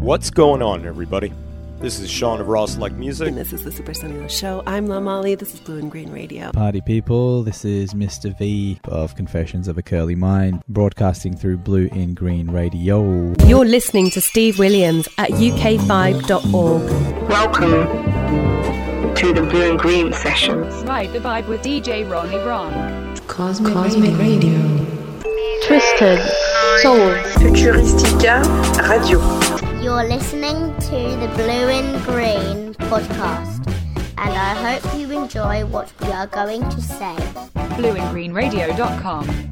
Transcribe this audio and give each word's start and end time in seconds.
What's 0.00 0.30
going 0.30 0.62
on, 0.62 0.86
everybody? 0.86 1.30
This 1.78 2.00
is 2.00 2.10
Sean 2.10 2.40
of 2.40 2.48
Ross 2.48 2.78
Like 2.78 2.92
Music. 2.92 3.28
And 3.28 3.36
this 3.36 3.52
is 3.52 3.64
the 3.64 3.70
Super 3.70 3.92
Sunny 3.92 4.26
Show. 4.30 4.62
I'm 4.66 4.86
La 4.86 4.98
Molly. 4.98 5.34
This 5.34 5.52
is 5.52 5.60
Blue 5.60 5.76
in 5.76 5.90
Green 5.90 6.10
Radio. 6.10 6.52
Party 6.52 6.80
people, 6.80 7.42
this 7.42 7.66
is 7.66 7.92
Mr. 7.92 8.36
V 8.38 8.80
of 8.84 9.14
Confessions 9.14 9.68
of 9.68 9.76
a 9.76 9.82
Curly 9.82 10.14
Mind, 10.14 10.62
broadcasting 10.70 11.36
through 11.36 11.58
Blue 11.58 11.90
in 11.92 12.14
Green 12.14 12.50
Radio. 12.50 13.34
You're 13.44 13.66
listening 13.66 14.08
to 14.12 14.22
Steve 14.22 14.58
Williams 14.58 15.06
at 15.18 15.32
uk5.org. 15.32 17.28
Welcome 17.28 19.14
to 19.16 19.32
the 19.34 19.42
Blue 19.42 19.72
in 19.72 19.76
Green 19.76 20.14
sessions. 20.14 20.82
Ride 20.84 21.12
the 21.12 21.18
vibe 21.18 21.46
with 21.46 21.60
DJ 21.60 22.10
Ronnie 22.10 22.38
Ron. 22.38 23.18
Cosmic, 23.26 23.74
Cosmic 23.74 24.18
Radio. 24.18 24.86
Twisted 25.66 26.20
Soul. 26.80 27.12
Futuristica 27.36 28.42
Radio. 28.88 29.49
You're 29.82 30.04
listening 30.04 30.76
to 30.78 31.16
the 31.16 31.32
Blue 31.36 31.68
in 31.70 32.02
Green 32.02 32.74
podcast, 32.74 33.66
and 34.18 34.34
I 34.34 34.78
hope 34.78 34.98
you 34.98 35.10
enjoy 35.10 35.64
what 35.64 35.90
we 36.02 36.12
are 36.12 36.26
going 36.26 36.68
to 36.68 36.82
say. 36.82 37.16
BlueinGreenRadio.com. 37.78 39.50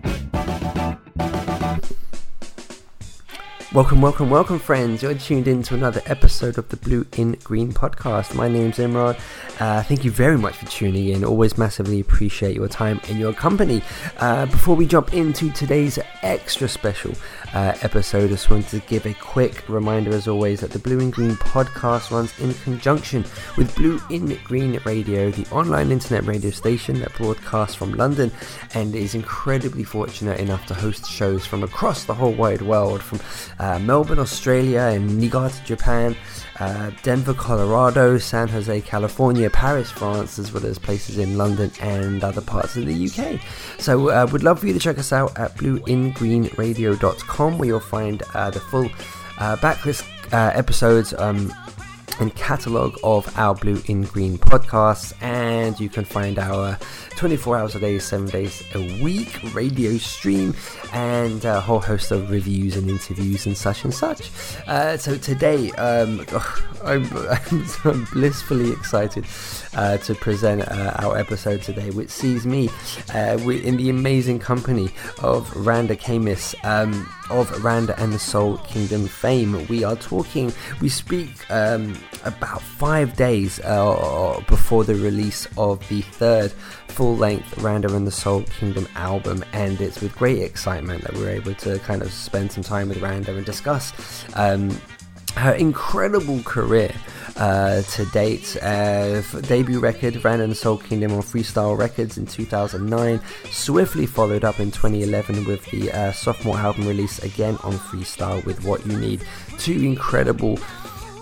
Welcome, 3.75 4.01
welcome, 4.01 4.31
welcome, 4.31 4.59
friends. 4.59 5.03
You're 5.03 5.15
tuned 5.15 5.47
in 5.47 5.63
to 5.65 5.75
another 5.75 6.01
episode 6.07 6.57
of 6.57 6.69
the 6.71 6.77
Blue 6.79 7.07
in 7.17 7.33
Green 7.45 7.73
podcast. 7.73 8.35
My 8.35 8.49
name's 8.49 8.79
Imran. 8.79 9.19
Uh, 9.61 9.83
thank 9.83 10.05
you 10.05 10.11
very 10.11 10.39
much 10.39 10.57
for 10.57 10.67
tuning 10.67 11.09
in. 11.09 11.23
Always 11.23 11.59
massively 11.59 12.01
appreciate 12.01 12.57
your 12.57 12.69
time 12.69 12.99
and 13.09 13.19
your 13.19 13.33
company. 13.35 13.83
Uh, 14.19 14.47
before 14.47 14.75
we 14.75 14.87
jump 14.87 15.13
into 15.13 15.51
today's 15.51 15.99
extra 16.23 16.67
special 16.67 17.13
uh, 17.55 17.75
episode, 17.83 18.25
I 18.25 18.29
just 18.29 18.51
wanted 18.51 18.69
to 18.69 18.81
give 18.81 19.07
a 19.07 19.15
quick 19.15 19.69
reminder, 19.69 20.11
as 20.11 20.29
always, 20.29 20.61
that 20.61 20.71
the 20.71 20.79
Blue 20.79 20.99
in 20.99 21.11
Green 21.11 21.33
podcast 21.37 22.11
runs 22.11 22.39
in 22.39 22.55
conjunction 22.55 23.25
with 23.57 23.75
Blue 23.75 24.01
in 24.11 24.39
Green 24.45 24.81
Radio, 24.85 25.31
the 25.31 25.47
online 25.51 25.91
internet 25.91 26.25
radio 26.25 26.51
station 26.51 27.01
that 27.01 27.15
broadcasts 27.15 27.75
from 27.75 27.93
London 27.93 28.31
and 28.75 28.95
is 28.95 29.15
incredibly 29.15 29.85
fortunate 29.85 30.41
enough 30.41 30.67
to 30.67 30.75
host 30.75 31.11
shows 31.11 31.47
from 31.47 31.63
across 31.63 32.05
the 32.05 32.15
whole 32.15 32.33
wide 32.33 32.63
world, 32.63 33.03
from 33.03 33.21
uh, 33.59 33.79
Melbourne, 33.79 34.19
Australia, 34.19 34.81
and 34.81 35.19
Niigata, 35.19 35.63
Japan, 35.65 36.17
uh, 36.61 36.91
Denver, 37.03 37.35
Colorado, 37.35 38.19
San 38.19 38.49
Jose, 38.49 38.81
California, 38.83 39.51
Paris, 39.51 39.91
France, 39.91 40.39
as 40.39 40.53
well 40.53 40.67
as 40.67 40.79
places 40.79 41.19
in 41.19 41.39
London 41.39 41.71
and 41.81 42.23
other 42.25 42.41
parts 42.41 42.77
of 42.77 42.87
the 42.87 43.09
UK. 43.09 43.41
So, 43.81 44.11
uh, 44.11 44.27
would 44.33 44.43
love 44.43 44.61
for 44.61 44.67
you 44.67 44.73
to 44.73 44.79
check 44.79 44.99
us 44.99 45.13
out 45.13 45.39
at 45.39 45.55
blueingreenradio.com 45.57 47.59
where 47.59 47.67
you'll 47.67 47.81
find 47.81 48.23
uh, 48.35 48.51
the 48.51 48.61
full 48.61 48.87
uh, 49.39 49.57
backlist 49.57 50.05
uh, 50.33 50.53
episodes. 50.55 51.15
Um, 51.15 51.53
and 52.21 52.35
catalogue 52.35 52.99
of 53.03 53.37
our 53.39 53.55
Blue 53.55 53.83
in 53.87 54.03
Green 54.03 54.39
podcasts, 54.39 55.13
and 55.21 55.79
you 55.79 55.89
can 55.89 56.05
find 56.05 56.39
our 56.39 56.79
24 57.17 57.59
hours 57.59 57.75
a 57.75 57.81
day, 57.81 57.99
7 57.99 58.27
days 58.29 58.63
a 58.75 59.03
week 59.03 59.41
radio 59.55 59.97
stream, 59.99 60.55
and 60.93 61.45
a 61.45 61.61
whole 61.61 61.81
host 61.81 62.11
of 62.11 62.31
reviews 62.31 62.77
and 62.77 62.89
interviews 62.89 63.47
and 63.47 63.57
such 63.57 63.85
and 63.85 63.95
such. 63.95 64.31
Uh, 64.67 64.97
so 64.97 65.17
today, 65.17 65.71
um, 65.73 66.25
I'm, 66.85 67.09
I'm, 67.85 68.05
blissfully 68.13 68.71
excited 68.73 69.25
uh, 69.75 69.99
to 69.99 70.15
present 70.15 70.63
uh, 70.63 70.95
our 70.99 71.19
episode 71.19 71.63
today, 71.63 71.91
which 71.91 72.11
sees 72.11 72.47
me 72.47 72.71
uh, 73.15 73.39
in 73.39 73.77
the 73.77 73.91
amazing 73.91 74.39
company 74.39 74.91
of 75.23 75.55
Randa 75.57 75.97
Kamis. 75.97 76.55
Um, 76.65 77.09
of 77.31 77.63
Randa 77.63 77.99
and 78.01 78.13
the 78.13 78.19
Soul 78.19 78.59
Kingdom 78.59 79.07
fame. 79.07 79.67
We 79.69 79.85
are 79.85 79.97
talking, 79.97 80.53
we 80.81 80.89
speak 80.89 81.29
um, 81.51 81.95
about 82.25 82.61
five 82.63 83.17
days 83.17 83.61
uh, 83.61 84.41
before 84.49 84.85
the 84.85 84.95
release 84.95 85.47
of 85.57 85.87
the 85.89 86.03
third 86.03 86.53
full 86.89 87.17
length 87.17 87.57
Randa 87.59 87.95
and 87.95 88.07
the 88.07 88.11
Soul 88.11 88.43
Kingdom 88.43 88.89
album, 88.97 89.45
and 89.53 89.81
it's 89.81 90.01
with 90.01 90.17
great 90.17 90.43
excitement 90.43 91.03
that 91.03 91.15
we're 91.15 91.31
able 91.31 91.55
to 91.55 91.79
kind 91.81 92.03
of 92.03 92.13
spend 92.13 92.51
some 92.53 92.65
time 92.65 92.89
with 92.89 93.01
Randa 93.01 93.37
and 93.37 93.47
discuss 93.47 93.93
um, 94.35 94.81
her 95.37 95.53
incredible 95.53 96.43
career. 96.43 96.93
Uh, 97.37 97.83
to 97.83 98.05
date. 98.07 98.57
Uh, 98.63 99.23
debut 99.43 99.79
record, 99.79 100.25
Randa 100.25 100.43
and 100.43 100.51
the 100.51 100.57
Soul 100.57 100.77
Kingdom 100.77 101.13
on 101.13 101.23
Freestyle 101.23 101.79
Records 101.79 102.19
in 102.19 102.27
2009, 102.27 103.21
swiftly 103.53 104.07
followed 104.07 104.43
up 104.43 104.59
in 104.59 104.73
2011 104.73 105.45
with 105.45 105.65
the 105.67 105.93
uh, 105.93 106.11
sophomore 106.11 106.57
album 106.57 106.89
release 106.89 107.21
again 107.21 107.57
on 107.63 107.75
Freestyle 107.75 108.45
with 108.45 108.65
What 108.65 108.85
You 108.85 108.99
Need. 108.99 109.25
Two 109.57 109.75
incredible 109.75 110.59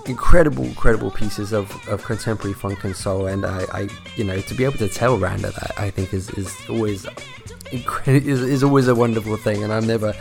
incredible, 0.09 0.65
incredible 0.65 1.11
pieces 1.11 1.53
of, 1.53 1.71
of 1.89 2.03
contemporary 2.05 2.55
funk 2.55 2.85
and 2.85 2.97
soul, 2.97 3.27
and 3.27 3.45
I, 3.45 3.65
I, 3.73 3.89
you 4.17 4.25
know, 4.25 4.41
to 4.41 4.55
be 4.55 4.65
able 4.65 4.79
to 4.79 4.89
tell 4.89 5.19
Randa 5.19 5.51
that 5.51 5.73
I 5.79 5.91
think 5.91 6.13
is, 6.13 6.31
is 6.31 6.55
always 6.69 7.07
is, 7.73 8.43
is 8.43 8.63
always 8.63 8.89
a 8.89 8.95
wonderful 8.95 9.37
thing, 9.37 9.65
and 9.65 9.73
I'm 9.73 9.87
never 9.87 10.15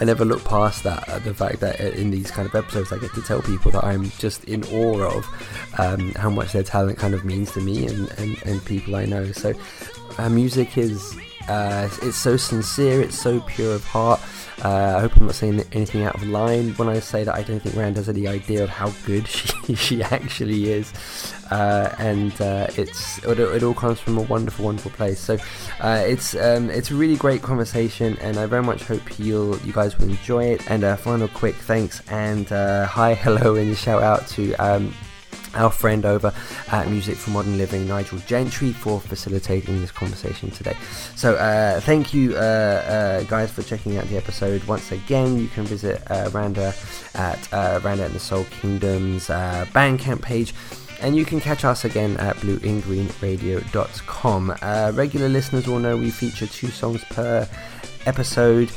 I 0.00 0.04
never 0.04 0.24
look 0.24 0.44
past 0.44 0.82
that 0.82 1.08
uh, 1.08 1.20
the 1.20 1.32
fact 1.32 1.60
that 1.60 1.78
in 1.80 2.10
these 2.10 2.30
kind 2.30 2.48
of 2.48 2.54
episodes 2.54 2.92
I 2.92 2.98
get 2.98 3.12
to 3.14 3.22
tell 3.22 3.40
people 3.42 3.70
that 3.72 3.84
I'm 3.84 4.10
just 4.18 4.44
in 4.44 4.64
awe 4.64 5.02
of 5.02 5.26
um, 5.78 6.10
how 6.14 6.30
much 6.30 6.52
their 6.52 6.64
talent 6.64 6.98
kind 6.98 7.14
of 7.14 7.24
means 7.24 7.52
to 7.52 7.60
me 7.60 7.86
and, 7.86 8.10
and, 8.18 8.42
and 8.44 8.64
people 8.64 8.96
I 8.96 9.04
know. 9.04 9.30
So 9.30 9.54
uh, 10.18 10.28
music 10.28 10.76
is 10.76 11.16
uh, 11.48 11.88
it's 12.02 12.16
so 12.16 12.36
sincere, 12.36 13.00
it's 13.00 13.18
so 13.18 13.40
pure 13.40 13.74
of 13.74 13.84
heart. 13.84 14.20
Uh, 14.62 14.94
I 14.96 15.00
hope 15.00 15.16
I'm 15.16 15.26
not 15.26 15.34
saying 15.34 15.64
anything 15.72 16.04
out 16.04 16.14
of 16.14 16.22
line 16.26 16.74
when 16.74 16.88
I 16.88 17.00
say 17.00 17.24
that 17.24 17.34
I 17.34 17.42
don't 17.42 17.60
think 17.60 17.74
Rand 17.74 17.96
has 17.96 18.08
any 18.08 18.28
idea 18.28 18.62
of 18.62 18.70
how 18.70 18.90
good 19.04 19.26
she, 19.66 19.74
she 19.74 20.02
actually 20.02 20.70
is, 20.70 20.92
uh, 21.50 21.94
and 21.98 22.32
uh, 22.40 22.68
it's 22.76 23.18
it, 23.24 23.38
it, 23.38 23.62
all 23.62 23.74
comes 23.74 23.98
from 23.98 24.16
a 24.16 24.22
wonderful, 24.22 24.64
wonderful 24.64 24.92
place. 24.92 25.18
So 25.18 25.38
uh, 25.80 26.04
it's 26.06 26.34
um, 26.36 26.70
it's 26.70 26.90
a 26.90 26.94
really 26.94 27.16
great 27.16 27.42
conversation, 27.42 28.16
and 28.20 28.38
I 28.38 28.46
very 28.46 28.62
much 28.62 28.84
hope 28.84 29.18
you'll 29.18 29.58
you 29.58 29.72
guys 29.72 29.98
will 29.98 30.08
enjoy 30.08 30.44
it. 30.44 30.70
And 30.70 30.84
a 30.84 30.96
final 30.96 31.28
quick 31.28 31.56
thanks 31.56 32.00
and 32.08 32.50
uh, 32.52 32.86
hi, 32.86 33.14
hello, 33.24 33.56
and 33.56 33.76
shout 33.76 34.02
out 34.02 34.26
to. 34.28 34.54
Um, 34.54 34.94
our 35.54 35.70
friend 35.70 36.04
over 36.04 36.32
at 36.70 36.88
Music 36.88 37.16
for 37.16 37.30
Modern 37.30 37.56
Living, 37.58 37.86
Nigel 37.86 38.18
Gentry, 38.20 38.72
for 38.72 39.00
facilitating 39.00 39.80
this 39.80 39.90
conversation 39.90 40.50
today. 40.50 40.76
So, 41.16 41.34
uh, 41.36 41.80
thank 41.80 42.14
you, 42.14 42.36
uh, 42.36 42.38
uh, 42.38 43.22
guys, 43.24 43.50
for 43.50 43.62
checking 43.62 43.96
out 43.96 44.06
the 44.06 44.16
episode. 44.16 44.62
Once 44.64 44.92
again, 44.92 45.38
you 45.38 45.48
can 45.48 45.64
visit 45.64 46.02
uh, 46.10 46.30
Randa 46.32 46.74
at 47.14 47.52
uh, 47.52 47.80
Randa 47.82 48.04
and 48.04 48.14
the 48.14 48.20
Soul 48.20 48.44
Kingdom's 48.60 49.30
uh, 49.30 49.66
Bandcamp 49.72 50.22
page. 50.22 50.54
And 51.00 51.16
you 51.16 51.24
can 51.24 51.40
catch 51.40 51.64
us 51.64 51.84
again 51.84 52.16
at 52.18 52.36
blueingreenradio.com. 52.36 54.56
Uh, 54.62 54.92
regular 54.94 55.28
listeners 55.28 55.66
will 55.66 55.80
know 55.80 55.96
we 55.96 56.10
feature 56.10 56.46
two 56.46 56.68
songs 56.68 57.02
per 57.04 57.48
episode. 58.06 58.70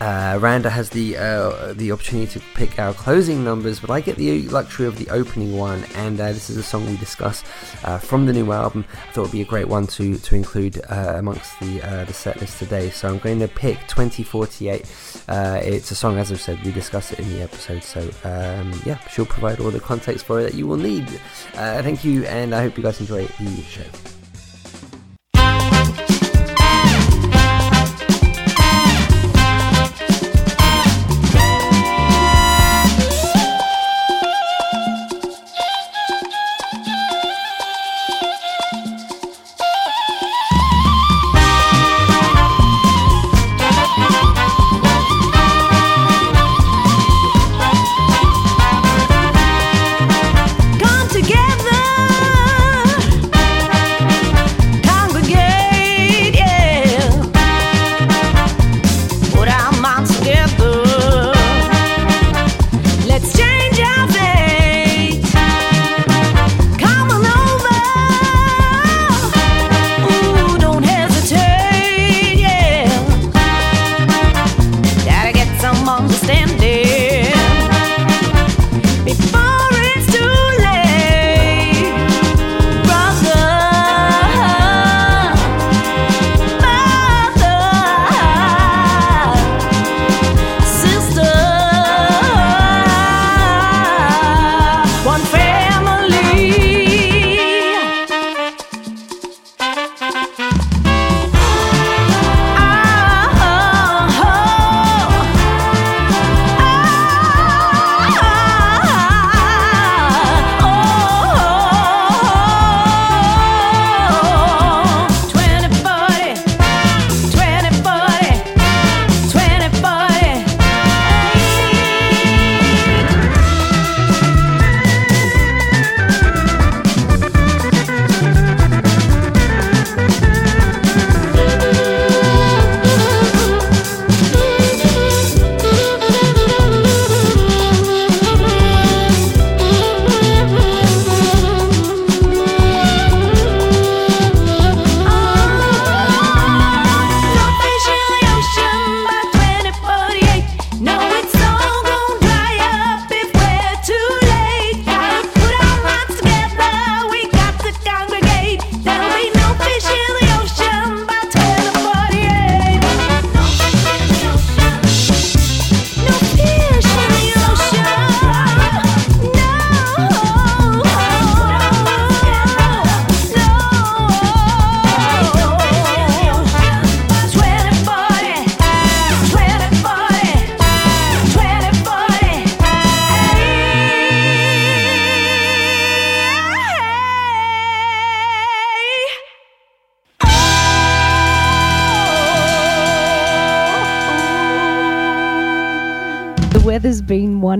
Uh, 0.00 0.38
Randa 0.40 0.68
has 0.68 0.90
the 0.90 1.16
uh, 1.16 1.72
the 1.72 1.90
opportunity 1.90 2.38
to 2.38 2.40
pick 2.54 2.78
our 2.78 2.92
closing 2.92 3.42
numbers, 3.42 3.80
but 3.80 3.90
I 3.90 4.00
get 4.00 4.16
the 4.16 4.42
luxury 4.48 4.86
of 4.86 4.98
the 4.98 5.08
opening 5.08 5.56
one, 5.56 5.84
and 5.94 6.20
uh, 6.20 6.32
this 6.32 6.50
is 6.50 6.58
a 6.58 6.62
song 6.62 6.86
we 6.86 6.96
discuss 6.98 7.42
uh, 7.82 7.98
from 7.98 8.26
the 8.26 8.32
new 8.34 8.52
album. 8.52 8.84
I 8.92 9.12
thought 9.12 9.22
it 9.22 9.24
would 9.24 9.32
be 9.32 9.40
a 9.40 9.46
great 9.46 9.68
one 9.68 9.86
to 9.88 10.18
to 10.18 10.34
include 10.34 10.82
uh, 10.90 11.14
amongst 11.16 11.58
the 11.60 11.82
uh, 11.82 12.04
the 12.04 12.12
set 12.12 12.38
list 12.40 12.58
today. 12.58 12.90
So 12.90 13.08
I'm 13.08 13.18
going 13.18 13.40
to 13.40 13.48
pick 13.48 13.78
2048. 13.88 14.80
it's 15.28 15.90
a 15.90 15.94
song, 15.94 16.18
as 16.18 16.30
I've 16.30 16.42
said, 16.42 16.62
we 16.62 16.72
discuss 16.72 17.12
it 17.12 17.20
in 17.20 17.30
the 17.30 17.42
episode. 17.42 17.82
So 17.82 18.00
um, 18.24 18.78
yeah, 18.84 18.98
she'll 19.08 19.24
provide 19.24 19.60
all 19.60 19.70
the 19.70 19.80
context 19.80 20.26
for 20.26 20.40
it 20.40 20.42
that 20.44 20.54
you 20.54 20.66
will 20.66 20.76
need. 20.76 21.08
thank 21.54 22.04
you, 22.04 22.24
and 22.26 22.54
I 22.54 22.62
hope 22.62 22.76
you 22.76 22.82
guys 22.82 23.00
enjoy 23.00 23.24
the 23.24 23.62
show. 23.62 24.15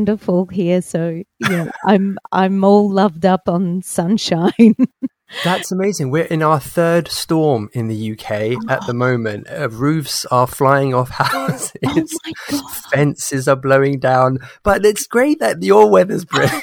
Wonderful 0.06 0.47
here. 0.47 0.81
So 0.82 1.23
yeah, 1.41 1.70
I'm 1.85 2.19
I'm 2.32 2.62
all 2.64 2.91
loved 2.91 3.26
up 3.26 3.49
on 3.49 3.82
sunshine. 3.82 4.75
That's 5.43 5.73
amazing. 5.73 6.12
We're 6.12 6.26
in 6.26 6.41
our 6.41 6.61
third 6.61 7.08
storm 7.08 7.69
in 7.73 7.88
the 7.88 8.12
UK 8.12 8.70
at 8.70 8.87
the 8.87 8.94
moment. 8.94 9.49
Uh, 9.50 9.69
roofs 9.69 10.25
are 10.26 10.47
flying 10.47 10.94
off 10.94 11.08
houses. 11.11 12.19
Oh 12.53 12.81
Fences 12.93 13.49
are 13.49 13.56
blowing 13.56 13.99
down. 13.99 14.38
But 14.62 14.87
it's 14.87 15.08
great 15.08 15.41
that 15.41 15.61
your 15.64 15.91
weather's 15.91 16.25
brilliant. 16.25 16.62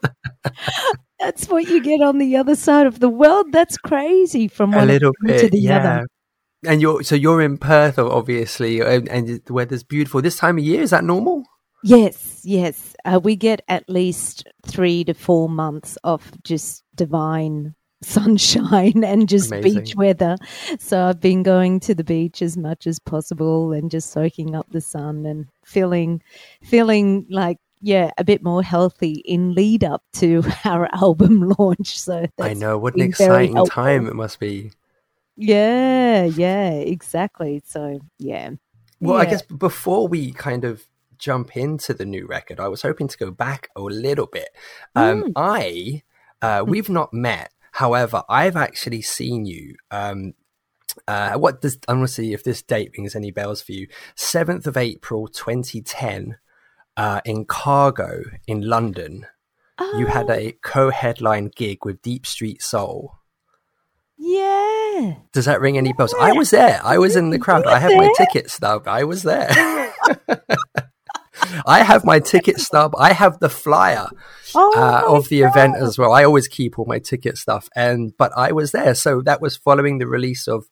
That's 1.20 1.46
what 1.46 1.68
you 1.68 1.80
get 1.80 2.02
on 2.02 2.18
the 2.18 2.36
other 2.36 2.56
side 2.56 2.88
of 2.88 2.98
the 2.98 3.08
world. 3.08 3.52
That's 3.52 3.76
crazy 3.76 4.48
from 4.48 4.72
one 4.72 4.88
little 4.88 5.12
extreme 5.22 5.38
to 5.38 5.50
the 5.50 5.60
yeah. 5.60 5.76
other. 5.78 6.06
And 6.66 6.80
you're 6.80 7.04
so 7.04 7.14
you're 7.14 7.42
in 7.42 7.58
Perth, 7.58 7.96
obviously, 7.96 8.80
and, 8.80 9.08
and 9.08 9.40
the 9.44 9.52
weather's 9.52 9.84
beautiful. 9.84 10.20
This 10.20 10.36
time 10.36 10.58
of 10.58 10.64
year 10.64 10.82
is 10.82 10.90
that 10.90 11.04
normal? 11.04 11.41
Yes, 11.82 12.40
yes. 12.44 12.94
Uh, 13.04 13.20
we 13.22 13.36
get 13.36 13.62
at 13.68 13.88
least 13.88 14.48
three 14.64 15.04
to 15.04 15.14
four 15.14 15.48
months 15.48 15.98
of 16.04 16.30
just 16.44 16.84
divine 16.94 17.74
sunshine 18.02 19.04
and 19.04 19.28
just 19.28 19.52
Amazing. 19.52 19.84
beach 19.84 19.94
weather. 19.96 20.36
So 20.78 21.04
I've 21.04 21.20
been 21.20 21.42
going 21.42 21.80
to 21.80 21.94
the 21.94 22.04
beach 22.04 22.42
as 22.42 22.56
much 22.56 22.86
as 22.86 22.98
possible 22.98 23.72
and 23.72 23.90
just 23.90 24.10
soaking 24.10 24.54
up 24.54 24.66
the 24.70 24.80
sun 24.80 25.26
and 25.26 25.46
feeling 25.64 26.22
feeling 26.62 27.26
like 27.30 27.58
yeah, 27.84 28.12
a 28.16 28.22
bit 28.22 28.44
more 28.44 28.62
healthy 28.62 29.22
in 29.24 29.54
lead 29.54 29.82
up 29.82 30.04
to 30.14 30.44
our 30.64 30.88
album 30.94 31.52
launch. 31.58 31.98
So 31.98 32.26
I 32.40 32.54
know 32.54 32.78
what 32.78 32.94
an 32.94 33.02
exciting 33.02 33.66
time 33.66 34.06
it 34.06 34.14
must 34.14 34.38
be. 34.38 34.70
Yeah, 35.36 36.24
yeah, 36.24 36.70
exactly. 36.70 37.62
So 37.66 38.00
yeah. 38.18 38.50
Well, 39.00 39.20
I 39.20 39.24
guess 39.24 39.42
before 39.42 40.06
we 40.06 40.30
kind 40.30 40.64
of 40.64 40.86
jump 41.22 41.56
into 41.56 41.94
the 41.94 42.04
new 42.04 42.26
record, 42.26 42.58
I 42.58 42.66
was 42.68 42.82
hoping 42.82 43.06
to 43.08 43.16
go 43.16 43.30
back 43.30 43.68
a 43.76 43.80
little 43.80 44.26
bit. 44.26 44.48
Um, 44.96 45.22
Mm. 45.22 45.32
I, 45.36 46.02
uh, 46.42 46.64
we've 46.66 46.88
not 46.90 47.14
met. 47.14 47.52
However, 47.72 48.22
I've 48.28 48.56
actually 48.56 49.02
seen 49.02 49.46
you. 49.46 49.76
Um, 49.90 50.34
uh, 51.08 51.34
what 51.38 51.60
does 51.62 51.78
I 51.88 51.92
want 51.94 52.08
to 52.08 52.12
see 52.12 52.32
if 52.34 52.42
this 52.44 52.60
date 52.62 52.90
rings 52.98 53.14
any 53.14 53.30
bells 53.30 53.62
for 53.62 53.72
you? 53.72 53.86
Seventh 54.16 54.66
of 54.66 54.76
April, 54.76 55.26
twenty 55.28 55.80
ten, 55.80 56.36
uh, 56.96 57.20
in 57.24 57.44
Cargo 57.46 58.22
in 58.46 58.60
London. 58.68 59.26
You 59.96 60.06
had 60.06 60.28
Oh, 60.30 60.34
a 60.34 60.52
co-headline 60.62 61.50
gig 61.56 61.84
with 61.84 62.02
Deep 62.02 62.24
Street 62.26 62.60
Soul. 62.62 63.14
yeah. 64.18 65.14
Does 65.32 65.46
that 65.46 65.60
ring 65.60 65.76
any 65.78 65.92
bells? 65.92 66.14
I 66.20 66.32
was 66.32 66.50
there. 66.50 66.80
I 66.84 66.98
was 66.98 67.16
in 67.16 67.30
the 67.30 67.38
crowd. 67.38 67.66
I 67.66 67.78
have 67.78 67.92
my 67.96 68.08
tickets 68.16 68.18
ticket 68.34 68.50
stub. 68.50 68.86
I 68.86 69.02
was 69.04 69.22
there. 69.24 69.48
I 71.66 71.82
have 71.82 72.04
my 72.04 72.20
ticket 72.20 72.60
stub. 72.60 72.94
I 72.98 73.12
have 73.12 73.38
the 73.40 73.48
flyer 73.48 74.08
Oh, 74.54 74.74
uh, 74.76 75.16
of 75.16 75.28
the 75.28 75.42
event 75.42 75.76
as 75.76 75.98
well. 75.98 76.12
I 76.12 76.24
always 76.24 76.46
keep 76.46 76.78
all 76.78 76.84
my 76.84 76.98
ticket 76.98 77.38
stuff, 77.38 77.68
and 77.74 78.14
but 78.18 78.32
I 78.36 78.52
was 78.52 78.72
there. 78.72 78.94
So 78.94 79.22
that 79.22 79.40
was 79.40 79.56
following 79.56 79.98
the 79.98 80.06
release 80.06 80.46
of 80.46 80.66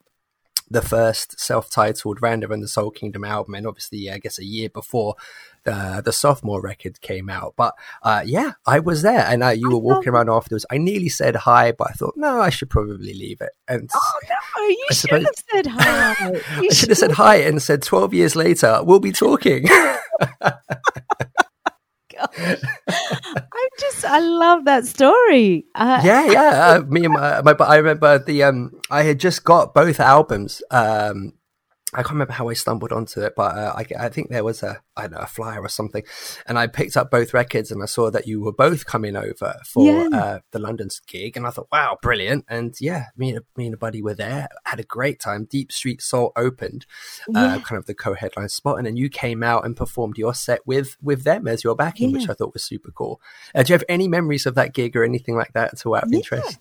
the 0.68 0.82
first 0.82 1.40
self-titled 1.40 2.22
Randa 2.22 2.48
and 2.50 2.62
the 2.62 2.68
Soul 2.68 2.90
Kingdom 2.90 3.24
album, 3.24 3.54
and 3.54 3.66
obviously, 3.66 4.10
I 4.10 4.18
guess 4.18 4.38
a 4.38 4.44
year 4.44 4.68
before 4.68 5.16
the 5.64 6.02
the 6.04 6.12
sophomore 6.12 6.60
record 6.60 7.00
came 7.00 7.28
out. 7.30 7.54
But 7.56 7.74
uh, 8.02 8.22
yeah, 8.24 8.52
I 8.66 8.78
was 8.80 9.02
there, 9.02 9.26
and 9.28 9.42
uh, 9.42 9.48
you 9.50 9.70
were 9.70 9.78
walking 9.78 10.10
around 10.12 10.30
afterwards. 10.30 10.66
I 10.70 10.78
nearly 10.78 11.08
said 11.08 11.36
hi, 11.36 11.72
but 11.72 11.88
I 11.90 11.92
thought 11.92 12.14
no, 12.16 12.40
I 12.40 12.50
should 12.50 12.70
probably 12.70 13.14
leave 13.14 13.40
it. 13.40 13.50
And 13.68 13.90
Oh, 13.94 14.20
no, 14.28 14.66
you 14.66 14.86
I 14.90 14.94
should 14.94 15.10
suppose- 15.10 15.24
have 15.24 15.34
said 15.52 15.66
hi. 15.70 16.30
You 16.60 16.68
I 16.70 16.74
should 16.74 16.88
have 16.90 16.98
said 16.98 17.12
hi 17.12 17.36
and 17.36 17.60
said 17.62 17.82
12 17.82 18.14
years 18.14 18.36
later, 18.36 18.80
we'll 18.82 19.00
be 19.00 19.12
talking. 19.12 19.66
I 22.22 23.68
just, 23.78 24.04
I 24.04 24.18
love 24.18 24.64
that 24.66 24.84
story. 24.86 25.66
Uh, 25.74 26.00
yeah, 26.04 26.26
yeah. 26.30 26.50
Uh, 26.76 26.80
me 26.86 27.04
and 27.04 27.14
my, 27.14 27.40
my, 27.42 27.54
but 27.54 27.68
I 27.68 27.76
remember 27.76 28.18
the, 28.18 28.42
um, 28.44 28.72
I 28.90 29.02
had 29.02 29.18
just 29.20 29.44
got 29.44 29.74
both 29.74 30.00
albums. 30.00 30.62
Um, 30.70 31.32
I 31.92 31.98
can't 32.02 32.12
remember 32.12 32.34
how 32.34 32.48
I 32.48 32.52
stumbled 32.54 32.92
onto 32.92 33.20
it, 33.20 33.32
but 33.34 33.56
uh, 33.56 33.72
I, 33.76 33.84
I 33.98 34.08
think 34.10 34.28
there 34.30 34.44
was 34.44 34.62
a, 34.62 34.80
I 34.96 35.02
don't 35.02 35.12
know, 35.12 35.18
a 35.18 35.26
flyer 35.26 35.60
or 35.60 35.68
something. 35.68 36.04
And 36.46 36.56
I 36.56 36.68
picked 36.68 36.96
up 36.96 37.10
both 37.10 37.34
records 37.34 37.72
and 37.72 37.82
I 37.82 37.86
saw 37.86 38.10
that 38.12 38.28
you 38.28 38.40
were 38.40 38.52
both 38.52 38.86
coming 38.86 39.16
over 39.16 39.56
for 39.66 40.08
Yeah. 40.08 40.16
uh, 40.18 40.38
the 40.52 40.60
London's 40.60 41.00
gig. 41.00 41.36
And 41.36 41.46
I 41.46 41.50
thought, 41.50 41.66
wow, 41.72 41.98
brilliant. 42.00 42.44
And 42.48 42.76
yeah, 42.80 43.06
me 43.16 43.30
and, 43.34 43.44
me 43.56 43.64
and 43.66 43.74
a 43.74 43.76
buddy 43.76 44.02
were 44.02 44.14
there, 44.14 44.46
had 44.64 44.78
a 44.78 44.84
great 44.84 45.18
time. 45.18 45.46
Deep 45.50 45.72
Street 45.72 46.00
Soul 46.00 46.32
opened, 46.36 46.86
uh, 47.34 47.58
kind 47.60 47.78
of 47.78 47.86
the 47.86 47.94
co-headline 47.94 48.50
spot. 48.50 48.78
And 48.78 48.86
then 48.86 48.96
you 48.96 49.08
came 49.08 49.42
out 49.42 49.64
and 49.64 49.76
performed 49.76 50.16
your 50.16 50.32
set 50.32 50.64
with, 50.64 50.96
with 51.02 51.24
them 51.24 51.48
as 51.48 51.64
your 51.64 51.74
backing, 51.74 52.12
which 52.12 52.28
I 52.28 52.34
thought 52.34 52.52
was 52.52 52.62
super 52.62 52.92
cool. 52.92 53.20
Uh, 53.52 53.64
do 53.64 53.72
you 53.72 53.74
have 53.74 53.84
any 53.88 54.06
memories 54.06 54.46
of 54.46 54.54
that 54.54 54.74
gig 54.74 54.94
or 54.94 55.02
anything 55.02 55.34
like 55.34 55.54
that 55.54 55.76
to 55.78 55.96
out 55.96 56.04
of 56.04 56.12
Yeah. 56.12 56.18
interest? 56.18 56.60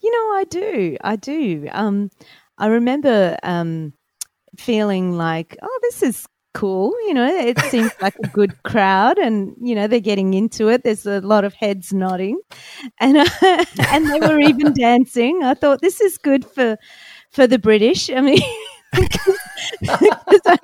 You 0.00 0.10
know, 0.12 0.36
I 0.38 0.44
do. 0.44 0.96
I 1.00 1.16
do. 1.16 1.68
Um, 1.72 2.10
I 2.58 2.66
remember 2.66 3.36
um, 3.42 3.94
feeling 4.58 5.16
like, 5.16 5.56
oh, 5.62 5.78
this 5.82 6.02
is 6.02 6.26
cool. 6.54 6.92
You 7.06 7.14
know, 7.14 7.26
it 7.26 7.58
seems 7.70 7.92
like 8.00 8.16
a 8.22 8.28
good 8.28 8.62
crowd, 8.62 9.18
and 9.18 9.54
you 9.60 9.74
know, 9.74 9.86
they're 9.86 10.00
getting 10.00 10.34
into 10.34 10.68
it. 10.68 10.82
There's 10.84 11.06
a 11.06 11.20
lot 11.20 11.44
of 11.44 11.54
heads 11.54 11.92
nodding, 11.92 12.40
and 13.00 13.18
uh, 13.18 13.26
and 13.88 14.10
they 14.10 14.20
were 14.20 14.40
even 14.40 14.72
dancing. 14.78 15.42
I 15.42 15.54
thought 15.54 15.80
this 15.80 16.00
is 16.00 16.18
good 16.18 16.44
for 16.44 16.76
for 17.30 17.46
the 17.46 17.58
British. 17.58 18.10
I 18.10 18.20
mean. 18.20 18.42
I, 19.86 20.58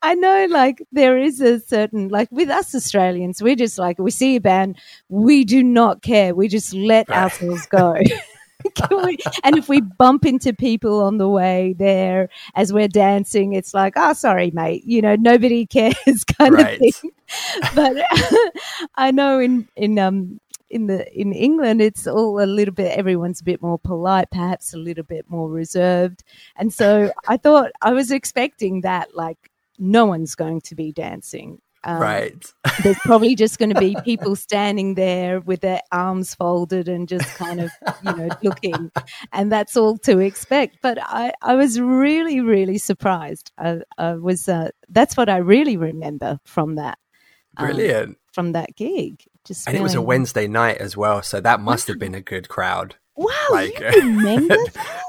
I 0.00 0.14
know 0.14 0.46
like 0.48 0.82
there 0.90 1.18
is 1.18 1.38
a 1.42 1.60
certain 1.60 2.08
like 2.08 2.28
with 2.32 2.48
us 2.48 2.74
Australians 2.74 3.42
we're 3.42 3.56
just 3.56 3.78
like 3.78 3.98
we 3.98 4.10
see 4.10 4.36
a 4.36 4.40
band 4.40 4.78
we 5.10 5.44
do 5.44 5.62
not 5.62 6.00
care 6.00 6.34
we 6.34 6.48
just 6.48 6.72
let 6.72 7.10
ourselves 7.10 7.66
go 7.66 7.94
we- 8.90 9.18
and 9.44 9.56
if 9.58 9.68
we 9.68 9.80
bump 9.80 10.24
into 10.26 10.52
people 10.52 11.02
on 11.02 11.18
the 11.18 11.28
way 11.28 11.74
there 11.78 12.28
as 12.54 12.72
we're 12.72 12.88
dancing 12.88 13.52
it's 13.54 13.74
like 13.74 13.94
oh 13.96 14.12
sorry 14.12 14.50
mate 14.52 14.82
you 14.84 15.00
know 15.02 15.16
nobody 15.16 15.66
cares 15.78 16.24
kind 16.24 16.54
Right. 16.54 16.74
of 16.80 16.94
thing. 16.94 17.10
But 17.74 17.96
I 18.94 19.10
know 19.10 19.38
in 19.38 19.68
in 19.76 19.98
um 19.98 20.40
in 20.70 20.86
the 20.86 21.10
in 21.18 21.32
England 21.32 21.80
it's 21.80 22.06
all 22.06 22.42
a 22.42 22.46
little 22.46 22.74
bit 22.74 22.96
everyone's 22.96 23.40
a 23.40 23.44
bit 23.44 23.62
more 23.62 23.78
polite 23.78 24.30
perhaps 24.30 24.74
a 24.74 24.78
little 24.78 25.04
bit 25.04 25.24
more 25.28 25.48
reserved. 25.50 26.24
And 26.56 26.72
so 26.72 27.12
I 27.26 27.36
thought 27.36 27.70
I 27.82 27.92
was 27.92 28.10
expecting 28.10 28.82
that 28.82 29.14
like 29.16 29.50
no 29.78 30.06
one's 30.06 30.34
going 30.34 30.60
to 30.62 30.74
be 30.74 30.92
dancing 30.92 31.60
um, 31.84 32.00
right. 32.00 32.52
there's 32.82 32.98
probably 33.00 33.34
just 33.34 33.58
going 33.58 33.72
to 33.72 33.80
be 33.80 33.96
people 34.04 34.36
standing 34.36 34.94
there 34.94 35.40
with 35.40 35.60
their 35.60 35.80
arms 35.92 36.34
folded 36.34 36.88
and 36.88 37.08
just 37.08 37.28
kind 37.36 37.60
of 37.60 37.70
you 38.04 38.16
know 38.16 38.28
looking 38.42 38.90
and 39.32 39.50
that's 39.52 39.76
all 39.76 39.96
to 39.98 40.18
expect 40.18 40.78
but 40.82 40.98
i 41.02 41.32
i 41.42 41.54
was 41.54 41.80
really 41.80 42.40
really 42.40 42.78
surprised 42.78 43.52
i, 43.58 43.78
I 43.96 44.14
was 44.14 44.48
uh, 44.48 44.70
that's 44.88 45.16
what 45.16 45.28
i 45.28 45.36
really 45.36 45.76
remember 45.76 46.38
from 46.44 46.74
that 46.76 46.98
um, 47.56 47.66
Brilliant. 47.66 48.18
from 48.32 48.52
that 48.52 48.76
gig 48.76 49.24
just 49.44 49.66
and 49.66 49.76
it 49.76 49.82
was 49.82 49.94
a 49.94 50.02
Wednesday 50.02 50.46
night 50.46 50.76
as 50.76 50.94
well, 50.94 51.22
so 51.22 51.40
that 51.40 51.58
must 51.60 51.88
have 51.88 51.98
been 51.98 52.14
a 52.14 52.20
good 52.20 52.48
crowd. 52.50 52.96
wow 53.16 53.32
like- 53.50 53.80
you 53.80 53.86
remember 54.16 54.54
that? 54.74 55.00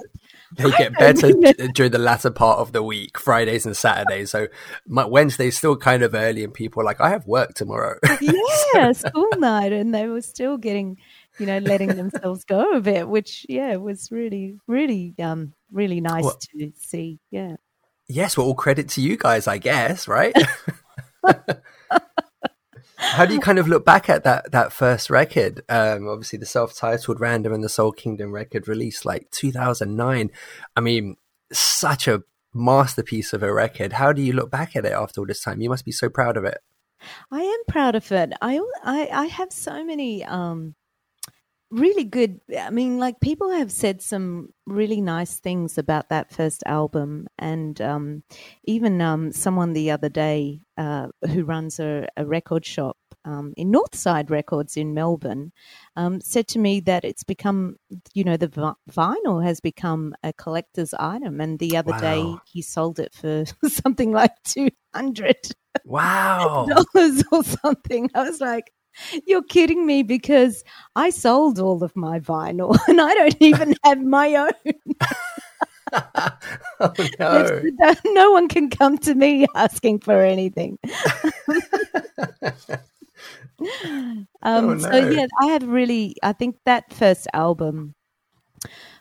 They 0.59 0.71
get 0.71 0.93
better 0.99 1.31
during 1.73 1.91
the 1.91 1.97
latter 1.99 2.29
part 2.29 2.59
of 2.59 2.71
the 2.71 2.83
week, 2.83 3.17
Fridays 3.17 3.65
and 3.65 3.75
Saturdays. 3.75 4.31
So 4.31 4.47
my 4.87 5.05
Wednesday's 5.05 5.57
still 5.57 5.75
kind 5.75 6.03
of 6.03 6.13
early, 6.13 6.43
and 6.43 6.53
people 6.53 6.81
are 6.81 6.85
like, 6.85 7.01
"I 7.01 7.09
have 7.09 7.25
work 7.25 7.53
tomorrow." 7.55 7.97
yeah 8.21 8.91
school 8.91 9.29
night 9.37 9.71
and 9.73 9.93
they 9.93 10.07
were 10.07 10.21
still 10.21 10.57
getting 10.57 10.97
you 11.39 11.45
know 11.45 11.57
letting 11.59 11.95
themselves 11.95 12.43
go 12.43 12.73
a 12.73 12.81
bit 12.81 13.07
which 13.07 13.45
yeah 13.49 13.75
was 13.77 14.11
really 14.11 14.57
really 14.67 15.15
um 15.19 15.53
really 15.71 16.01
nice 16.01 16.23
Well- 16.23 16.37
to 16.57 16.71
see 16.75 17.19
yeah 17.31 17.55
yes, 18.09 18.35
well, 18.35 18.47
all 18.47 18.55
credit 18.55 18.89
to 18.89 19.01
you 19.01 19.15
guys, 19.15 19.47
I 19.47 19.59
guess, 19.59 20.07
right? 20.07 20.35
How 22.99 23.25
do 23.25 23.33
you 23.33 23.39
kind 23.39 23.59
of 23.59 23.67
look 23.69 23.85
back 23.85 24.09
at 24.09 24.25
that 24.25 24.51
that 24.51 24.73
first 24.73 25.09
record? 25.09 25.63
Um, 25.69 26.09
obviously, 26.09 26.37
the 26.37 26.45
self-titled 26.45 27.19
"Randa" 27.19 27.53
and 27.53 27.63
the 27.63 27.69
Soul 27.69 27.93
Kingdom 27.93 28.33
record 28.33 28.67
released 28.67 29.05
like 29.05 29.31
2009. 29.31 30.29
I 30.75 30.81
mean, 30.81 31.15
such 31.51 32.09
a 32.09 32.23
masterpiece 32.53 33.31
of 33.31 33.41
a 33.41 33.53
record. 33.53 33.93
How 33.93 34.11
do 34.11 34.21
you 34.21 34.33
look 34.33 34.51
back 34.51 34.75
at 34.75 34.85
it 34.85 34.91
after 34.91 35.21
all 35.21 35.27
this 35.27 35.41
time? 35.41 35.61
You 35.61 35.69
must 35.69 35.85
be 35.85 35.93
so 35.93 36.09
proud 36.09 36.35
of 36.35 36.43
it. 36.43 36.59
I 37.31 37.41
am 37.41 37.63
proud 37.69 37.95
of 37.95 38.11
it. 38.11 38.33
I 38.41 38.59
I, 38.83 39.07
I 39.11 39.25
have 39.27 39.53
so 39.53 39.83
many 39.85 40.25
um, 40.25 40.75
really 41.71 42.03
good. 42.03 42.41
I 42.57 42.69
mean, 42.69 42.97
like 42.99 43.19
people 43.19 43.51
have 43.51 43.71
said 43.71 44.01
some 44.01 44.53
really 44.65 45.01
nice 45.01 45.39
things 45.39 45.77
about 45.77 46.09
that 46.09 46.31
first 46.31 46.63
album, 46.65 47.27
and 47.37 47.79
um, 47.81 48.23
even 48.63 49.01
um, 49.01 49.31
someone 49.31 49.73
the 49.73 49.91
other 49.91 50.09
day 50.09 50.61
uh, 50.77 51.07
who 51.29 51.43
runs 51.43 51.79
a, 51.79 52.07
a 52.17 52.25
record 52.25 52.65
shop 52.65 52.97
um, 53.25 53.53
in 53.57 53.71
Northside 53.71 54.29
Records 54.29 54.77
in 54.77 54.93
Melbourne 54.93 55.51
um, 55.95 56.21
said 56.21 56.47
to 56.49 56.59
me 56.59 56.79
that 56.81 57.03
it's 57.03 57.23
become, 57.23 57.75
you 58.13 58.23
know, 58.23 58.37
the 58.37 58.47
vi- 58.47 58.73
vinyl 58.89 59.43
has 59.43 59.59
become 59.59 60.15
a 60.23 60.33
collector's 60.33 60.93
item. 60.93 61.41
And 61.41 61.59
the 61.59 61.77
other 61.77 61.91
day 61.99 62.37
he 62.45 62.61
sold 62.61 62.99
it 62.99 63.13
for 63.13 63.43
something 63.67 64.11
like 64.11 64.31
200 64.43 65.35
Wow. 65.85 66.65
dollars 66.67 67.23
or 67.31 67.43
something. 67.43 68.09
I 68.15 68.23
was 68.23 68.39
like, 68.41 68.71
you're 69.25 69.43
kidding 69.43 69.85
me 69.85 70.03
because 70.03 70.63
I 70.95 71.09
sold 71.09 71.59
all 71.59 71.83
of 71.83 71.95
my 71.95 72.19
vinyl 72.19 72.77
and 72.87 72.99
I 73.01 73.13
don't 73.13 73.37
even 73.39 73.75
have 73.83 74.01
my 74.01 74.35
own. 74.35 74.51
oh 76.79 76.95
no. 77.19 77.61
No 78.05 78.31
one 78.31 78.47
can 78.47 78.69
come 78.69 78.97
to 78.99 79.15
me 79.15 79.45
asking 79.55 79.99
for 79.99 80.21
anything. 80.21 80.77
um, 83.61 84.25
Oh, 84.43 84.77
So 84.77 84.97
yeah, 84.97 85.25
I 85.41 85.45
have 85.47 85.67
really. 85.67 86.15
I 86.23 86.33
think 86.33 86.57
that 86.65 86.93
first 86.93 87.27
album 87.33 87.95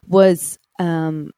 was 0.06 0.58
um, 0.78 1.30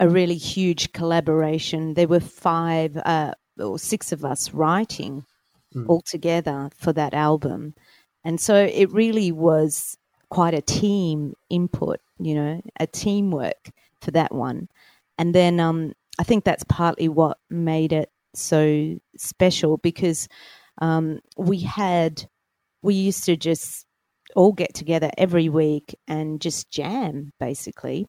a 0.00 0.08
really 0.08 0.36
huge 0.36 0.92
collaboration. 0.92 1.94
There 1.94 2.08
were 2.08 2.20
five 2.20 2.96
uh, 2.96 3.32
or 3.58 3.78
six 3.78 4.12
of 4.12 4.24
us 4.24 4.52
writing 4.52 5.24
Mm. 5.72 5.88
all 5.88 6.00
together 6.02 6.68
for 6.74 6.92
that 6.94 7.14
album, 7.14 7.74
and 8.24 8.40
so 8.40 8.54
it 8.54 8.92
really 8.92 9.32
was 9.32 9.96
quite 10.28 10.54
a 10.54 10.62
team 10.62 11.34
input. 11.48 12.00
You 12.18 12.34
know, 12.34 12.62
a 12.78 12.86
teamwork 12.86 13.70
for 14.00 14.10
that 14.12 14.34
one, 14.34 14.68
and 15.18 15.34
then 15.34 15.60
um, 15.60 15.92
I 16.18 16.24
think 16.24 16.44
that's 16.44 16.64
partly 16.64 17.08
what 17.08 17.38
made 17.48 17.92
it 17.92 18.10
so 18.34 18.96
special 19.16 19.78
because 19.78 20.28
um, 20.80 21.20
we 21.36 21.60
had 21.60 22.28
we 22.82 22.94
used 22.94 23.24
to 23.24 23.36
just 23.36 23.86
all 24.36 24.52
get 24.52 24.74
together 24.74 25.10
every 25.18 25.48
week 25.48 25.96
and 26.06 26.40
just 26.40 26.70
jam 26.70 27.32
basically 27.40 28.06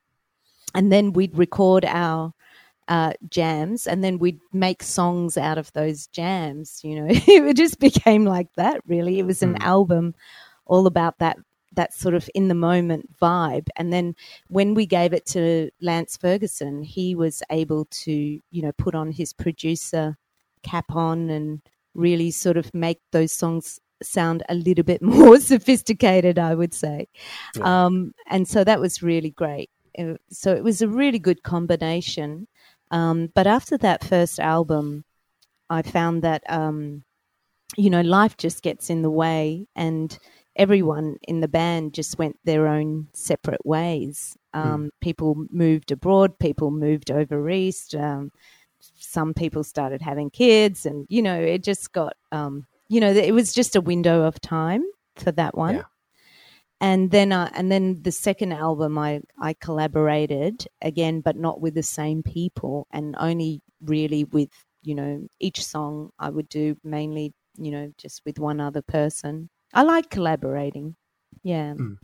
and 0.73 0.91
then 0.91 1.13
we'd 1.13 1.37
record 1.37 1.85
our 1.85 2.33
uh, 2.87 3.13
jams 3.29 3.87
and 3.87 4.03
then 4.03 4.17
we'd 4.19 4.39
make 4.53 4.83
songs 4.83 5.37
out 5.37 5.57
of 5.57 5.71
those 5.73 6.07
jams 6.07 6.81
you 6.83 6.95
know. 6.99 7.07
It 7.27 7.55
just 7.57 7.79
became 7.79 8.25
like 8.25 8.47
that 8.55 8.81
really. 8.87 9.19
It 9.19 9.25
was 9.25 9.41
an 9.43 9.55
Mm. 9.55 9.63
album 9.63 10.15
all 10.65 10.87
about 10.87 11.19
that 11.19 11.37
that 11.73 11.93
sort 11.93 12.13
of 12.15 12.29
in 12.35 12.49
the 12.49 12.53
moment 12.55 13.09
vibe. 13.17 13.67
And 13.77 13.93
then 13.93 14.13
when 14.49 14.73
we 14.73 14.85
gave 14.85 15.13
it 15.13 15.25
to 15.27 15.69
Lance 15.81 16.17
Ferguson 16.17 16.83
he 16.83 17.15
was 17.15 17.41
able 17.49 17.85
to 18.03 18.11
you 18.11 18.61
know 18.61 18.71
put 18.73 18.93
on 18.95 19.11
his 19.11 19.31
producer 19.33 20.17
cap 20.63 20.85
on 20.95 21.29
and 21.29 21.61
really 21.93 22.31
sort 22.31 22.57
of 22.57 22.73
make 22.73 22.99
those 23.11 23.31
songs 23.31 23.79
sound 24.03 24.43
a 24.49 24.55
little 24.55 24.83
bit 24.83 25.01
more 25.17 25.39
sophisticated 25.39 26.37
I 26.39 26.55
would 26.55 26.73
say. 26.73 27.07
Yeah. 27.55 27.85
um, 27.85 28.13
and 28.27 28.47
so 28.47 28.63
that 28.65 28.79
was 28.81 29.01
really 29.03 29.31
great. 29.31 29.69
Uh, 29.97 30.15
so 30.29 30.53
it 30.53 30.63
was 30.63 30.81
a 30.81 30.87
really 30.87 31.19
good 31.19 31.43
combination 31.43 32.47
um, 32.91 33.29
but 33.33 33.47
after 33.47 33.77
that 33.77 34.03
first 34.03 34.39
album 34.39 35.03
I 35.69 35.81
found 35.81 36.21
that 36.23 36.43
um, 36.49 37.03
you 37.77 37.89
know 37.89 38.01
life 38.01 38.37
just 38.37 38.61
gets 38.61 38.89
in 38.89 39.01
the 39.01 39.09
way 39.09 39.67
and 39.75 40.17
everyone 40.55 41.15
in 41.23 41.39
the 41.39 41.47
band 41.47 41.93
just 41.93 42.19
went 42.19 42.37
their 42.43 42.67
own 42.67 43.07
separate 43.13 43.65
ways. 43.65 44.37
Um, 44.53 44.89
people 44.99 45.45
moved 45.49 45.91
abroad 45.91 46.37
people 46.37 46.71
moved 46.71 47.09
over 47.09 47.49
east 47.49 47.95
um, 47.95 48.31
some 48.81 49.33
people 49.33 49.63
started 49.63 50.01
having 50.01 50.29
kids 50.29 50.85
and 50.85 51.05
you 51.09 51.21
know 51.21 51.39
it 51.39 51.63
just 51.63 51.91
got 51.93 52.13
um, 52.31 52.65
you 52.89 52.99
know 52.99 53.11
it 53.11 53.33
was 53.33 53.53
just 53.53 53.75
a 53.75 53.81
window 53.81 54.23
of 54.23 54.39
time 54.41 54.83
for 55.15 55.31
that 55.31 55.55
one. 55.57 55.75
Yeah. 55.75 55.83
And 56.81 57.11
then 57.11 57.31
uh, 57.31 57.49
and 57.53 57.71
then 57.71 58.01
the 58.01 58.11
second 58.11 58.51
album 58.51 58.97
I 58.97 59.21
I 59.39 59.53
collaborated 59.53 60.65
again 60.81 61.21
but 61.21 61.37
not 61.37 61.61
with 61.61 61.75
the 61.75 61.83
same 61.83 62.23
people 62.23 62.87
and 62.91 63.15
only 63.19 63.61
really 63.81 64.25
with 64.25 64.49
you 64.81 64.95
know 64.95 65.27
each 65.39 65.63
song 65.63 66.09
I 66.19 66.29
would 66.29 66.49
do 66.49 66.75
mainly 66.83 67.33
you 67.55 67.71
know 67.71 67.93
just 67.97 68.23
with 68.25 68.39
one 68.39 68.59
other 68.59 68.81
person. 68.81 69.49
I 69.73 69.83
like 69.83 70.09
collaborating. 70.09 70.95
Yeah. 71.43 71.73
Mm. 71.73 71.97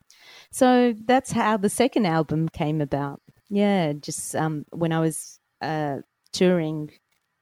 so 0.51 0.93
that's 1.05 1.31
how 1.31 1.57
the 1.57 1.69
second 1.69 2.05
album 2.05 2.47
came 2.47 2.79
about. 2.79 3.19
Yeah 3.49 3.93
just 3.93 4.35
um 4.35 4.65
when 4.71 4.93
I 4.93 4.99
was 4.99 5.39
uh 5.61 5.97
touring 6.31 6.91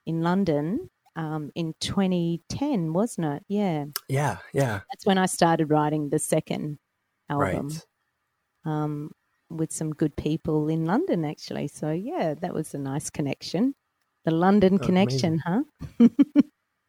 in 0.05 0.21
London 0.21 0.89
um 1.17 1.51
in 1.53 1.73
2010 1.81 2.93
wasn't 2.93 3.27
it? 3.27 3.43
Yeah. 3.49 3.85
Yeah, 4.07 4.37
yeah. 4.53 4.81
that's 4.89 5.05
when 5.05 5.17
I 5.17 5.25
started 5.25 5.69
writing 5.69 6.09
the 6.09 6.19
second 6.19 6.79
album 7.29 7.67
Right. 7.67 7.85
um, 8.65 9.11
with 9.49 9.71
some 9.71 9.91
good 9.91 10.15
people 10.15 10.67
in 10.69 10.85
London, 10.85 11.25
actually. 11.25 11.67
So, 11.67 11.91
yeah, 11.91 12.33
that 12.41 12.53
was 12.53 12.73
a 12.73 12.77
nice 12.79 13.09
connection. 13.09 13.75
The 14.25 14.31
London 14.31 14.79
Oh, 14.81 14.85
connection, 14.85 15.39
huh? 15.45 15.61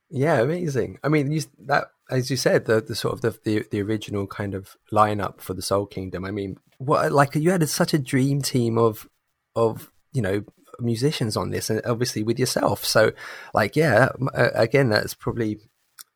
Yeah, 0.08 0.40
amazing. 0.40 0.98
I 1.02 1.08
mean, 1.08 1.32
you, 1.32 1.42
that 1.66 1.88
as 2.10 2.30
you 2.30 2.36
said, 2.36 2.66
the, 2.66 2.80
the 2.80 2.94
sort 2.94 3.14
of 3.14 3.20
the, 3.22 3.38
the 3.44 3.66
the 3.70 3.82
original 3.82 4.26
kind 4.28 4.54
of 4.54 4.76
lineup 4.92 5.40
for 5.40 5.52
the 5.52 5.62
Soul 5.62 5.84
Kingdom. 5.84 6.24
I 6.24 6.30
mean, 6.30 6.56
what 6.78 7.10
like 7.10 7.34
you 7.34 7.50
had 7.50 7.68
such 7.68 7.92
a 7.92 7.98
dream 7.98 8.40
team 8.40 8.78
of 8.78 9.08
of 9.56 9.90
you 10.12 10.22
know 10.22 10.44
musicians 10.78 11.36
on 11.36 11.50
this, 11.50 11.70
and 11.70 11.82
obviously 11.84 12.22
with 12.22 12.38
yourself. 12.38 12.84
So, 12.84 13.12
like, 13.52 13.74
yeah, 13.74 14.10
again, 14.34 14.90
that's 14.90 15.14
probably 15.14 15.58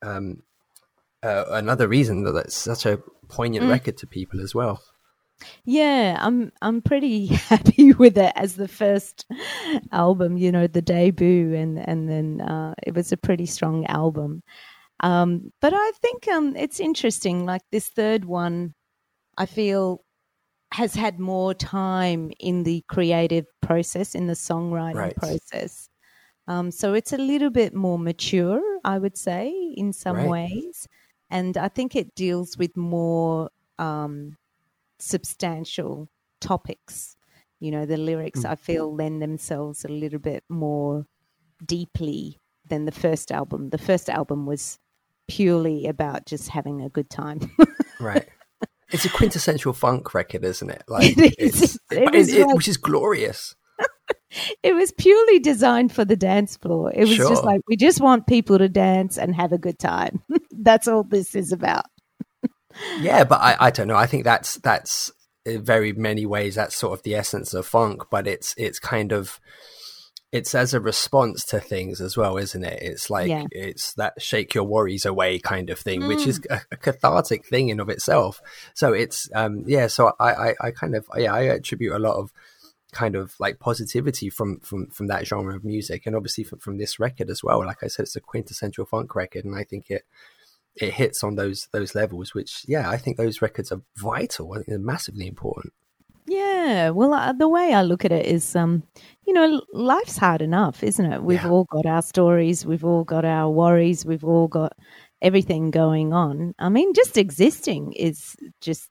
um, 0.03 0.43
uh, 1.23 1.45
another 1.51 1.89
reason 1.89 2.25
that 2.25 2.33
that's 2.33 2.55
such 2.55 2.87
a 2.87 2.99
poignant 3.29 3.65
Mm. 3.65 3.71
record 3.71 3.97
to 3.99 4.07
people 4.07 4.41
as 4.41 4.55
well. 4.55 4.83
Yeah, 5.65 6.19
I'm 6.21 6.53
I'm 6.63 6.83
pretty 6.83 7.27
happy 7.49 7.93
with 7.93 8.19
it 8.19 8.33
as 8.37 8.57
the 8.57 8.69
first 8.69 9.27
album, 9.93 10.37
you 10.37 10.53
know, 10.53 10.67
the 10.67 10.83
debut, 10.83 11.55
and 11.55 11.79
and 11.79 12.09
then 12.09 12.41
uh, 12.41 12.75
it 12.83 12.95
was 12.95 13.13
a 13.13 13.17
pretty 13.17 13.47
strong 13.47 13.87
album. 13.87 14.43
Um, 15.01 15.53
but 15.61 15.73
I 15.75 15.93
think 16.03 16.29
um, 16.29 16.57
it's 16.57 16.81
interesting. 16.81 17.47
Like 17.47 17.63
this 17.73 17.89
third 17.89 18.25
one, 18.25 18.75
I 19.39 19.47
feel 19.47 20.05
has 20.73 20.95
had 20.95 21.19
more 21.19 21.55
time 21.55 22.33
in 22.41 22.63
the 22.65 22.85
creative 22.89 23.47
process, 23.63 24.15
in 24.15 24.27
the 24.27 24.35
songwriting 24.35 24.97
Right. 24.97 25.17
process. 25.17 25.89
Um, 26.49 26.71
so 26.71 26.95
it's 26.95 27.13
a 27.13 27.19
little 27.19 27.51
bit 27.51 27.75
more 27.75 27.99
mature, 27.99 28.61
I 28.85 28.99
would 28.99 29.17
say, 29.17 29.51
in 29.77 29.93
some 29.93 30.17
Right. 30.17 30.29
ways, 30.29 30.89
and 31.31 31.57
I 31.57 31.69
think 31.69 31.95
it 31.97 32.15
deals 32.15 32.57
with 32.59 32.77
more. 32.77 33.51
Um, 33.79 34.37
substantial 34.99 36.09
topics. 36.41 37.17
You 37.59 37.71
know, 37.71 37.85
the 37.87 37.97
lyrics 37.97 38.45
I 38.45 38.55
feel 38.55 38.95
lend 38.95 39.21
themselves 39.23 39.85
a 39.85 39.89
little 39.89 40.19
bit 40.19 40.45
more 40.49 41.07
deeply 41.65 42.39
than 42.69 42.85
the 42.87 42.93
first 42.93 43.31
album. 43.31 43.71
The 43.71 43.79
first 43.79 44.09
album 44.09 44.47
was 44.47 44.79
purely 45.29 45.87
about 45.87 46.27
just 46.27 46.49
having 46.49 46.83
a 46.83 46.89
good 46.89 47.11
time. 47.11 47.51
Right. 48.01 48.27
It's 48.93 49.05
a 49.05 49.11
quintessential 49.11 49.75
funk 49.75 50.15
record, 50.15 50.43
isn't 50.43 50.71
it? 50.71 50.83
Like 50.89 51.19
It 51.19 51.35
is. 51.39 51.63
it's, 51.63 51.75
It 51.91 52.05
but 52.07 52.15
was 52.15 52.33
it- 52.33 52.47
like- 52.47 52.57
which 52.57 52.67
is 52.69 52.79
glorious. 52.79 53.55
It 54.63 54.75
was 54.75 54.93
purely 54.93 55.39
designed 55.39 55.93
for 55.93 56.05
the 56.05 56.17
dance 56.17 56.57
floor. 56.57 56.93
It 56.95 57.01
was 57.09 57.15
Sure. 57.17 57.29
just 57.29 57.45
like 57.45 57.61
we 57.69 57.77
just 57.77 58.01
want 58.01 58.27
people 58.27 58.59
to 58.59 58.69
dance 58.69 59.19
and 59.19 59.35
have 59.35 59.53
a 59.53 59.59
good 59.59 59.79
time. 59.79 60.23
That's 60.53 60.87
all 60.89 61.03
this 61.05 61.35
is 61.35 61.53
about. 61.53 61.87
yeah 63.01 63.25
but 63.25 63.41
I, 63.41 63.57
I 63.59 63.71
don't 63.71 63.89
know 63.89 63.97
i 63.97 64.07
think 64.07 64.23
that's 64.23 64.55
that's 64.59 65.11
in 65.45 65.65
very 65.65 65.93
many 65.93 66.25
ways 66.25 66.55
that's 66.55 66.77
sort 66.77 66.93
of 66.97 67.03
the 67.03 67.17
essence 67.17 67.53
of 67.53 67.67
funk 67.67 68.05
but 68.13 68.29
it's 68.29 68.55
it's 68.57 68.79
kind 68.79 69.11
of 69.11 69.41
it's 70.31 70.55
as 70.55 70.73
a 70.73 70.81
response 70.81 71.45
to 71.47 71.59
things 71.59 72.01
as 72.01 72.17
well 72.17 72.37
isn't 72.37 72.63
it 72.63 72.79
it's 72.81 73.11
like 73.11 73.29
Yeah. 73.29 73.45
it's 73.51 73.95
that 73.95 74.23
shake 74.23 74.55
your 74.55 74.63
worries 74.65 75.05
away 75.05 75.41
kind 75.41 75.69
of 75.69 75.81
thing 75.81 76.07
which 76.07 76.25
is 76.29 76.41
a, 76.49 76.61
a 76.71 76.77
cathartic 76.77 77.45
thing 77.45 77.71
in 77.71 77.81
of 77.81 77.89
itself 77.89 78.41
so 78.75 78.93
it's 78.93 79.29
um 79.35 79.65
yeah 79.67 79.89
so 79.89 80.13
I, 80.21 80.33
I 80.51 80.55
i 80.61 80.71
kind 80.71 80.95
of 80.95 81.07
yeah 81.17 81.35
i 81.35 81.41
attribute 81.41 81.93
a 81.93 81.99
lot 81.99 82.17
of 82.17 82.31
kind 82.93 83.15
of 83.17 83.35
like 83.41 83.59
positivity 83.59 84.29
from 84.31 84.61
from 84.61 84.87
from 84.89 85.07
that 85.09 85.27
genre 85.27 85.55
of 85.57 85.65
music 85.65 86.07
and 86.07 86.15
obviously 86.17 86.45
from, 86.45 86.59
from 86.59 86.79
this 86.79 86.99
record 86.99 87.31
as 87.31 87.43
well 87.43 87.65
like 87.65 87.83
i 87.83 87.87
said 87.87 88.05
it's 88.05 88.17
a 88.17 88.21
quintessential 88.21 88.85
funk 88.85 89.15
record 89.15 89.45
and 89.45 89.57
i 89.57 89.65
think 89.65 89.91
it 89.91 90.05
it 90.77 90.93
hits 90.95 91.23
on 91.25 91.35
those 91.37 91.69
those 91.73 91.95
levels 91.95 92.35
which 92.35 92.65
yeah 92.69 92.89
i 92.91 92.97
think 92.97 93.17
those 93.17 93.43
records 93.43 93.71
are 93.73 93.83
vital 93.97 94.53
i 94.53 94.57
think 94.57 94.69
they're 94.69 94.79
massively 94.79 95.27
important 95.27 95.73
Yeah, 96.27 96.91
well, 96.91 97.13
uh, 97.13 97.33
the 97.33 97.49
way 97.49 97.75
I 97.75 97.83
look 97.83 98.05
at 98.05 98.13
it 98.13 98.25
is, 98.27 98.55
um, 98.55 98.85
you 99.27 99.33
know, 99.33 99.63
life's 99.73 100.17
hard 100.17 100.43
enough, 100.43 100.85
isn't 100.85 101.13
it? 101.13 101.23
We've 101.25 101.43
Yeah. 101.43 101.51
all 101.51 101.65
got 101.65 101.87
our 101.87 102.03
stories, 102.03 102.65
we've 102.65 102.85
all 102.85 103.03
got 103.05 103.25
our 103.25 103.51
worries, 103.51 104.07
we've 104.07 104.25
all 104.25 104.47
got 104.47 104.73
everything 105.21 105.73
going 105.73 106.13
on. 106.13 106.55
I 106.59 106.69
mean, 106.69 106.95
just 106.95 107.17
existing 107.17 107.95
is 107.95 108.37
just 108.61 108.91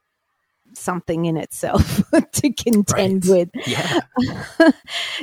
something 0.74 1.26
in 1.26 1.38
itself 1.38 2.02
to 2.34 2.52
contend 2.54 3.26
Right. 3.26 3.50
with. 3.56 3.68
yeah 3.68 4.00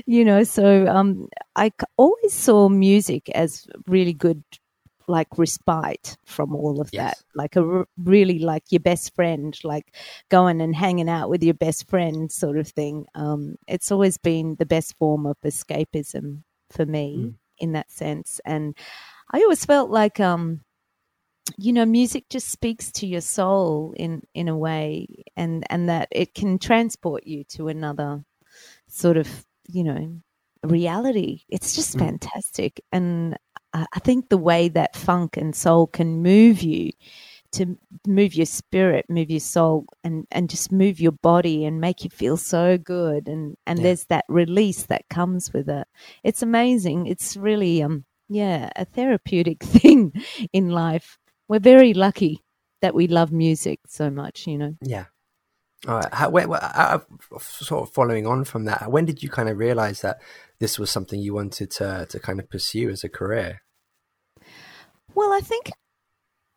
you 0.06 0.24
know, 0.24 0.44
so 0.44 0.86
um, 0.86 1.28
I 1.54 1.72
always 1.96 2.32
saw 2.32 2.68
music 2.68 3.28
as 3.30 3.66
really 3.86 4.12
good 4.12 4.42
like 5.08 5.28
respite 5.38 6.16
from 6.24 6.54
all 6.56 6.80
of 6.80 6.88
Yes. 6.92 7.16
that 7.18 7.24
like 7.36 7.54
a 7.54 7.62
r- 7.62 7.86
really 7.96 8.40
like 8.40 8.64
your 8.70 8.80
best 8.80 9.14
friend 9.14 9.56
like 9.62 9.94
going 10.30 10.60
and 10.60 10.74
hanging 10.74 11.08
out 11.08 11.30
with 11.30 11.44
your 11.44 11.54
best 11.54 11.88
friend 11.88 12.32
sort 12.32 12.58
of 12.58 12.66
thing 12.66 13.06
um 13.14 13.54
it's 13.68 13.92
always 13.92 14.18
been 14.18 14.56
the 14.58 14.66
best 14.66 14.96
form 14.98 15.24
of 15.24 15.36
escapism 15.44 16.42
for 16.72 16.84
me 16.84 17.16
Mm. 17.18 17.34
in 17.58 17.72
that 17.72 17.88
sense 17.88 18.40
and 18.44 18.76
i 19.30 19.38
always 19.38 19.64
felt 19.64 19.90
like 19.90 20.18
um 20.18 20.62
you 21.56 21.72
know 21.72 21.86
music 21.86 22.24
just 22.30 22.48
speaks 22.48 22.90
to 22.92 23.06
your 23.06 23.20
soul 23.20 23.94
in 23.96 24.22
in 24.34 24.48
a 24.48 24.56
way 24.56 25.06
and 25.36 25.64
and 25.70 25.88
that 25.88 26.08
it 26.10 26.34
can 26.34 26.58
transport 26.58 27.26
you 27.26 27.44
to 27.44 27.68
another 27.68 28.24
sort 28.88 29.16
of 29.16 29.46
you 29.68 29.84
know 29.84 30.20
reality. 30.64 31.42
It's 31.48 31.74
just 31.76 31.96
Mm. 31.96 32.00
fantastic. 32.00 32.80
And 32.92 33.36
I, 33.72 33.86
I 33.92 33.98
think 34.00 34.28
the 34.28 34.38
way 34.38 34.68
that 34.70 34.96
funk 34.96 35.36
and 35.36 35.54
soul 35.54 35.86
can 35.86 36.22
move 36.22 36.62
you 36.62 36.90
to 37.52 37.78
move 38.06 38.34
your 38.34 38.46
spirit 38.46 39.06
move 39.08 39.30
your 39.30 39.40
soul 39.40 39.86
and 40.04 40.26
and 40.32 40.50
just 40.50 40.72
move 40.72 41.00
your 41.00 41.12
body 41.12 41.64
and 41.64 41.80
make 41.80 42.02
you 42.04 42.10
feel 42.10 42.36
so 42.36 42.76
good 42.76 43.28
and 43.28 43.56
and 43.66 43.78
Yeah. 43.78 43.84
there's 43.84 44.04
that 44.06 44.24
release 44.28 44.86
that 44.86 45.08
comes 45.08 45.52
with 45.52 45.68
it. 45.68 45.86
It's 46.24 46.42
amazing. 46.42 47.06
It's 47.06 47.36
really 47.36 47.82
um 47.82 48.04
yeah 48.28 48.70
a 48.76 48.84
therapeutic 48.84 49.62
thing 49.64 50.12
in 50.52 50.70
life 50.70 51.18
we're 51.48 51.60
very 51.60 51.94
lucky 51.94 52.42
that 52.82 52.94
we 52.94 53.06
love 53.06 53.32
music 53.32 53.80
so 53.86 54.10
much 54.10 54.46
you 54.46 54.58
know 54.58 54.74
Yeah. 54.82 55.06
All 55.86 55.96
right. 55.96 56.12
How, 56.12 56.30
where, 56.30 56.50
uh, 56.50 56.98
uh, 57.34 57.38
sort 57.38 57.82
of 57.82 57.94
following 57.94 58.26
on 58.26 58.44
from 58.44 58.64
that, 58.64 58.90
when 58.90 59.04
did 59.04 59.22
you 59.22 59.28
kind 59.28 59.48
of 59.48 59.58
realize 59.58 60.00
that 60.00 60.20
this 60.58 60.78
was 60.78 60.90
something 60.90 61.20
you 61.20 61.34
wanted 61.34 61.70
to 61.72 62.06
to 62.08 62.18
kind 62.18 62.40
of 62.40 62.50
pursue 62.50 62.88
as 62.90 63.04
a 63.04 63.08
career? 63.08 63.62
Well, 65.14 65.32
I 65.32 65.40
think, 65.40 65.70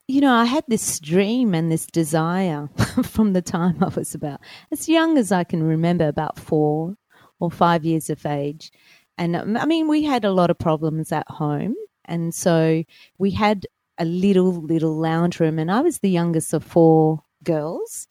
you 0.07 0.21
know, 0.21 0.33
I 0.33 0.45
had 0.45 0.63
this 0.67 0.99
dream 0.99 1.53
and 1.53 1.71
this 1.71 1.85
desire 1.85 2.69
from 3.03 3.33
the 3.33 3.41
time 3.41 3.83
I 3.83 3.89
was 3.89 4.15
about 4.15 4.39
as 4.71 4.89
young 4.89 5.17
as 5.17 5.31
I 5.31 5.43
can 5.43 5.63
remember, 5.63 6.07
about 6.07 6.39
four 6.39 6.95
or 7.39 7.51
five 7.51 7.85
years 7.85 8.09
of 8.09 8.25
age. 8.25 8.71
And 9.17 9.35
um, 9.35 9.57
I 9.57 9.65
mean, 9.65 9.87
we 9.87 10.03
had 10.03 10.25
a 10.25 10.31
lot 10.31 10.49
of 10.49 10.57
problems 10.57 11.11
at 11.11 11.29
home. 11.29 11.75
And 12.05 12.33
so 12.33 12.83
we 13.17 13.31
had 13.31 13.67
a 13.99 14.05
little, 14.05 14.53
little 14.61 14.95
lounge 14.97 15.39
room, 15.39 15.59
and 15.59 15.71
I 15.71 15.81
was 15.81 15.99
the 15.99 16.09
youngest 16.09 16.53
of 16.53 16.63
four 16.63 17.23
girls. 17.43 18.07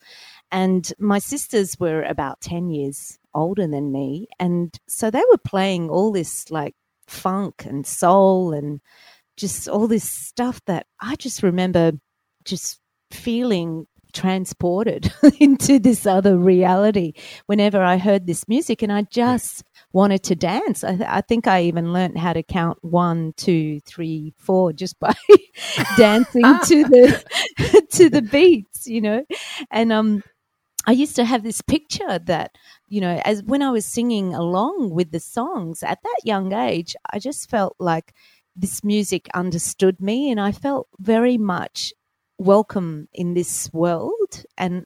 And 0.51 0.91
my 0.97 1.19
sisters 1.19 1.79
were 1.79 2.03
about 2.03 2.41
10 2.41 2.69
years 2.69 3.19
older 3.33 3.67
than 3.67 3.91
me. 3.91 4.27
And 4.39 4.75
so 4.87 5.11
they 5.11 5.23
were 5.29 5.37
playing 5.37 5.89
all 5.89 6.11
this 6.11 6.49
like 6.49 6.75
funk 7.07 7.65
and 7.65 7.85
soul 7.85 8.53
and 8.53 8.81
just 9.37 9.67
all 9.67 9.87
this 9.87 10.09
stuff 10.09 10.61
that 10.65 10.87
I 10.99 11.15
just 11.15 11.43
remember 11.43 11.93
just 12.45 12.79
feeling 13.11 13.87
transported 14.13 15.11
into 15.39 15.79
this 15.79 16.05
other 16.05 16.37
reality 16.37 17.13
whenever 17.45 17.81
I 17.81 17.97
heard 17.97 18.27
this 18.27 18.47
music. 18.47 18.81
And 18.81 18.91
I 18.91 19.03
just 19.03 19.63
wanted 19.93 20.23
to 20.23 20.35
dance. 20.35 20.83
I, 20.83 20.95
th- 20.95 21.09
I 21.09 21.21
think 21.21 21.47
I 21.47 21.63
even 21.63 21.93
learned 21.93 22.17
how 22.17 22.33
to 22.33 22.43
count 22.43 22.77
one, 22.81 23.33
two, 23.37 23.79
three, 23.81 24.33
four 24.37 24.73
just 24.73 24.99
by 24.99 25.13
dancing 25.97 26.43
to 26.43 26.83
the 26.83 27.87
to 27.91 28.09
the 28.09 28.21
beats, 28.21 28.87
you 28.87 29.01
know. 29.01 29.25
And 29.71 29.91
um 29.91 30.23
I 30.87 30.93
used 30.93 31.15
to 31.17 31.25
have 31.25 31.43
this 31.43 31.61
picture 31.61 32.19
that, 32.19 32.57
you 32.87 33.01
know, 33.01 33.21
as 33.25 33.43
when 33.43 33.61
I 33.61 33.69
was 33.69 33.85
singing 33.85 34.33
along 34.33 34.91
with 34.91 35.11
the 35.11 35.19
songs 35.19 35.83
at 35.83 35.99
that 36.01 36.19
young 36.23 36.53
age, 36.53 36.95
I 37.11 37.19
just 37.19 37.49
felt 37.49 37.75
like 37.79 38.13
this 38.55 38.83
music 38.83 39.29
understood 39.33 40.01
me 40.01 40.31
and 40.31 40.39
I 40.39 40.51
felt 40.51 40.87
very 40.99 41.37
much 41.37 41.93
welcome 42.39 43.07
in 43.13 43.33
this 43.35 43.69
world. 43.71 44.43
And 44.57 44.85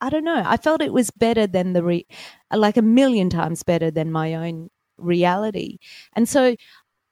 I, 0.00 0.10
don't 0.10 0.24
know, 0.24 0.42
I 0.44 0.56
felt 0.56 0.82
it 0.82 0.92
was 0.92 1.10
better 1.10 1.46
than 1.46 1.72
the, 1.72 1.82
re- 1.82 2.06
like 2.52 2.76
a 2.76 2.82
million 2.82 3.30
times 3.30 3.62
better 3.62 3.90
than 3.90 4.12
my 4.12 4.34
own 4.34 4.68
reality. 4.98 5.78
And 6.14 6.28
so 6.28 6.56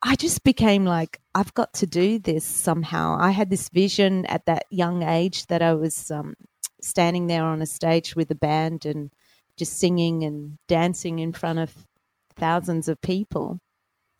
I 0.02 0.16
just 0.16 0.44
became 0.44 0.84
like, 0.84 1.20
I've 1.34 1.54
got 1.54 1.72
to 1.74 1.86
do 1.86 2.18
this 2.18 2.44
somehow. 2.44 3.16
I 3.18 3.30
had 3.30 3.50
this 3.50 3.68
vision 3.68 4.26
at 4.26 4.46
that 4.46 4.64
young 4.70 5.02
age 5.02 5.46
that 5.46 5.62
I 5.62 5.74
was 5.74 6.10
um, 6.10 6.34
standing 6.80 7.26
there 7.26 7.44
on 7.44 7.62
a 7.62 7.66
stage 7.66 8.14
with 8.14 8.30
a 8.30 8.36
band 8.36 8.84
and 8.84 9.10
just 9.56 9.78
singing 9.78 10.22
and 10.22 10.58
dancing 10.68 11.18
in 11.18 11.32
front 11.32 11.58
of 11.58 11.74
thousands 12.36 12.88
of 12.88 13.00
people. 13.00 13.58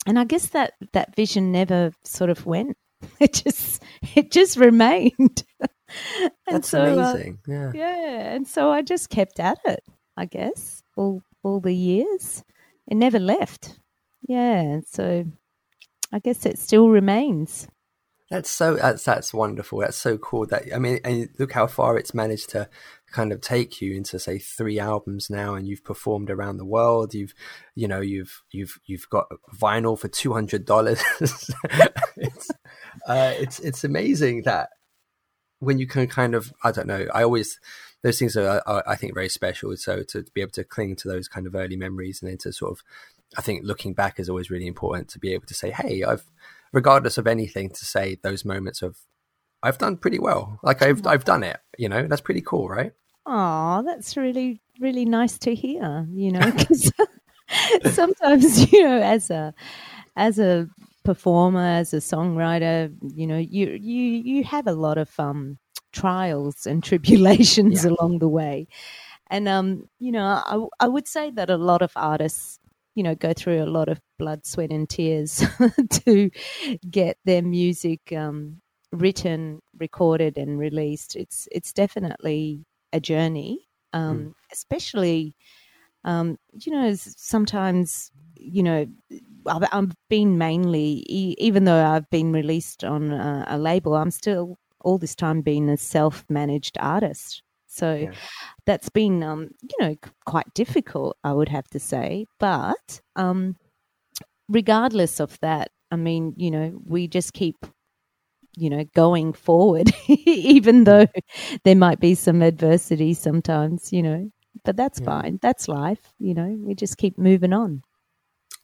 And 0.07 0.19
I 0.19 0.25
guess 0.25 0.47
that 0.49 0.75
that 0.93 1.15
vision 1.15 1.53
never 1.53 1.93
sort 2.05 2.31
of 2.31 2.47
went. 2.47 2.77
It 3.21 3.33
just 3.33 3.83
it 4.15 4.31
just 4.31 4.57
remained. 4.57 5.45
and 5.61 6.31
That's 6.47 6.69
so, 6.69 6.83
uh, 6.83 7.11
amazing. 7.13 7.39
yeah. 7.47 7.73
yeah, 7.75 8.35
and 8.35 8.47
so 8.47 8.71
I 8.71 8.83
just 8.83 9.11
kept 9.11 9.41
at 9.41 9.59
it. 9.65 9.83
I 10.17 10.25
guess 10.27 10.83
all 10.97 11.23
all 11.43 11.61
the 11.61 11.75
years, 11.75 12.45
it 12.87 12.97
never 12.97 13.19
left. 13.19 13.79
Yeah, 14.23 14.61
and 14.61 14.87
so 14.87 15.25
I 16.13 16.19
guess 16.19 16.45
it 16.47 16.59
still 16.59 16.89
remains. 16.89 17.69
That's 18.31 18.51
so 18.51 18.75
that's 18.75 19.05
that's 19.05 19.33
wonderful. 19.33 19.79
That's 19.79 19.97
so 19.97 20.19
cool. 20.19 20.45
That 20.47 20.65
I 20.75 20.79
mean, 20.79 21.01
and 21.03 21.31
look 21.39 21.53
how 21.53 21.67
far 21.67 21.97
it's 21.97 22.13
managed 22.13 22.51
to 22.51 22.69
kind 23.11 23.33
of 23.33 23.41
take 23.41 23.81
you 23.81 23.95
into 23.95 24.19
say 24.19 24.39
three 24.39 24.79
albums 24.79 25.31
now, 25.31 25.55
and 25.55 25.67
you've 25.67 25.85
performed 25.85 26.29
around 26.29 26.59
the 26.59 26.67
world. 26.67 27.15
You've, 27.15 27.33
you 27.75 27.89
know, 27.89 28.03
you've 28.03 28.43
you've 28.51 28.79
you've 28.85 29.09
got 29.09 29.29
vinyl 29.59 29.99
for 29.99 30.09
two 30.09 30.35
hundred 30.35 30.67
dollars. 30.67 31.03
it's 32.17 32.51
uh, 33.07 33.33
it's 33.37 33.59
it's 33.61 33.85
amazing 33.85 34.43
that 34.43 34.71
when 35.61 35.79
you 35.79 35.87
can 35.87 36.07
kind 36.07 36.35
of 36.35 36.53
I 36.63 36.73
don't 36.73 36.87
know. 36.87 37.07
I 37.15 37.23
always 37.23 37.59
those 38.03 38.19
things 38.19 38.37
are, 38.37 38.63
are 38.67 38.85
I 38.87 38.97
think 38.97 39.15
very 39.15 39.29
special. 39.29 39.77
So 39.77 40.03
to 40.05 40.23
be 40.35 40.41
able 40.41 40.53
to 40.53 40.65
cling 40.65 40.97
to 40.97 41.09
those 41.09 41.29
kind 41.29 41.47
of 41.47 41.55
early 41.55 41.77
memories 41.77 42.23
and 42.23 42.31
then 42.31 42.39
to 42.39 42.53
sort 42.53 42.73
of 42.73 42.83
I 43.37 43.43
think 43.43 43.65
looking 43.65 43.93
back 43.95 44.19
is 44.19 44.29
always 44.29 44.51
really 44.51 44.67
important 44.67 45.09
to 45.11 45.19
be 45.19 45.33
able 45.35 45.47
to 45.47 45.55
say, 45.55 45.71
hey, 45.71 46.03
I've 46.05 46.25
regardless 46.73 47.19
of 47.19 47.27
anything 47.27 47.71
to 47.71 47.85
say 47.85 48.19
those 48.23 48.45
moments 48.45 48.83
of 48.83 48.99
I've 49.63 49.79
done 49.79 49.97
pretty 49.97 50.19
well. 50.19 50.61
Like 50.63 50.83
I've 50.83 51.07
I've 51.07 51.25
done 51.25 51.43
it. 51.43 51.59
You 51.77 51.89
know, 51.89 52.07
that's 52.07 52.21
pretty 52.21 52.43
cool, 52.43 52.69
right? 52.69 52.93
Oh, 53.27 53.83
that's 53.85 54.17
really 54.17 54.61
really 54.81 55.05
nice 55.05 55.39
to 55.41 55.55
hear. 55.55 56.07
You 56.11 56.33
know, 56.33 56.53
'cause 56.53 56.93
sometimes 57.93 58.71
you 58.73 58.85
know, 58.85 59.01
as 59.01 59.31
a 59.31 59.55
as 60.17 60.39
a 60.39 60.69
performer, 61.09 61.61
as 61.81 61.95
a 61.95 61.99
songwriter, 61.99 62.95
you 63.15 63.27
know, 63.27 63.39
you 63.39 63.69
you 63.81 64.03
you 64.33 64.45
have 64.45 64.67
a 64.67 64.73
lot 64.73 64.99
of 64.99 65.11
um 65.19 65.59
trials 65.93 66.67
and 66.67 66.83
tribulations 66.91 67.85
Yeah. 67.85 67.91
along 67.93 68.19
the 68.21 68.29
way, 68.29 68.67
and 69.31 69.49
um, 69.49 69.89
you 69.99 70.13
know, 70.13 70.25
I 70.25 70.85
I 70.87 70.89
would 70.89 71.09
say 71.09 71.31
that 71.33 71.51
a 71.51 71.57
lot 71.59 71.83
of 71.83 71.93
artists. 71.97 72.59
You 72.95 73.05
know, 73.05 73.15
go 73.15 73.33
through 73.33 73.63
a 73.63 73.71
lot 73.79 73.89
of 73.89 74.01
blood, 74.19 74.45
sweat, 74.45 74.73
and 74.73 74.89
tears 74.91 75.45
to 76.07 76.31
get 76.91 77.17
their 77.25 77.43
music 77.43 78.13
um, 78.13 78.61
written, 78.93 79.61
recorded, 79.79 80.39
and 80.39 80.59
released. 80.59 81.17
It's 81.17 81.49
it's 81.53 81.73
definitely 81.73 82.65
a 82.93 83.01
journey, 83.01 83.69
um, 83.93 84.35
especially 84.53 85.35
um, 86.05 86.39
you 86.53 86.73
know 86.73 86.95
sometimes 86.97 88.11
you 88.37 88.63
know 88.63 88.87
I've, 89.49 89.69
I've 89.73 89.93
been 90.09 90.39
mainly 90.39 91.05
even 91.09 91.65
though 91.65 91.85
I've 91.85 92.09
been 92.11 92.33
released 92.33 92.85
on 92.85 93.11
a, 93.13 93.45
a 93.49 93.59
label, 93.59 93.95
I'm 93.97 94.11
still 94.11 94.57
all 94.81 94.99
this 94.99 95.15
time 95.15 95.41
being 95.43 95.69
a 95.69 95.77
self-managed 95.77 96.77
artist. 96.81 97.43
So 97.67 98.07
Yeah. 98.07 98.13
that's 98.67 98.89
been 98.91 99.23
um, 99.23 99.51
you 99.63 99.77
know 99.87 99.97
quite 100.27 100.53
difficult, 100.55 101.17
I 101.25 101.33
would 101.33 101.49
have 101.49 101.69
to 101.69 101.81
say. 101.81 102.27
But 102.41 103.01
um, 103.17 103.57
regardless 104.49 105.21
of 105.21 105.39
that, 105.41 105.71
I 105.91 105.97
mean, 105.97 106.35
you 106.37 106.51
know, 106.51 106.81
we 106.85 107.09
just 107.09 107.33
keep 107.33 107.57
you 108.57 108.71
know 108.71 108.85
going 108.95 109.33
forward 109.33 109.91
even 110.09 110.85
though 110.85 111.07
there 111.65 111.77
might 111.77 112.01
be 112.01 112.15
some 112.15 112.43
adversity 112.43 113.15
sometimes 113.15 113.93
you 113.93 114.03
know 114.03 114.31
but 114.65 114.77
that's 114.77 114.99
Yeah. 114.99 115.05
fine 115.05 115.39
that's 115.43 115.69
life 115.69 116.13
you 116.19 116.35
know 116.35 116.57
we 116.61 116.75
just 116.75 116.97
keep 116.99 117.19
moving 117.19 117.53
on 117.53 117.83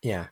Yeah. 0.02 0.28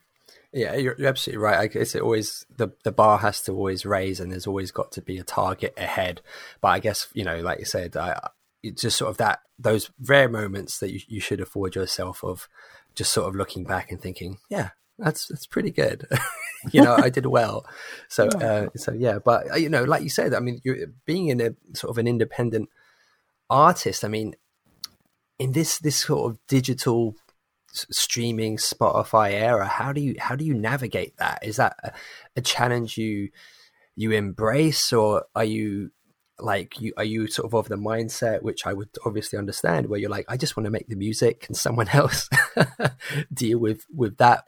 Yeah, 0.52 0.74
you're, 0.74 0.94
you're 0.98 1.08
absolutely 1.08 1.42
right. 1.42 1.58
I 1.58 1.66
guess 1.66 1.94
it 1.94 2.02
always 2.02 2.44
the 2.54 2.68
the 2.84 2.92
bar 2.92 3.18
has 3.18 3.40
to 3.42 3.52
always 3.52 3.86
raise, 3.86 4.20
and 4.20 4.30
there's 4.30 4.46
always 4.46 4.70
got 4.70 4.92
to 4.92 5.02
be 5.02 5.18
a 5.18 5.24
target 5.24 5.72
ahead. 5.78 6.20
But 6.60 6.68
I 6.68 6.78
guess 6.78 7.08
you 7.14 7.24
know, 7.24 7.40
like 7.40 7.58
you 7.58 7.64
said, 7.64 7.96
I, 7.96 8.28
it's 8.62 8.82
just 8.82 8.98
sort 8.98 9.10
of 9.10 9.16
that 9.16 9.40
those 9.58 9.90
rare 10.06 10.28
moments 10.28 10.78
that 10.80 10.92
you, 10.92 11.00
you 11.08 11.20
should 11.20 11.40
afford 11.40 11.74
yourself 11.74 12.22
of 12.22 12.48
just 12.94 13.12
sort 13.12 13.28
of 13.28 13.34
looking 13.34 13.64
back 13.64 13.90
and 13.90 14.00
thinking, 14.00 14.38
yeah, 14.50 14.70
that's 14.98 15.26
that's 15.26 15.46
pretty 15.46 15.70
good. 15.70 16.06
you 16.70 16.82
know, 16.82 16.96
I 16.96 17.08
did 17.08 17.26
well. 17.26 17.66
So 18.08 18.26
uh, 18.28 18.68
so 18.76 18.92
yeah, 18.92 19.18
but 19.24 19.52
uh, 19.52 19.56
you 19.56 19.68
know, 19.68 19.84
like 19.84 20.02
you 20.02 20.10
said, 20.10 20.34
I 20.34 20.40
mean, 20.40 20.60
you're 20.64 20.88
being 21.06 21.28
in 21.28 21.40
a 21.40 21.54
sort 21.74 21.90
of 21.90 21.98
an 21.98 22.06
independent 22.06 22.68
artist. 23.48 24.04
I 24.04 24.08
mean, 24.08 24.34
in 25.38 25.52
this 25.52 25.78
this 25.78 25.96
sort 25.96 26.30
of 26.30 26.38
digital 26.46 27.14
streaming 27.72 28.56
Spotify 28.56 29.32
era, 29.32 29.66
how 29.66 29.92
do 29.92 30.00
you 30.00 30.14
how 30.18 30.36
do 30.36 30.44
you 30.44 30.54
navigate 30.54 31.16
that? 31.18 31.40
Is 31.42 31.56
that 31.56 31.76
a, 31.82 31.92
a 32.36 32.40
challenge 32.40 32.96
you 32.96 33.30
you 33.96 34.12
embrace, 34.12 34.92
or 34.92 35.24
are 35.34 35.44
you 35.44 35.90
like 36.38 36.80
you 36.80 36.92
are 36.96 37.04
you 37.04 37.26
sort 37.26 37.46
of 37.46 37.54
of 37.54 37.68
the 37.68 37.76
mindset 37.76 38.42
which 38.42 38.66
I 38.66 38.72
would 38.72 38.88
obviously 39.06 39.38
understand 39.38 39.86
where 39.86 39.98
you're 39.98 40.10
like 40.10 40.24
I 40.28 40.36
just 40.36 40.56
want 40.56 40.64
to 40.64 40.70
make 40.70 40.88
the 40.88 40.96
music 40.96 41.46
and 41.46 41.56
someone 41.56 41.88
else 41.92 42.28
deal 43.32 43.58
with 43.58 43.84
with 43.94 44.16
that 44.18 44.44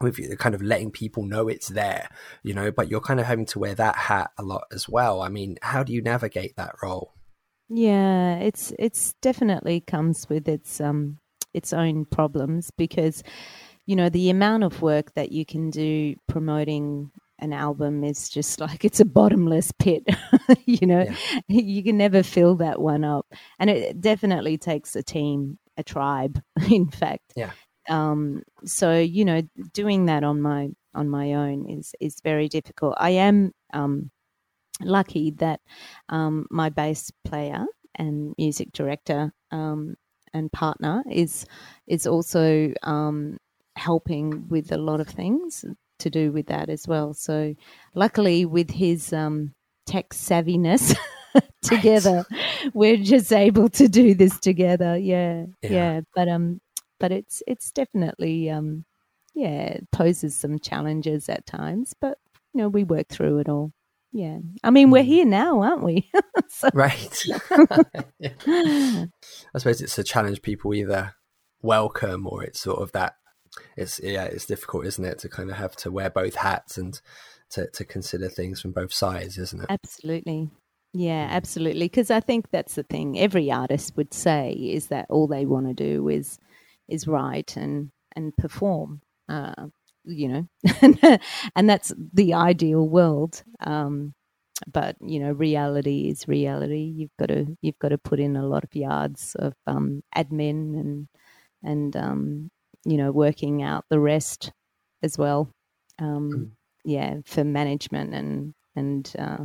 with 0.00 0.38
kind 0.38 0.54
of 0.54 0.62
letting 0.62 0.90
people 0.90 1.24
know 1.24 1.48
it's 1.48 1.68
there, 1.68 2.08
you 2.42 2.52
know, 2.52 2.70
but 2.70 2.88
you're 2.88 3.00
kind 3.00 3.20
of 3.20 3.26
having 3.26 3.46
to 3.46 3.58
wear 3.58 3.74
that 3.74 3.96
hat 3.96 4.30
a 4.38 4.42
lot 4.42 4.64
as 4.72 4.88
well. 4.88 5.22
I 5.22 5.28
mean, 5.28 5.56
how 5.62 5.82
do 5.82 5.92
you 5.92 6.02
navigate 6.02 6.56
that 6.56 6.74
role? 6.82 7.14
Yeah, 7.68 8.36
it's 8.36 8.72
it's 8.78 9.14
definitely 9.22 9.80
comes 9.80 10.28
with 10.28 10.48
its 10.48 10.80
um 10.80 11.18
its 11.54 11.72
own 11.72 12.04
problems 12.04 12.70
because 12.76 13.22
you 13.86 13.96
know 13.96 14.08
the 14.08 14.30
amount 14.30 14.64
of 14.64 14.82
work 14.82 15.12
that 15.14 15.32
you 15.32 15.44
can 15.44 15.70
do 15.70 16.14
promoting 16.26 17.10
an 17.38 17.52
album 17.52 18.04
is 18.04 18.28
just 18.28 18.60
like 18.66 18.84
it's 18.84 19.00
a 19.00 19.04
bottomless 19.04 19.72
pit 19.72 20.04
you 20.64 20.86
know? 20.86 21.06
Yeah. 21.48 21.60
you 21.60 21.82
can 21.82 21.96
never 21.96 22.22
fill 22.22 22.56
that 22.56 22.80
one 22.80 23.04
up. 23.04 23.26
And 23.58 23.70
it 23.70 24.00
definitely 24.00 24.58
takes 24.58 24.96
a 24.96 25.02
team 25.02 25.58
a 25.76 25.82
tribe 25.82 26.40
in 26.70 26.88
fact. 26.88 27.32
Yeah. 27.36 27.50
Um 27.88 28.42
so 28.64 28.98
you 28.98 29.24
know 29.24 29.42
doing 29.72 30.06
that 30.06 30.24
on 30.24 30.40
my 30.40 30.70
on 30.94 31.08
my 31.08 31.34
own 31.34 31.68
is 31.68 31.94
is 32.00 32.16
very 32.22 32.48
difficult. 32.48 32.94
I 32.98 33.10
am 33.10 33.52
um 33.72 34.10
lucky 34.80 35.30
that 35.32 35.60
um 36.08 36.46
my 36.50 36.68
bass 36.68 37.10
player 37.24 37.64
and 37.96 38.34
music 38.38 38.72
director 38.72 39.32
um 39.52 39.94
and 40.34 40.52
partner 40.52 41.02
is 41.10 41.46
is 41.86 42.06
also 42.06 42.72
um 42.82 43.38
helping 43.76 44.48
with 44.48 44.70
a 44.72 44.78
lot 44.78 45.00
of 45.00 45.08
things 45.08 45.64
to 45.98 46.10
do 46.10 46.32
with 46.32 46.46
that 46.46 46.68
as 46.68 46.86
well. 46.86 47.14
So, 47.14 47.54
luckily, 47.94 48.44
with 48.44 48.70
his 48.70 49.12
um, 49.12 49.52
tech 49.86 50.10
savviness 50.10 50.96
together, 51.62 52.24
we're 52.72 52.96
just 52.96 53.32
able 53.32 53.68
to 53.70 53.88
do 53.88 54.14
this 54.14 54.38
together. 54.38 54.96
Yeah, 54.96 55.46
yeah, 55.62 55.70
yeah. 55.70 56.00
But 56.14 56.28
um, 56.28 56.60
but 57.00 57.12
it's 57.12 57.42
it's 57.46 57.70
definitely 57.70 58.50
um, 58.50 58.84
yeah, 59.34 59.62
it 59.78 59.90
poses 59.90 60.36
some 60.36 60.58
challenges 60.58 61.28
at 61.28 61.46
times, 61.46 61.94
but 62.00 62.18
you 62.52 62.60
know, 62.60 62.68
we 62.68 62.84
work 62.84 63.08
through 63.08 63.38
it 63.38 63.48
all. 63.48 63.72
Yeah, 64.16 64.38
I 64.62 64.70
mean, 64.70 64.90
we're 64.90 65.02
hmm. 65.02 65.08
here 65.08 65.24
now, 65.24 65.60
aren't 65.60 65.82
we? 65.82 66.08
so, 66.48 66.68
right. 66.72 67.24
I 67.50 69.08
suppose 69.58 69.80
it's 69.80 69.98
a 69.98 70.04
challenge 70.04 70.40
people 70.40 70.72
either 70.72 71.16
welcome 71.62 72.26
or 72.28 72.44
it's 72.44 72.60
sort 72.60 72.80
of 72.80 72.92
that 72.92 73.14
it's 73.76 74.00
yeah, 74.00 74.24
it's 74.24 74.46
difficult, 74.46 74.86
isn't 74.86 75.04
it, 75.04 75.18
to 75.20 75.28
kind 75.28 75.50
of 75.50 75.56
have 75.56 75.74
to 75.76 75.90
wear 75.90 76.10
both 76.10 76.36
hats 76.36 76.78
and 76.78 77.00
to 77.50 77.68
to 77.70 77.84
consider 77.84 78.28
things 78.28 78.60
from 78.60 78.72
both 78.72 78.92
sides, 78.92 79.36
isn't 79.36 79.62
it? 79.62 79.66
Absolutely. 79.68 80.48
Yeah, 80.92 81.26
absolutely. 81.28 81.86
Because 81.86 82.12
I 82.12 82.20
think 82.20 82.50
that's 82.52 82.76
the 82.76 82.84
thing. 82.84 83.18
Every 83.18 83.50
artist 83.50 83.96
would 83.96 84.14
say 84.14 84.52
is 84.52 84.88
that 84.88 85.06
all 85.10 85.26
they 85.26 85.44
want 85.44 85.66
to 85.66 85.74
do 85.74 86.08
is 86.08 86.38
is 86.88 87.08
write 87.08 87.56
and 87.56 87.90
and 88.14 88.36
perform. 88.36 89.00
Uh, 89.28 89.66
you 90.04 90.28
know, 90.28 91.18
and 91.56 91.68
that's 91.68 91.92
the 92.12 92.34
ideal 92.34 92.88
world. 92.88 93.42
Um, 93.60 94.14
but 94.72 94.96
you 95.00 95.20
know, 95.20 95.32
reality 95.32 96.08
is 96.08 96.28
reality. 96.28 96.92
You've 96.96 97.16
got 97.18 97.26
to 97.26 97.46
you've 97.60 97.78
got 97.78 97.88
to 97.88 97.98
put 97.98 98.20
in 98.20 98.36
a 98.36 98.46
lot 98.46 98.64
of 98.64 98.74
yards 98.74 99.34
of 99.38 99.54
um, 99.66 100.02
admin 100.16 100.78
and 100.78 101.08
and 101.62 101.96
um, 101.96 102.50
you 102.84 102.96
know, 102.96 103.10
working 103.10 103.62
out 103.62 103.84
the 103.90 104.00
rest 104.00 104.52
as 105.02 105.18
well. 105.18 105.50
Um, 105.98 106.30
mm. 106.30 106.50
Yeah, 106.84 107.16
for 107.24 107.44
management 107.44 108.14
and 108.14 108.54
and 108.76 109.12
uh, 109.18 109.44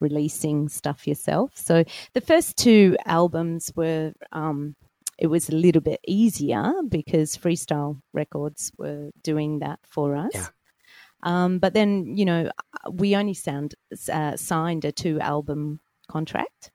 releasing 0.00 0.68
stuff 0.68 1.06
yourself. 1.06 1.52
So 1.54 1.84
the 2.12 2.20
first 2.20 2.56
two 2.56 2.96
albums 3.06 3.72
were 3.74 4.12
um, 4.32 4.74
it 5.18 5.28
was 5.28 5.48
a 5.48 5.54
little 5.54 5.82
bit 5.82 6.00
easier 6.06 6.72
because 6.88 7.36
Freestyle 7.36 8.00
Records 8.12 8.72
were 8.78 9.10
doing 9.22 9.60
that 9.60 9.78
for 9.88 10.16
us. 10.16 10.32
Yeah. 10.34 10.46
Um, 11.22 11.58
but 11.58 11.72
then 11.72 12.16
you 12.16 12.24
know 12.24 12.50
we 12.90 13.16
only 13.16 13.34
sound 13.34 13.74
uh, 14.12 14.36
signed 14.36 14.84
a 14.84 14.92
two 14.92 15.20
album 15.20 15.80
contract, 16.08 16.70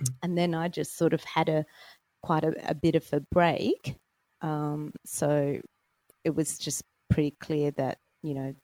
mm. 0.00 0.06
and 0.22 0.36
then 0.36 0.54
I 0.54 0.68
just 0.68 0.96
sort 0.96 1.14
of 1.14 1.24
had 1.24 1.48
a 1.48 1.64
quite 2.22 2.44
a, 2.44 2.54
a 2.68 2.74
bit 2.74 2.94
of 2.94 3.06
a 3.12 3.20
break 3.20 3.96
um, 4.44 4.92
so 5.06 5.58
it 6.22 6.34
was 6.34 6.58
just 6.58 6.82
pretty 7.08 7.34
clear 7.40 7.70
that, 7.72 7.98
you 8.22 8.34
know, 8.34 8.54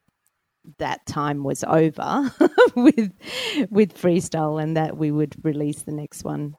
that 0.79 1.07
time 1.07 1.43
was 1.43 1.65
over 1.65 2.31
with 2.77 3.11
with 3.71 3.97
freestyle 3.97 4.63
and 4.63 4.77
that 4.77 4.95
we 4.95 5.11
would 5.11 5.35
release 5.43 5.83
the 5.83 5.93
next 5.93 6.23
one, 6.23 6.55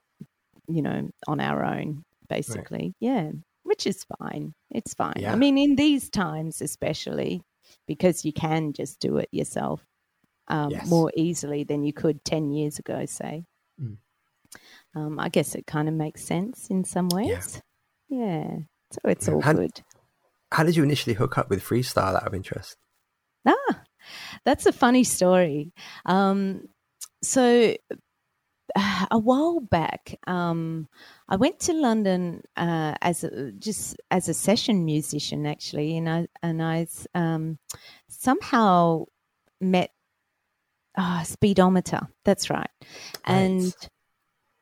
you 0.67 0.81
know, 0.81 1.07
on 1.27 1.39
our 1.39 1.63
own, 1.63 2.03
basically. 2.31 2.77
Right. 2.77 2.95
Yeah. 2.99 3.31
Which 3.63 3.85
is 3.85 4.05
fine. 4.19 4.53
It's 4.69 4.93
fine. 4.93 5.17
Yeah. 5.17 5.33
I 5.33 5.35
mean, 5.35 5.57
in 5.57 5.75
these 5.75 6.09
times 6.09 6.61
especially, 6.61 7.43
because 7.87 8.25
you 8.25 8.33
can 8.33 8.73
just 8.73 8.99
do 8.99 9.17
it 9.17 9.29
yourself 9.31 9.85
um, 10.47 10.71
yes. 10.71 10.89
more 10.89 11.11
easily 11.15 11.63
than 11.63 11.83
you 11.83 11.93
could 11.93 12.23
10 12.25 12.51
years 12.51 12.79
ago, 12.79 13.05
say. 13.05 13.45
Mm. 13.81 13.97
Um, 14.95 15.19
I 15.19 15.29
guess 15.29 15.55
it 15.55 15.67
kind 15.67 15.87
of 15.87 15.93
makes 15.93 16.23
sense 16.23 16.67
in 16.69 16.83
some 16.83 17.09
ways. 17.09 17.61
Yeah. 18.09 18.17
yeah. 18.19 18.57
So 18.91 18.99
it's 19.05 19.29
all 19.29 19.41
how, 19.41 19.53
good. 19.53 19.81
How 20.51 20.63
did 20.63 20.75
you 20.75 20.83
initially 20.83 21.13
hook 21.13 21.37
up 21.37 21.49
with 21.49 21.63
freestyle 21.63 22.15
out 22.15 22.27
of 22.27 22.33
interest? 22.33 22.77
Ah, 23.47 23.81
that's 24.45 24.65
a 24.65 24.73
funny 24.73 25.03
story. 25.03 25.71
Um, 26.05 26.67
so 27.23 27.75
a 29.11 29.17
while 29.17 29.59
back, 29.59 30.19
um, 30.27 30.87
I 31.27 31.35
went 31.35 31.59
to 31.61 31.73
London 31.73 32.43
uh, 32.55 32.95
as 33.01 33.23
a, 33.23 33.51
just 33.53 33.97
as 34.09 34.29
a 34.29 34.33
session 34.33 34.85
musician, 34.85 35.45
actually, 35.45 35.97
and 35.97 36.09
I 36.09 36.27
and 36.41 36.61
I 36.61 36.87
um, 37.13 37.59
somehow 38.09 39.05
met 39.59 39.91
uh, 40.97 41.23
Speedometer. 41.23 42.01
That's 42.25 42.49
right, 42.49 42.69
right. 42.81 43.25
and 43.25 43.75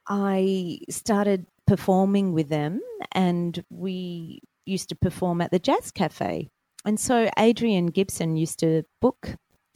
I 0.07 0.79
started 0.89 1.45
performing 1.67 2.33
with 2.33 2.49
them, 2.49 2.81
and 3.11 3.63
we 3.69 4.41
used 4.65 4.89
to 4.89 4.95
perform 4.95 5.41
at 5.41 5.51
the 5.51 5.59
Jazz 5.59 5.91
Cafe. 5.91 6.49
And 6.85 6.99
so 6.99 7.29
Adrian 7.37 7.87
Gibson 7.87 8.37
used 8.37 8.59
to 8.59 8.83
book 9.01 9.35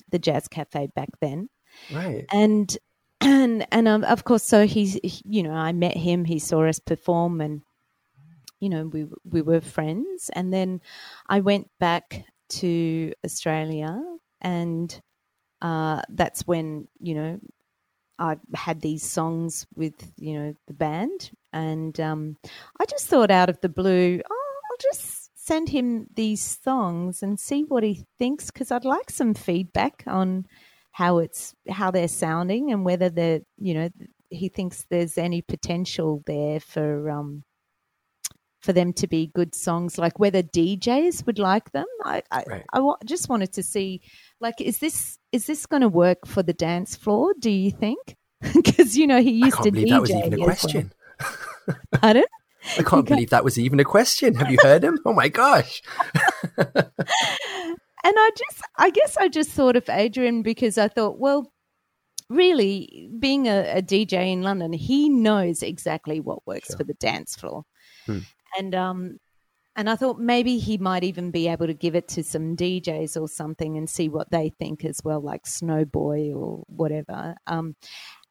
the 0.10 0.20
Jazz 0.20 0.48
Cafe 0.48 0.88
back 0.96 1.10
then. 1.20 1.50
Right. 1.92 2.26
And 2.32 2.76
and 3.24 3.66
and 3.72 3.88
um, 3.88 4.04
of 4.04 4.24
course, 4.24 4.44
so 4.44 4.66
he's 4.66 5.00
you 5.26 5.44
know 5.44 5.54
I 5.54 5.72
met 5.72 5.98
him. 5.98 6.26
He 6.26 6.40
saw 6.40 6.66
us 6.66 6.80
perform, 6.80 7.42
and 7.42 7.62
you 8.60 8.70
know 8.70 8.88
we 8.88 9.08
we 9.30 9.42
were 9.42 9.62
friends. 9.62 10.30
And 10.34 10.54
then 10.54 10.82
I 11.28 11.40
went 11.40 11.70
back 11.80 12.26
to 12.50 13.14
Australia, 13.26 14.02
and 14.42 15.02
uh, 15.62 16.02
that's 16.10 16.46
when 16.48 16.88
you 17.00 17.16
know 17.16 17.40
I 18.20 18.38
had 18.54 18.82
these 18.82 19.04
songs 19.04 19.66
with 19.76 20.12
you 20.18 20.40
know 20.40 20.56
the 20.68 20.74
band, 20.74 21.32
and 21.52 22.00
um, 22.00 22.38
I 22.80 22.86
just 22.86 23.08
thought 23.08 23.32
out 23.32 23.50
of 23.50 23.60
the 23.62 23.70
blue, 23.70 24.22
oh, 24.30 24.54
I'll 24.72 24.92
just 24.92 25.30
send 25.36 25.70
him 25.70 26.08
these 26.16 26.42
songs 26.64 27.22
and 27.22 27.40
see 27.40 27.64
what 27.64 27.84
he 27.84 28.06
thinks 28.18 28.50
because 28.50 28.72
I'd 28.72 28.86
like 28.86 29.10
some 29.10 29.34
feedback 29.34 30.04
on 30.08 30.46
how 30.94 31.18
it's 31.18 31.54
how 31.70 31.92
they're 31.92 32.08
sounding 32.08 32.72
and 32.72 32.86
whether 32.86 33.10
they're 33.10 33.42
you 33.58 33.74
know 33.74 33.90
he 34.30 34.48
thinks 34.48 34.86
there's 34.90 35.18
any 35.18 35.42
potential 35.42 36.24
there 36.26 36.60
for 36.60 37.10
um 37.10 37.44
for 38.62 38.72
them 38.72 38.94
to 38.94 39.08
be 39.08 39.32
good 39.36 39.54
songs 39.54 39.98
like 39.98 40.18
whether 40.20 40.42
DJs 40.42 41.26
would 41.26 41.40
like 41.40 41.72
them 41.72 41.86
I 42.06 42.24
I, 42.32 42.44
right. 42.48 42.64
I, 42.72 42.80
I 42.80 42.94
just 43.06 43.28
wanted 43.28 43.52
to 43.54 43.64
see 43.64 44.02
like 44.40 44.62
is 44.62 44.78
this 44.78 45.18
is 45.32 45.48
this 45.48 45.66
going 45.66 45.82
to 45.82 45.90
work 45.90 46.26
for 46.26 46.44
the 46.44 46.54
dance 46.54 46.96
floor 46.96 47.34
do 47.38 47.50
you 47.50 47.72
think 47.72 48.16
because 48.54 48.96
you 48.96 49.08
know 49.08 49.22
he 49.22 49.32
used 49.32 49.62
to 49.64 49.72
DJ 49.72 49.90
that 49.90 50.02
was 50.02 50.12
even 50.12 50.34
a 50.34 50.44
question 50.44 50.92
well. 51.20 51.78
Pardon? 51.94 52.26
I 52.78 52.84
can't 52.84 53.08
believe 53.08 53.30
that 53.32 53.44
was 53.44 53.60
even 53.60 53.80
a 53.80 53.84
question. 53.84 54.36
Have 54.36 54.50
you 54.52 54.58
heard 54.62 54.84
him? 54.84 55.00
Oh 55.06 55.14
my 55.14 55.28
gosh. 55.28 55.82
and 58.04 58.14
I 58.18 58.30
just, 58.38 58.62
I 58.78 58.90
guess 58.90 59.18
I 59.18 59.28
just 59.30 59.50
thought 59.52 59.76
of 59.76 59.90
Adrian 59.90 60.42
because 60.42 60.78
I 60.78 60.88
thought, 60.88 61.20
well, 61.20 61.52
really, 62.30 63.10
being 63.20 63.48
a, 63.48 63.78
a 63.78 63.82
DJ 63.82 64.32
in 64.32 64.42
London, 64.42 64.74
he 64.74 65.10
knows 65.10 65.64
exactly 65.64 66.20
what 66.20 66.46
works 66.46 66.68
sure. 66.68 66.78
for 66.78 66.84
the 66.84 66.96
dance 66.96 67.36
floor. 67.36 67.64
Hmm. 68.06 68.20
And, 68.58 68.76
um, 68.76 69.18
and 69.76 69.90
I 69.90 69.96
thought 69.96 70.20
maybe 70.20 70.60
he 70.60 70.78
might 70.78 71.04
even 71.04 71.32
be 71.32 71.48
able 71.48 71.68
to 71.68 71.74
give 71.74 71.96
it 71.96 72.08
to 72.10 72.24
some 72.24 72.56
DJs 72.56 73.20
or 73.20 73.28
something 73.28 73.78
and 73.78 73.90
see 73.90 74.10
what 74.10 74.30
they 74.30 74.50
think 74.60 74.86
as 74.86 75.00
well, 75.04 75.22
like 75.22 75.46
Snowboy 75.46 76.36
or 76.36 76.64
whatever. 76.68 77.36
Um, 77.48 77.76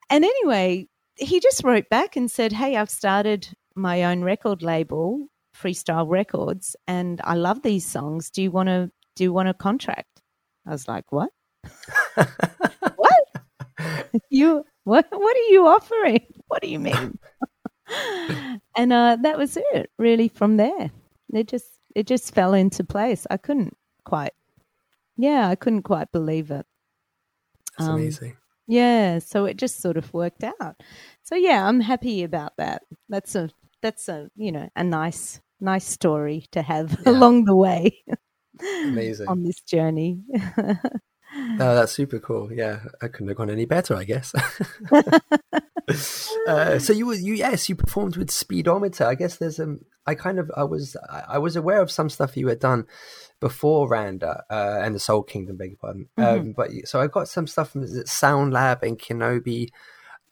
and 0.09 0.25
anyway, 0.25 0.87
he 1.17 1.41
just 1.41 1.65
wrote 1.65 1.89
back 1.89 2.17
and 2.17 2.31
said, 2.31 2.53
Hey, 2.53 2.77
I've 2.77 2.91
started 2.91 3.49
my 3.75 4.05
own 4.05 4.23
record 4.23 4.63
label, 4.63 5.27
Freestyle 5.57 6.09
Records, 6.09 6.77
and 6.87 7.21
I 7.25 7.35
love 7.35 7.63
these 7.63 7.87
songs. 7.87 8.31
Do 8.31 8.43
you 8.43 8.51
want 8.51 8.69
to 8.69 8.91
do 9.17 9.25
you 9.25 9.33
want 9.33 9.49
a 9.49 9.55
contract? 9.55 10.21
I 10.67 10.71
was 10.71 10.89
like, 10.89 11.11
What? 11.11 11.31
what? 12.97 13.15
you 14.31 14.65
what 14.85 15.07
what 15.11 15.37
are 15.37 15.49
you 15.51 15.67
offering? 15.67 16.27
What 16.49 16.63
do 16.63 16.69
you 16.69 16.79
mean? 16.79 17.19
and 18.77 18.93
uh, 18.93 19.17
that 19.23 19.39
was 19.39 19.57
it. 19.57 19.91
Really, 19.99 20.29
from 20.29 20.57
there, 20.57 20.91
it 21.33 21.49
just 21.49 21.67
it 21.95 22.07
just 22.07 22.35
fell 22.35 22.55
into 22.55 22.85
place. 22.85 23.27
I 23.31 23.37
couldn't 23.37 23.77
quite, 24.05 24.33
yeah, 25.17 25.49
I 25.49 25.55
couldn't 25.55 25.83
quite 25.83 26.11
believe 26.13 26.51
it. 26.51 26.67
That's 27.79 27.89
Um, 27.89 27.97
amazing. 27.97 28.37
Yeah, 28.67 29.19
so 29.19 29.45
it 29.45 29.57
just 29.57 29.81
sort 29.81 29.97
of 29.97 30.13
worked 30.15 30.45
out. 30.45 30.77
So 31.23 31.35
yeah, 31.37 31.67
I'm 31.67 31.81
happy 31.81 32.23
about 32.23 32.53
that. 32.59 32.83
That's 33.09 33.35
a 33.35 33.51
that's 33.83 34.09
a 34.09 34.31
you 34.37 34.53
know 34.53 34.69
a 34.77 34.85
nice 34.85 35.41
nice 35.61 35.87
story 35.87 36.47
to 36.53 36.63
have 36.63 36.99
along 37.07 37.45
the 37.45 37.57
way 37.57 38.03
Amazing. 38.85 39.29
on 39.29 39.43
this 39.43 39.61
journey. 39.63 40.21
No, 41.35 41.75
that's 41.75 41.93
super 41.93 42.19
cool. 42.19 42.53
Yeah, 42.53 42.81
I 43.01 43.09
couldn't 43.09 43.29
have 43.29 43.39
gone 43.39 43.49
any 43.49 43.65
better, 43.65 43.97
I 43.97 44.05
guess. 44.05 44.35
uh, 46.47 46.79
so 46.79 46.93
you 46.93 47.07
were 47.07 47.15
you 47.15 47.35
yes 47.35 47.69
you 47.69 47.75
performed 47.75 48.17
with 48.17 48.31
Speedometer. 48.31 49.05
I 49.07 49.15
guess 49.15 49.37
there's 49.37 49.59
um 49.59 49.81
I 50.07 50.15
kind 50.15 50.39
of 50.39 50.51
I 50.57 50.65
was 50.65 50.97
I 51.29 51.39
was 51.39 51.57
aware 51.57 51.81
of 51.81 51.91
some 51.91 52.11
stuff 52.11 52.37
you 52.37 52.49
had 52.49 52.61
done 52.61 52.85
before 53.41 53.89
Randa 53.89 54.45
uh, 54.51 54.79
and 54.83 54.95
the 54.95 55.01
Soul 55.01 55.23
Kingdom, 55.23 55.57
beg 55.57 55.71
your 55.71 55.79
pardon. 55.79 56.09
Um, 56.17 56.25
Mhm. 56.25 56.55
but 56.55 56.71
so 56.85 57.01
I 57.01 57.07
got 57.07 57.29
some 57.29 57.47
stuff 57.47 57.71
from 57.71 57.87
Sound 58.07 58.53
Lab 58.53 58.83
and 58.83 58.99
Kenobi, 58.99 59.71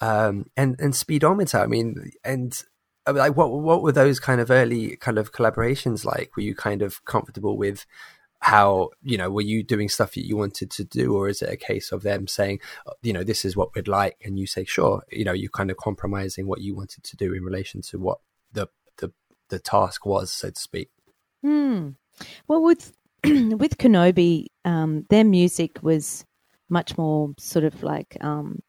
um, 0.01 0.47
and 0.57 0.77
and 0.79 0.95
Speedometer. 0.95 1.59
I 1.59 1.66
mean, 1.66 2.12
and 2.25 2.57
like 3.11 3.37
what 3.37 3.51
what 3.53 3.83
were 3.83 3.93
those 3.93 4.21
kind 4.21 4.40
of 4.40 4.51
early 4.51 4.97
kind 4.97 5.19
of 5.19 5.33
collaborations 5.33 6.05
like? 6.05 6.37
Were 6.37 6.43
you 6.43 6.55
kind 6.55 6.83
of 6.83 7.05
comfortable 7.05 7.57
with? 7.57 7.87
How 8.40 8.88
you 9.03 9.16
know 9.18 9.31
were 9.31 9.42
you 9.42 9.62
doing 9.62 9.88
stuff 9.88 10.12
that 10.14 10.26
you 10.26 10.37
wanted 10.37 10.70
to 10.70 10.83
do 10.85 11.14
or 11.14 11.29
is 11.29 11.42
it 11.42 11.53
a 11.53 11.57
case 11.57 11.92
of 11.92 12.03
them 12.03 12.26
saying 12.26 12.59
uh, 12.87 12.92
you 13.03 13.12
know 13.12 13.22
this 13.22 13.44
is 13.44 13.55
what 13.57 13.74
we'd 13.74 13.87
like 13.87 14.16
and 14.24 14.38
you 14.38 14.46
say 14.46 14.64
sure 14.64 15.03
you 15.11 15.24
know 15.24 15.33
you're 15.33 15.50
kind 15.50 15.70
of 15.70 15.76
compromising 15.76 16.46
what 16.46 16.61
you 16.61 16.74
wanted 16.74 17.05
to 17.05 17.16
do 17.16 17.35
in 17.35 17.42
relation 17.44 17.83
to 17.83 17.98
what 17.98 18.18
the 18.53 18.66
the 18.96 19.12
the 19.50 19.59
task 19.59 20.07
was 20.07 20.33
so 20.33 20.50
to 20.50 20.61
speak 20.61 20.90
Hmm. 21.42 21.90
Well, 22.48 22.62
with 22.62 22.92
with 23.24 23.79
Kenobi, 23.79 24.46
um, 24.66 25.07
their 25.09 25.24
music 25.24 25.79
was 25.83 26.24
much 26.68 26.98
more 26.98 27.33
sort 27.38 27.64
of 27.64 27.83
like 27.83 28.18
um, 28.20 28.61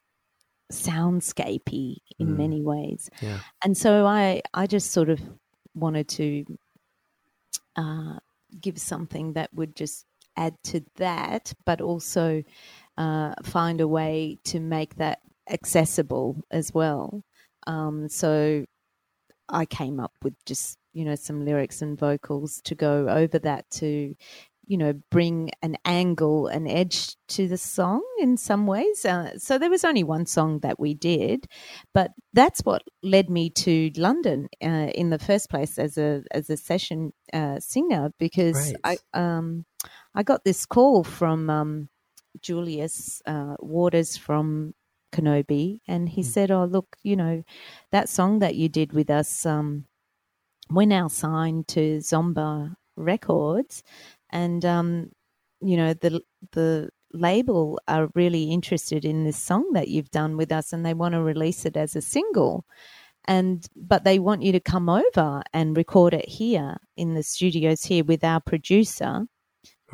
soundscapey 0.72 1.98
in 2.20 2.28
Mm. 2.30 2.38
many 2.38 2.62
ways, 2.62 3.10
yeah 3.22 3.40
and 3.64 3.78
so 3.78 4.06
I 4.06 4.42
I 4.54 4.68
just 4.68 4.92
sort 4.92 5.10
of 5.10 5.20
wanted 5.76 6.08
to 6.10 6.46
uh, 7.76 8.20
give 8.60 8.78
something 8.78 9.34
that 9.34 9.54
would 9.54 9.76
just 9.76 10.06
add 10.38 10.56
to 10.64 10.82
that, 10.96 11.54
but 11.66 11.82
also 11.82 12.44
uh, 12.98 13.34
find 13.44 13.82
a 13.82 13.88
way 13.88 14.38
to 14.46 14.60
make 14.60 14.96
that 14.96 15.20
accessible 15.50 16.44
as 16.52 16.74
well. 16.74 17.24
Um, 17.68 18.08
so 18.10 18.66
I 19.50 19.66
came 19.66 20.00
up 20.00 20.14
with 20.24 20.34
just 20.46 20.78
you 20.94 21.06
know 21.06 21.16
some 21.16 21.46
lyrics 21.46 21.82
and 21.82 21.98
vocals 21.98 22.62
to 22.66 22.76
go 22.76 23.08
over 23.08 23.40
that 23.40 23.70
to 23.72 24.16
you 24.72 24.78
know 24.78 24.94
bring 25.12 25.52
an 25.62 25.76
angle 25.84 26.48
an 26.48 26.66
edge 26.68 27.18
to 27.28 27.48
the 27.48 27.58
song 27.58 28.02
in 28.20 28.38
some 28.38 28.66
ways. 28.68 29.04
Uh, 29.06 29.38
so 29.38 29.58
there 29.58 29.70
was 29.70 29.84
only 29.84 30.04
one 30.04 30.26
song 30.26 30.60
that 30.60 30.80
we 30.80 30.94
did 30.94 31.48
but 31.94 32.12
that's 32.34 32.62
what 32.62 32.84
led 33.04 33.30
me 33.30 33.50
to 33.50 33.92
london 33.98 34.48
uh, 34.64 34.90
in 34.96 35.10
the 35.10 35.20
first 35.20 35.50
place 35.50 35.78
as 35.78 35.98
a 35.98 36.24
as 36.32 36.50
a 36.50 36.58
session 36.58 37.12
uh, 37.34 37.60
singer 37.60 38.12
because 38.20 38.74
i 38.84 38.98
um 39.14 39.66
i 40.16 40.24
got 40.24 40.44
this 40.44 40.66
call 40.66 41.04
from 41.04 41.50
um 41.50 41.90
julius 42.42 43.22
uh, 43.26 43.56
waters 43.60 44.16
from 44.18 44.74
kenobi 45.12 45.80
and 45.88 46.08
he 46.10 46.24
said 46.24 46.50
oh 46.52 46.66
look 46.66 46.96
you 47.04 47.16
know 47.16 47.44
that 47.92 48.08
song 48.08 48.40
that 48.40 48.56
you 48.56 48.70
did 48.70 48.94
with 48.94 49.10
us 49.10 49.46
um 49.46 49.86
we're 50.70 50.88
now 50.88 51.10
signed 51.10 51.68
to 51.70 51.98
Zomba 51.98 52.76
Records, 52.96 53.84
and 54.32 54.66
um, 54.66 55.12
you 55.62 55.78
know 55.78 55.94
the 55.94 56.22
the 56.52 56.90
label 57.14 57.80
are 57.88 58.10
really 58.16 58.52
interested 58.52 59.06
in 59.06 59.24
this 59.26 59.38
song 59.38 59.72
that 59.74 59.90
you've 59.90 60.12
done 60.12 60.38
with 60.38 60.52
us, 60.52 60.74
and 60.74 60.86
they 60.86 60.94
want 60.94 61.14
to 61.14 61.22
release 61.22 61.66
it 61.66 61.78
as 61.78 61.96
a 61.96 62.02
single. 62.02 62.66
And 63.26 63.68
but 63.76 64.04
they 64.04 64.20
want 64.20 64.42
you 64.44 64.52
to 64.54 64.60
come 64.60 64.90
over 64.90 65.44
and 65.54 65.78
record 65.78 66.14
it 66.14 66.28
here 66.28 66.78
in 66.98 67.14
the 67.14 67.24
studios 67.24 67.84
here 67.84 68.04
with 68.04 68.24
our 68.24 68.40
producer. 68.42 69.26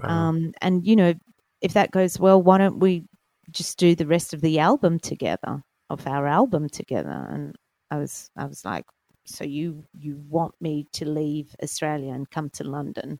Um, 0.03 0.53
and 0.61 0.85
you 0.85 0.95
know, 0.95 1.13
if 1.61 1.73
that 1.73 1.91
goes 1.91 2.19
well, 2.19 2.41
why 2.41 2.57
don't 2.59 2.79
we 2.79 3.05
just 3.51 3.77
do 3.79 3.95
the 3.95 4.07
rest 4.07 4.33
of 4.33 4.41
the 4.41 4.59
album 4.59 4.99
together, 4.99 5.61
of 5.89 6.07
our 6.07 6.27
album 6.27 6.69
together? 6.69 7.27
And 7.29 7.55
I 7.91 7.97
was, 7.97 8.29
I 8.37 8.45
was 8.45 8.63
like, 8.65 8.85
so 9.25 9.43
you 9.43 9.83
you 9.93 10.21
want 10.29 10.55
me 10.61 10.87
to 10.93 11.05
leave 11.05 11.55
Australia 11.61 12.13
and 12.13 12.29
come 12.29 12.49
to 12.51 12.63
London? 12.63 13.19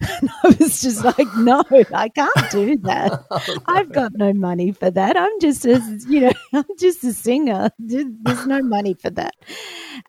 And 0.00 0.30
I 0.44 0.56
was 0.58 0.80
just 0.80 1.04
like, 1.04 1.34
no, 1.36 1.62
I 1.94 2.08
can't 2.08 2.50
do 2.50 2.76
that. 2.78 3.24
I've 3.66 3.92
got 3.92 4.12
no 4.14 4.32
money 4.32 4.72
for 4.72 4.90
that. 4.90 5.16
I'm 5.16 5.40
just 5.40 5.64
a, 5.64 5.80
you 6.08 6.20
know, 6.20 6.32
I'm 6.52 6.64
just 6.78 7.04
a 7.04 7.12
singer. 7.12 7.70
There's 7.78 8.46
no 8.46 8.62
money 8.62 8.94
for 8.94 9.10
that. 9.10 9.34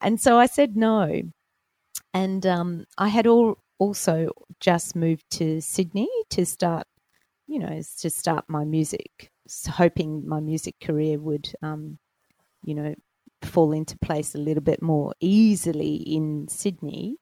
And 0.02 0.20
so 0.20 0.38
I 0.38 0.46
said 0.46 0.76
no. 0.76 1.22
And 2.14 2.46
um, 2.46 2.86
I 2.98 3.08
had 3.10 3.28
all 3.28 3.58
also 3.80 4.30
just 4.60 4.96
moved 4.96 5.30
to 5.30 5.62
Sydney 5.62 6.10
to 6.32 6.46
start, 6.46 6.88
you 7.48 7.60
know, 7.60 7.82
to 8.00 8.10
start 8.10 8.46
my 8.48 8.66
music, 8.66 9.32
hoping 9.70 10.28
my 10.28 10.40
music 10.40 10.76
career 10.82 11.20
would, 11.20 11.52
um, 11.62 12.00
you 12.64 12.74
know, 12.74 12.96
fall 13.44 13.72
into 13.72 13.98
place 14.00 14.34
a 14.34 14.40
little 14.40 14.64
bit 14.64 14.82
more 14.82 15.14
easily 15.20 15.96
in 15.96 16.48
Sydney. 16.48 17.18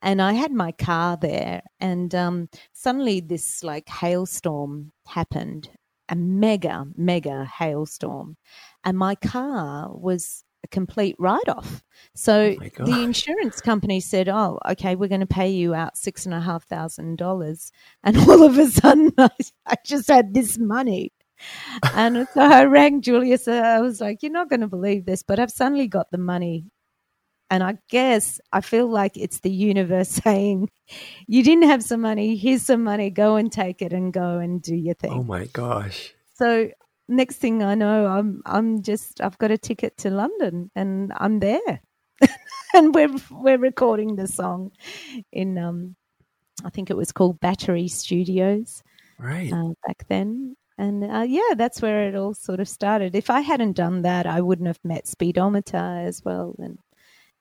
And 0.00 0.22
I 0.22 0.34
had 0.34 0.52
my 0.52 0.72
car 0.72 1.16
there, 1.20 1.62
and 1.80 2.14
um, 2.14 2.48
suddenly 2.72 3.20
this 3.20 3.64
like 3.64 3.88
hailstorm 3.88 4.92
happened 5.06 5.70
a 6.08 6.16
mega, 6.16 6.86
mega 6.96 7.44
hailstorm. 7.44 8.36
And 8.84 8.96
my 8.96 9.14
car 9.14 9.90
was 9.92 10.44
a 10.64 10.68
complete 10.68 11.16
write 11.18 11.48
off. 11.48 11.82
So 12.14 12.56
my 12.58 12.70
the 12.78 13.02
insurance 13.02 13.60
company 13.60 14.00
said, 14.00 14.28
Oh, 14.28 14.58
okay, 14.70 14.96
we're 14.96 15.08
going 15.08 15.20
to 15.20 15.26
pay 15.26 15.50
you 15.50 15.74
out 15.74 15.96
six 15.96 16.24
and 16.24 16.34
a 16.34 16.40
half 16.40 16.64
thousand 16.64 17.18
dollars. 17.18 17.72
And 18.02 18.16
all 18.28 18.42
of 18.42 18.58
a 18.58 18.66
sudden, 18.66 19.12
I, 19.18 19.30
I 19.66 19.74
just 19.84 20.08
had 20.08 20.34
this 20.34 20.58
money. 20.58 21.12
And 21.94 22.26
so 22.34 22.40
I 22.40 22.64
rang 22.64 23.00
Julius. 23.00 23.46
uh, 23.46 23.52
I 23.52 23.80
was 23.80 24.00
like, 24.00 24.22
You're 24.22 24.32
not 24.32 24.50
going 24.50 24.60
to 24.60 24.68
believe 24.68 25.04
this, 25.06 25.22
but 25.22 25.38
I've 25.38 25.50
suddenly 25.50 25.86
got 25.86 26.10
the 26.10 26.18
money. 26.18 26.66
And 27.50 27.62
I 27.62 27.78
guess 27.88 28.40
I 28.52 28.60
feel 28.60 28.88
like 28.88 29.16
it's 29.16 29.40
the 29.40 29.50
universe 29.50 30.08
saying, 30.24 30.68
You 31.26 31.42
didn't 31.42 31.68
have 31.68 31.82
some 31.82 32.00
money. 32.02 32.36
Here's 32.36 32.62
some 32.62 32.84
money. 32.84 33.10
Go 33.10 33.36
and 33.36 33.50
take 33.50 33.82
it 33.82 33.92
and 33.92 34.12
go 34.12 34.38
and 34.38 34.60
do 34.62 34.74
your 34.76 34.94
thing. 34.94 35.12
oh 35.12 35.22
my 35.22 35.46
gosh 35.46 36.12
So 36.34 36.70
next 37.08 37.36
thing 37.36 37.62
I 37.62 37.74
know, 37.74 38.06
I'm 38.06 38.42
I'm 38.46 38.82
just 38.82 39.20
I've 39.20 39.38
got 39.38 39.50
a 39.50 39.58
ticket 39.58 39.96
to 39.98 40.10
London 40.10 40.70
and 40.76 41.12
I'm 41.16 41.40
there, 41.40 41.80
and 42.74 42.94
we're 42.94 43.14
we're 43.30 43.58
recording 43.58 44.16
the 44.16 44.26
song 44.28 44.72
in 45.32 45.56
um 45.58 45.96
I 46.64 46.70
think 46.70 46.90
it 46.90 46.96
was 46.96 47.12
called 47.12 47.40
Battery 47.40 47.88
Studios 47.88 48.82
right 49.18 49.52
uh, 49.52 49.72
back 49.86 50.06
then. 50.08 50.56
And 50.76 51.02
uh, 51.04 51.24
yeah, 51.26 51.54
that's 51.56 51.82
where 51.82 52.08
it 52.08 52.14
all 52.14 52.34
sort 52.34 52.60
of 52.60 52.68
started. 52.68 53.16
If 53.16 53.30
I 53.30 53.40
hadn't 53.40 53.72
done 53.76 54.02
that, 54.02 54.26
I 54.26 54.40
wouldn't 54.40 54.68
have 54.68 54.78
met 54.84 55.08
Speedometer 55.08 55.76
as 55.76 56.24
well. 56.24 56.54
And 56.58 56.78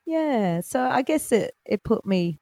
yeah, 0.08 0.62
so 0.62 0.82
I 0.82 1.04
guess 1.04 1.32
it, 1.32 1.54
it 1.65 1.84
put 1.84 2.04
me, 2.06 2.39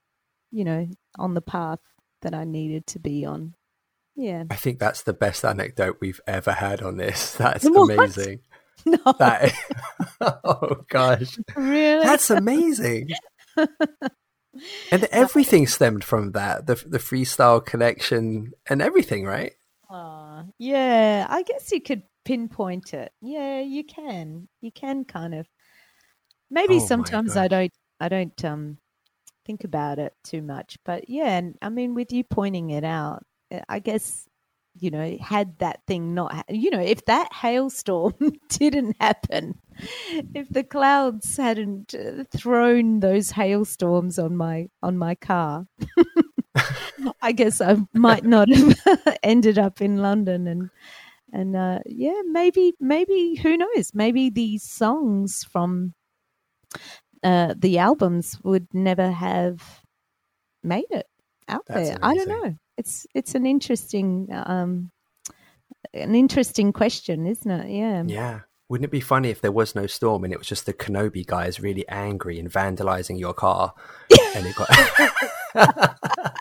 you 0.51 0.63
know, 0.63 0.87
on 1.19 1.33
the 1.33 1.41
path 1.41 1.79
that 2.21 2.33
I 2.33 2.45
needed 2.45 2.87
to 2.87 2.99
be 2.99 3.25
on. 3.25 3.55
Yeah. 4.17 4.45
i 4.49 4.55
think 4.55 4.79
that's 4.79 5.03
the 5.03 5.11
best 5.11 5.43
anecdote 5.43 5.97
we've 5.99 6.21
ever 6.25 6.53
had 6.53 6.81
on 6.81 6.95
this 6.95 7.35
that's 7.37 7.65
What? 7.69 7.91
amazing 7.91 8.39
No. 8.85 8.97
that 9.19 9.51
oh 10.21 10.77
gosh 10.89 11.37
Really? 11.57 12.01
that's 12.05 12.29
amazing 12.29 13.09
and 13.57 15.03
everything 15.11 15.67
stemmed 15.67 16.05
from 16.05 16.31
that 16.31 16.65
the 16.65 16.75
the 16.87 16.97
freestyle 16.99 17.63
connection 17.65 18.53
and 18.69 18.81
everything 18.81 19.25
right 19.25 19.51
Aw, 19.89 20.43
yeah, 20.59 21.27
I 21.29 21.43
guess 21.43 21.71
you 21.73 21.81
could 21.81 22.03
pinpoint 22.23 22.93
it. 22.93 23.11
Yeah, 23.21 23.59
you 23.61 23.83
can. 23.83 24.47
You 24.61 24.71
can 24.71 25.03
kind 25.05 25.35
of. 25.35 25.45
Maybe 26.49 26.75
Oh 26.75 26.85
sometimes 26.85 27.35
I 27.35 27.47
don't. 27.47 27.71
I 27.99 28.09
don't 28.09 28.45
um 28.45 28.77
think 29.45 29.63
about 29.63 29.99
it 29.99 30.13
too 30.23 30.41
much, 30.41 30.77
but 30.85 31.09
yeah, 31.09 31.37
and 31.37 31.57
I 31.61 31.69
mean, 31.69 31.93
with 31.93 32.11
you 32.11 32.23
pointing 32.23 32.71
it 32.71 32.83
out, 32.83 33.23
uh, 33.51 33.61
I 33.69 33.79
guess 33.79 34.27
you 34.77 34.91
know, 34.91 35.17
had 35.21 35.57
that 35.59 35.79
thing 35.87 36.13
not, 36.13 36.45
you 36.49 36.69
know, 36.69 36.81
if 36.81 37.05
that 37.05 37.31
hailstorm 37.33 38.13
didn't 38.49 38.95
happen, 38.99 39.59
if 40.33 40.49
the 40.49 40.63
clouds 40.63 41.37
hadn't 41.37 41.95
uh, 41.95 42.23
thrown 42.35 42.99
those 42.99 43.31
hailstorms 43.31 44.19
on 44.19 44.35
my 44.35 44.67
on 44.83 44.97
my 44.97 45.15
car, 45.15 45.65
I 47.21 47.31
guess 47.31 47.61
I 47.61 47.77
might 47.93 48.25
not 48.25 48.49
have 48.49 49.17
ended 49.23 49.57
up 49.57 49.81
in 49.81 49.97
London 49.97 50.47
and 50.47 50.69
and 51.31 51.55
uh, 51.55 51.79
yeah, 51.85 52.21
maybe 52.25 52.73
maybe 52.79 53.35
who 53.41 53.57
knows? 53.57 53.91
Maybe 53.93 54.29
these 54.29 54.63
songs 54.63 55.45
from 55.49 55.93
uh, 57.23 57.53
the 57.57 57.79
albums 57.79 58.37
would 58.43 58.67
never 58.73 59.11
have 59.11 59.61
made 60.63 60.85
it 60.91 61.07
out 61.47 61.65
That's 61.67 61.89
there. 61.89 61.97
I 62.01 62.15
don't 62.15 62.29
know. 62.29 62.55
It's 62.77 63.07
it's 63.15 63.35
an 63.35 63.45
interesting 63.45 64.27
um, 64.31 64.91
an 65.93 66.15
interesting 66.15 66.73
question, 66.73 67.25
isn't 67.25 67.49
it? 67.49 67.69
Yeah. 67.69 68.03
Yeah. 68.05 68.39
Wouldn't 68.67 68.85
it 68.85 68.91
be 68.91 68.99
funny 68.99 69.29
if 69.29 69.41
there 69.41 69.51
was 69.51 69.75
no 69.75 69.85
storm 69.85 70.23
and 70.23 70.33
it 70.33 70.39
was 70.39 70.47
just 70.47 70.65
the 70.65 70.73
Kenobi 70.73 71.25
guys 71.25 71.59
really 71.59 71.87
angry 71.87 72.39
and 72.39 72.51
vandalizing 72.51 73.19
your 73.19 73.33
car, 73.33 73.73
and 74.35 74.47
it 74.47 74.55
got 74.55 74.69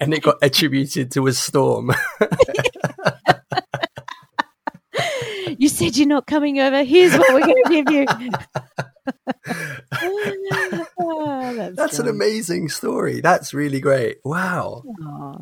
and 0.00 0.14
it 0.14 0.22
got 0.22 0.38
attributed 0.42 1.10
to 1.12 1.26
a 1.26 1.32
storm? 1.32 1.90
you 5.58 5.68
said 5.68 5.96
you're 5.96 6.08
not 6.08 6.26
coming 6.26 6.60
over. 6.60 6.84
Here's 6.84 7.16
what 7.16 7.34
we're 7.34 7.40
going 7.40 7.64
to 7.64 7.84
give 7.84 8.20
you. 8.20 8.30
Ah, 10.98 11.52
that's 11.56 11.76
That's 11.76 11.98
an 11.98 12.08
amazing 12.08 12.68
story. 12.68 13.20
That's 13.20 13.54
really 13.54 13.80
great. 13.80 14.18
Wow. 14.24 14.82
Aw, 15.02 15.36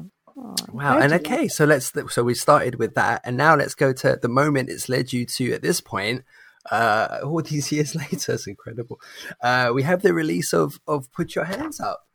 Wow. 0.73 0.99
And 0.99 1.13
okay, 1.15 1.49
so 1.49 1.65
let's 1.65 1.93
so 2.13 2.25
we 2.25 2.35
started 2.35 2.77
with 2.77 2.95
that, 2.95 3.23
and 3.25 3.37
now 3.37 3.55
let's 3.55 3.75
go 3.75 3.93
to 3.93 4.19
the 4.21 4.29
moment 4.29 4.69
it's 4.69 4.89
led 4.89 5.13
you 5.13 5.25
to 5.27 5.53
at 5.53 5.63
this 5.63 5.81
point. 5.81 6.25
Uh, 6.71 7.21
all 7.23 7.43
these 7.43 7.71
years 7.73 7.95
later, 7.95 8.33
it's 8.33 8.47
incredible. 8.47 9.01
Uh, 9.43 9.71
we 9.73 9.83
have 9.85 10.03
the 10.03 10.13
release 10.13 10.53
of 10.53 10.81
of 10.87 11.11
Put 11.13 11.35
Your 11.35 11.45
Hands 11.45 11.79
Up, 11.81 12.07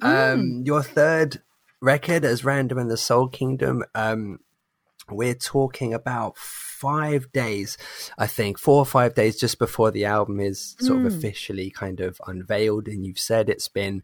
um, 0.00 0.62
your 0.64 0.82
third 0.82 1.42
record 1.80 2.24
as 2.24 2.44
Randa 2.44 2.76
and 2.76 2.90
the 2.90 2.96
Soul 2.96 3.28
Kingdom. 3.28 3.84
Um, 3.94 4.38
we're 5.10 5.34
talking 5.34 5.92
about 5.92 6.36
five 6.88 7.22
days, 7.32 7.70
I 8.24 8.26
think, 8.36 8.58
four 8.58 8.78
or 8.84 8.86
five 8.98 9.12
days 9.14 9.34
just 9.44 9.58
before 9.58 9.90
the 9.90 10.04
album 10.16 10.38
is 10.50 10.76
sort 10.78 10.98
of 11.00 11.04
Mm. 11.12 11.16
officially 11.16 11.68
kind 11.70 12.00
of 12.00 12.20
unveiled. 12.32 12.86
And 12.88 13.04
you've 13.06 13.24
said 13.30 13.48
it's 13.48 13.68
been, 13.80 14.02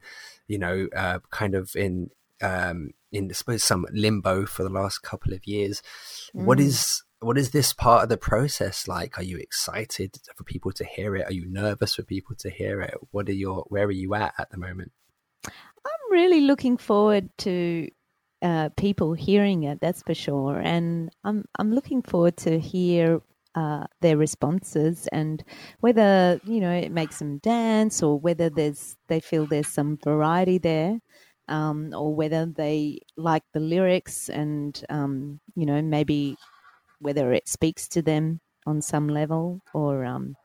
you 0.52 0.58
know, 0.64 0.88
uh, 1.02 1.18
kind 1.30 1.54
of 1.54 1.64
in 1.76 2.10
um, 2.42 2.78
in 3.12 3.28
I 3.30 3.34
suppose 3.34 3.62
some 3.64 3.84
limbo 3.92 4.46
for 4.46 4.62
the 4.62 4.70
last 4.80 4.98
couple 5.10 5.32
of 5.34 5.46
years. 5.46 5.82
What 6.32 6.58
Mm. 6.58 6.66
is 6.68 7.02
what 7.28 7.36
is 7.36 7.50
this 7.50 7.74
part 7.74 8.02
of 8.02 8.08
the 8.08 8.16
process 8.16 8.88
like? 8.88 9.18
Are 9.18 9.28
you 9.32 9.36
excited 9.36 10.10
for 10.36 10.44
people 10.44 10.72
to 10.72 10.84
hear 10.94 11.10
it? 11.16 11.26
Are 11.28 11.34
you 11.40 11.44
nervous 11.62 11.92
for 11.96 12.02
people 12.14 12.34
to 12.36 12.48
hear 12.48 12.80
it? 12.80 12.94
What 13.10 13.28
are 13.28 13.34
your 13.44 13.58
where 13.68 13.84
are 13.90 13.98
you 14.04 14.14
at 14.14 14.32
at 14.38 14.48
the 14.50 14.56
moment? 14.66 14.92
I'm 15.46 16.04
really 16.10 16.40
looking 16.40 16.76
forward 16.78 17.28
to 17.44 17.90
uh, 18.42 18.70
people 18.76 19.14
hearing 19.14 19.64
it. 19.64 19.80
That's 19.80 20.02
for 20.02 20.14
sure, 20.14 20.58
and 20.58 21.10
I'm 21.24 21.44
I'm 21.58 21.72
looking 21.72 22.02
forward 22.02 22.36
to 22.38 22.58
hear 22.58 23.20
uh, 23.54 23.84
their 24.00 24.16
responses 24.16 25.08
and 25.10 25.42
whether 25.80 26.40
you 26.44 26.60
know 26.60 26.72
it 26.72 26.92
makes 26.92 27.18
them 27.18 27.38
dance 27.38 28.02
or 28.02 28.18
whether 28.18 28.48
there's 28.50 28.96
they 29.08 29.20
feel 29.20 29.46
there's 29.46 29.68
some 29.68 29.98
variety 30.02 30.58
there. 30.58 31.00
Um, 31.48 31.92
or 31.96 32.14
whether 32.14 32.46
they 32.46 33.00
like 33.16 33.42
the 33.52 33.58
lyrics 33.58 34.28
and 34.28 34.80
um, 34.88 35.40
you 35.56 35.66
know 35.66 35.82
maybe 35.82 36.36
whether 37.00 37.32
it 37.32 37.48
speaks 37.48 37.88
to 37.88 38.02
them 38.02 38.40
on 38.66 38.80
some 38.80 39.08
level 39.08 39.60
or 39.74 40.04
um, 40.04 40.36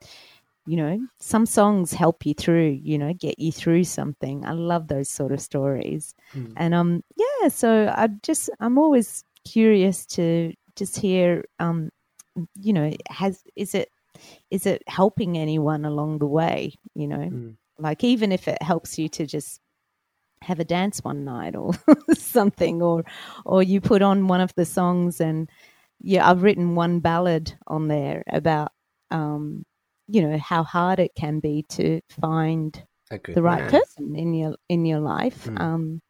you 0.68 0.78
know 0.78 1.00
some 1.20 1.46
songs 1.46 1.94
help 1.94 2.26
you 2.26 2.34
through 2.34 2.80
you 2.82 2.98
know 2.98 3.14
get 3.14 3.40
you 3.40 3.52
through 3.52 3.84
something. 3.84 4.46
I 4.46 4.52
love 4.52 4.88
those 4.88 5.10
sort 5.10 5.32
of 5.32 5.42
stories. 5.42 6.14
And 6.58 6.74
um 6.74 7.04
yeah 7.18 7.48
so 7.50 7.94
i 7.96 8.08
just 8.24 8.50
i'm 8.60 8.78
always 8.78 9.24
curious 9.48 10.06
to 10.06 10.54
just 10.76 10.98
hear 10.98 11.46
um 11.60 11.90
you 12.56 12.74
know 12.74 12.92
has 13.10 13.44
is 13.56 13.76
it 13.76 13.90
is 14.50 14.66
it 14.66 14.82
helping 14.88 15.38
anyone 15.38 15.86
along 15.86 16.20
the 16.20 16.26
way 16.26 16.74
you 16.96 17.08
know? 17.08 17.18
Mm. 17.18 17.56
like 17.78 18.04
even 18.04 18.32
if 18.32 18.48
it 18.48 18.62
helps 18.62 18.98
you 18.98 19.08
to 19.10 19.26
just 19.26 19.60
have 20.42 20.60
a 20.60 20.66
dance 20.66 21.04
one 21.04 21.24
night 21.26 21.56
or 21.56 21.72
something 22.14 22.82
or 22.82 23.04
or 23.46 23.64
you 23.64 23.82
put 23.82 24.02
on 24.02 24.28
one 24.28 24.42
of 24.42 24.54
the 24.56 24.66
songs 24.66 25.20
and 25.22 25.50
yeah 26.02 26.30
i've 26.30 26.44
written 26.44 26.76
one 26.76 27.00
ballad 27.00 27.54
on 27.68 27.88
there 27.88 28.24
about 28.32 28.72
um 29.12 29.66
you 30.08 30.22
know 30.28 30.38
how 30.38 30.64
hard 30.64 31.00
it 31.00 31.12
can 31.16 31.40
be 31.40 31.64
to 31.70 32.00
find 32.22 32.84
the 33.36 33.42
right 33.42 33.62
man. 33.62 33.70
person 33.82 34.16
in 34.16 34.34
your 34.34 34.56
in 34.70 34.86
your 34.86 35.00
life 35.00 35.46
Mm. 35.46 35.60
um 35.62 36.02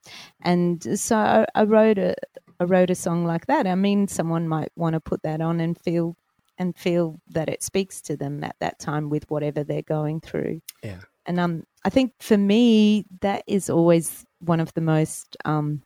and 0.43 0.99
so 0.99 1.15
I, 1.17 1.45
I 1.55 1.63
wrote 1.63 1.97
a 1.97 2.15
I 2.59 2.63
wrote 2.63 2.89
a 2.89 2.95
song 2.95 3.25
like 3.25 3.45
that 3.47 3.67
i 3.67 3.75
mean 3.75 4.07
someone 4.07 4.47
might 4.47 4.71
want 4.75 4.93
to 4.93 4.99
put 4.99 5.21
that 5.23 5.41
on 5.41 5.59
and 5.59 5.77
feel 5.77 6.15
and 6.57 6.75
feel 6.77 7.19
that 7.29 7.49
it 7.49 7.61
speaks 7.63 8.01
to 8.03 8.15
them 8.15 8.43
at 8.43 8.55
that 8.61 8.79
time 8.79 9.09
with 9.09 9.29
whatever 9.29 9.63
they're 9.63 9.81
going 9.81 10.21
through 10.21 10.61
Yeah. 10.83 11.01
and 11.25 11.39
um 11.39 11.63
i 11.83 11.89
think 11.89 12.13
for 12.19 12.37
me 12.37 13.05
that 13.21 13.43
is 13.47 13.69
always 13.69 14.25
one 14.39 14.59
of 14.61 14.73
the 14.73 14.81
most 14.81 15.35
um 15.45 15.81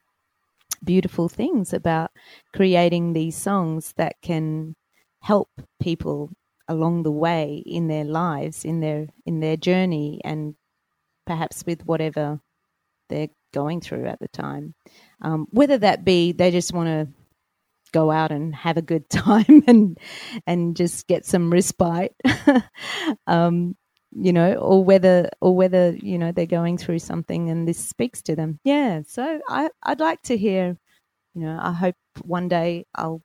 beautiful 0.84 1.28
things 1.28 1.74
about 1.74 2.12
creating 2.54 3.14
these 3.14 3.36
songs 3.36 3.94
that 3.98 4.16
can 4.22 4.76
help 5.22 5.50
people 5.82 6.30
along 6.70 7.04
the 7.04 7.12
way 7.12 7.62
in 7.66 7.88
their 7.88 8.06
lives 8.06 8.64
in 8.64 8.80
their 8.80 9.08
in 9.26 9.42
their 9.42 9.58
journey 9.58 10.22
and 10.24 10.56
perhaps 11.26 11.64
with 11.66 11.86
whatever 11.86 12.40
they're 13.10 13.30
going 13.54 13.82
through 13.82 14.06
at 14.06 14.20
the 14.20 14.28
time. 14.30 14.76
Um, 15.22 15.48
whether 15.52 15.78
that 15.80 16.06
be 16.06 16.32
they 16.32 16.52
just 16.52 16.74
want 16.74 16.88
to 16.88 17.14
go 17.92 18.12
out 18.12 18.32
and 18.32 18.56
have 18.56 18.78
a 18.78 18.84
good 18.84 19.10
time 19.12 19.64
and 19.68 19.98
and 20.46 20.78
just 20.78 21.08
get 21.08 21.26
some 21.26 21.52
respite 21.52 22.14
um, 23.28 23.76
you 24.12 24.32
know 24.32 24.54
or 24.56 24.84
whether 24.84 25.30
or 25.42 25.56
whether 25.56 25.92
you 25.92 26.18
know 26.18 26.32
they're 26.32 26.46
going 26.46 26.78
through 26.78 27.00
something 27.00 27.50
and 27.50 27.68
this 27.68 27.80
speaks 27.80 28.22
to 28.22 28.36
them. 28.36 28.60
Yeah 28.64 29.02
so 29.08 29.40
i 29.50 29.70
i'd 29.84 30.00
like 30.00 30.22
to 30.24 30.38
hear 30.38 30.78
you 31.36 31.42
know 31.42 31.60
i 31.62 31.72
hope 31.72 31.96
one 32.24 32.48
day 32.48 32.86
i'll 32.96 33.22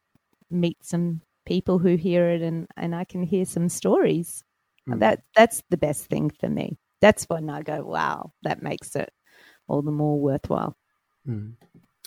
meet 0.50 0.76
some 0.82 1.20
people 1.46 1.78
who 1.78 1.96
hear 1.96 2.28
it 2.30 2.42
and 2.42 2.66
and 2.76 2.94
i 2.94 3.04
can 3.04 3.22
hear 3.22 3.44
some 3.44 3.68
stories 3.68 4.42
Mm. 4.86 5.00
that 5.00 5.22
that's 5.34 5.62
the 5.70 5.78
best 5.78 6.04
thing 6.06 6.28
for 6.28 6.46
me 6.48 6.76
that's 7.00 7.24
when 7.24 7.48
i 7.48 7.62
go 7.62 7.82
wow 7.82 8.32
that 8.42 8.62
makes 8.62 8.94
it 8.96 9.10
all 9.66 9.80
the 9.82 9.90
more 9.90 10.20
worthwhile 10.20 10.76
Mm. 11.26 11.54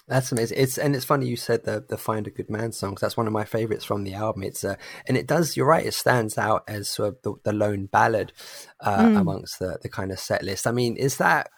That's 0.08 0.32
amazing. 0.32 0.58
It's 0.60 0.78
and 0.78 0.96
it's 0.96 1.04
funny 1.04 1.26
you 1.28 1.36
said 1.36 1.66
the 1.66 1.84
the 1.90 1.98
Find 1.98 2.28
a 2.28 2.30
Good 2.30 2.50
Man 2.52 2.72
songs. 2.72 3.02
That's 3.02 3.18
one 3.18 3.26
of 3.28 3.34
my 3.34 3.44
favorites 3.46 3.84
from 3.84 4.04
the 4.04 4.14
album. 4.14 4.44
It's 4.44 4.64
uh, 4.64 4.76
and 5.08 5.18
it 5.18 5.28
does. 5.28 5.58
You're 5.58 5.66
right. 5.66 5.86
It 5.86 5.96
stands 5.96 6.38
out 6.38 6.64
as 6.68 6.88
sort 6.88 7.10
of 7.10 7.18
the, 7.24 7.34
the 7.44 7.52
lone 7.52 7.88
ballad 7.88 8.32
uh, 8.80 9.00
Mm. 9.08 9.20
amongst 9.20 9.58
the 9.60 9.80
the 9.82 9.90
kind 9.90 10.12
of 10.12 10.20
set 10.20 10.44
list. 10.44 10.66
I 10.68 10.72
mean, 10.72 10.96
is 10.96 11.18
that 11.18 11.50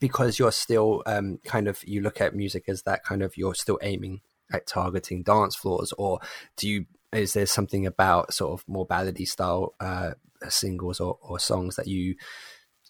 because 0.00 0.38
you're 0.40 0.50
still 0.50 1.02
um 1.06 1.38
kind 1.44 1.68
of 1.68 1.84
you 1.86 2.00
look 2.00 2.20
at 2.20 2.34
music 2.34 2.64
as 2.68 2.82
that 2.82 3.04
kind 3.04 3.22
of 3.22 3.36
you're 3.36 3.54
still 3.54 3.78
aiming 3.82 4.22
at 4.52 4.66
targeting 4.66 5.22
dance 5.22 5.54
floors, 5.54 5.92
or 5.98 6.18
do 6.56 6.68
you? 6.68 6.86
Is 7.14 7.32
there 7.32 7.46
something 7.46 7.86
about 7.86 8.34
sort 8.34 8.52
of 8.52 8.64
more 8.68 8.86
ballady 8.86 9.26
style 9.26 9.74
uh, 9.80 10.12
singles 10.48 11.00
or, 11.00 11.18
or 11.22 11.38
songs 11.38 11.76
that 11.76 11.86
you 11.86 12.16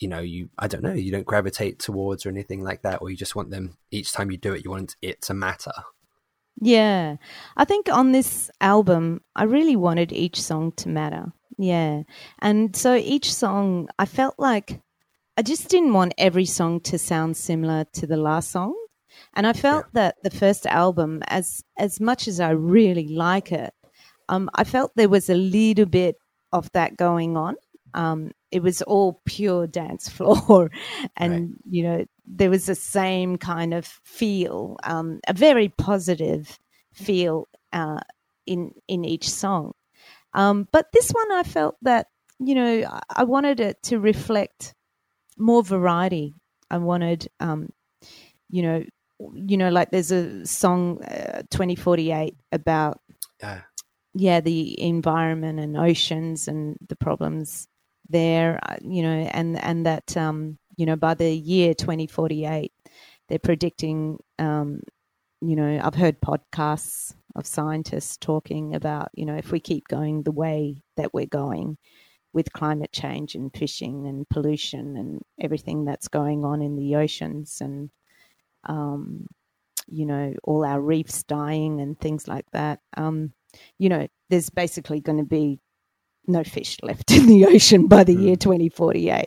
you 0.00 0.08
know 0.08 0.18
you 0.18 0.48
i 0.58 0.66
don't 0.66 0.82
know 0.82 0.92
you 0.92 1.12
don't 1.12 1.24
gravitate 1.24 1.78
towards 1.78 2.26
or 2.26 2.28
anything 2.28 2.64
like 2.64 2.82
that 2.82 3.00
or 3.00 3.10
you 3.10 3.16
just 3.16 3.36
want 3.36 3.50
them 3.50 3.78
each 3.92 4.12
time 4.12 4.28
you 4.28 4.36
do 4.36 4.52
it 4.52 4.64
you 4.64 4.70
want 4.70 4.96
it 5.00 5.22
to 5.22 5.32
matter 5.32 5.72
Yeah. 6.60 7.16
I 7.56 7.64
think 7.64 7.88
on 7.88 8.12
this 8.12 8.50
album, 8.60 9.20
I 9.34 9.44
really 9.44 9.76
wanted 9.76 10.12
each 10.12 10.40
song 10.40 10.72
to 10.76 10.88
matter. 10.88 11.32
Yeah. 11.58 12.02
And 12.40 12.74
so 12.76 12.94
each 12.94 13.32
song, 13.32 13.88
I 13.98 14.06
felt 14.06 14.36
like 14.38 14.80
I 15.36 15.42
just 15.42 15.68
didn't 15.68 15.92
want 15.92 16.14
every 16.16 16.44
song 16.44 16.80
to 16.82 16.98
sound 16.98 17.36
similar 17.36 17.84
to 17.94 18.06
the 18.06 18.16
last 18.16 18.50
song. 18.50 18.74
And 19.34 19.46
I 19.46 19.52
felt 19.52 19.86
that 19.92 20.16
the 20.22 20.30
first 20.30 20.66
album, 20.66 21.22
as 21.28 21.62
as 21.78 22.00
much 22.00 22.28
as 22.28 22.40
I 22.40 22.50
really 22.50 23.08
like 23.08 23.52
it, 23.52 23.72
um, 24.28 24.50
I 24.54 24.64
felt 24.64 24.92
there 24.94 25.08
was 25.08 25.28
a 25.28 25.34
little 25.34 25.86
bit 25.86 26.16
of 26.52 26.70
that 26.72 26.96
going 26.96 27.36
on. 27.36 27.56
Um, 27.94 28.32
it 28.50 28.62
was 28.62 28.82
all 28.82 29.20
pure 29.24 29.66
dance 29.66 30.08
floor, 30.16 30.70
and 31.16 31.56
you 31.68 31.82
know 31.82 32.04
there 32.26 32.50
was 32.50 32.66
the 32.66 32.74
same 32.74 33.36
kind 33.36 33.74
of 33.74 33.86
feel, 34.04 34.76
um, 34.82 35.20
a 35.28 35.32
very 35.32 35.68
positive 35.68 36.58
feel 36.92 37.48
uh, 37.72 38.00
in 38.46 38.72
in 38.88 39.04
each 39.04 39.28
song. 39.28 39.72
Um, 40.32 40.68
but 40.72 40.86
this 40.92 41.10
one, 41.10 41.32
I 41.32 41.42
felt 41.42 41.76
that 41.82 42.08
you 42.38 42.54
know 42.54 43.00
I, 43.10 43.24
wanted 43.24 43.60
it 43.60 43.82
to 43.84 44.00
reflect 44.00 44.74
more 45.36 45.62
variety. 45.62 46.34
I 46.70 46.78
wanted, 46.78 47.28
um, 47.38 47.70
you 48.48 48.62
know, 48.62 48.84
you 49.34 49.56
know, 49.56 49.68
like 49.68 49.90
there's 49.90 50.10
a 50.10 50.44
song, 50.46 51.02
uh, 51.04 51.42
2048, 51.50 52.36
about 52.50 53.00
yeah 53.40 53.60
yeah 54.14 54.40
the 54.40 54.80
environment 54.80 55.58
and 55.60 55.76
oceans 55.76 56.48
and 56.48 56.76
the 56.88 56.96
problems 56.96 57.68
there 58.08 58.58
uh, 58.68 58.76
you 58.82 59.02
know 59.02 59.28
and 59.32 59.58
and 59.62 59.86
that 59.86 60.16
um 60.16 60.58
you 60.76 60.86
know 60.86 60.96
by 60.96 61.14
the 61.14 61.30
year 61.32 61.74
2048 61.74 62.72
they're 63.28 63.38
predicting 63.38 64.18
um 64.38 64.80
you 65.40 65.56
know 65.56 65.80
i've 65.82 65.94
heard 65.94 66.20
podcasts 66.20 67.14
of 67.34 67.46
scientists 67.46 68.16
talking 68.16 68.74
about, 68.74 69.08
you 69.14 69.26
know, 69.26 69.34
if 69.34 69.50
we 69.50 69.60
keep 69.60 69.88
going 69.88 70.22
the 70.22 70.32
way 70.32 70.82
that 70.96 71.12
we're 71.12 71.26
going 71.26 71.76
with 72.32 72.52
climate 72.52 72.92
change 72.92 73.34
and 73.34 73.52
fishing 73.54 74.06
and 74.06 74.28
pollution 74.28 74.96
and 74.96 75.22
everything 75.40 75.84
that's 75.84 76.08
going 76.08 76.44
on 76.44 76.62
in 76.62 76.76
the 76.76 76.96
oceans 76.96 77.60
and, 77.60 77.90
um, 78.64 79.26
you 79.86 80.06
know, 80.06 80.34
all 80.44 80.64
our 80.64 80.80
reefs 80.80 81.22
dying 81.24 81.80
and 81.80 81.98
things 81.98 82.26
like 82.28 82.46
that, 82.52 82.80
um, 82.96 83.32
you 83.78 83.88
know, 83.88 84.06
there's 84.30 84.50
basically 84.50 85.00
going 85.00 85.18
to 85.18 85.24
be 85.24 85.60
no 86.26 86.44
fish 86.44 86.78
left 86.82 87.10
in 87.12 87.26
the 87.26 87.46
ocean 87.46 87.86
by 87.86 88.04
the 88.04 88.14
year 88.14 88.36
2048. 88.36 89.26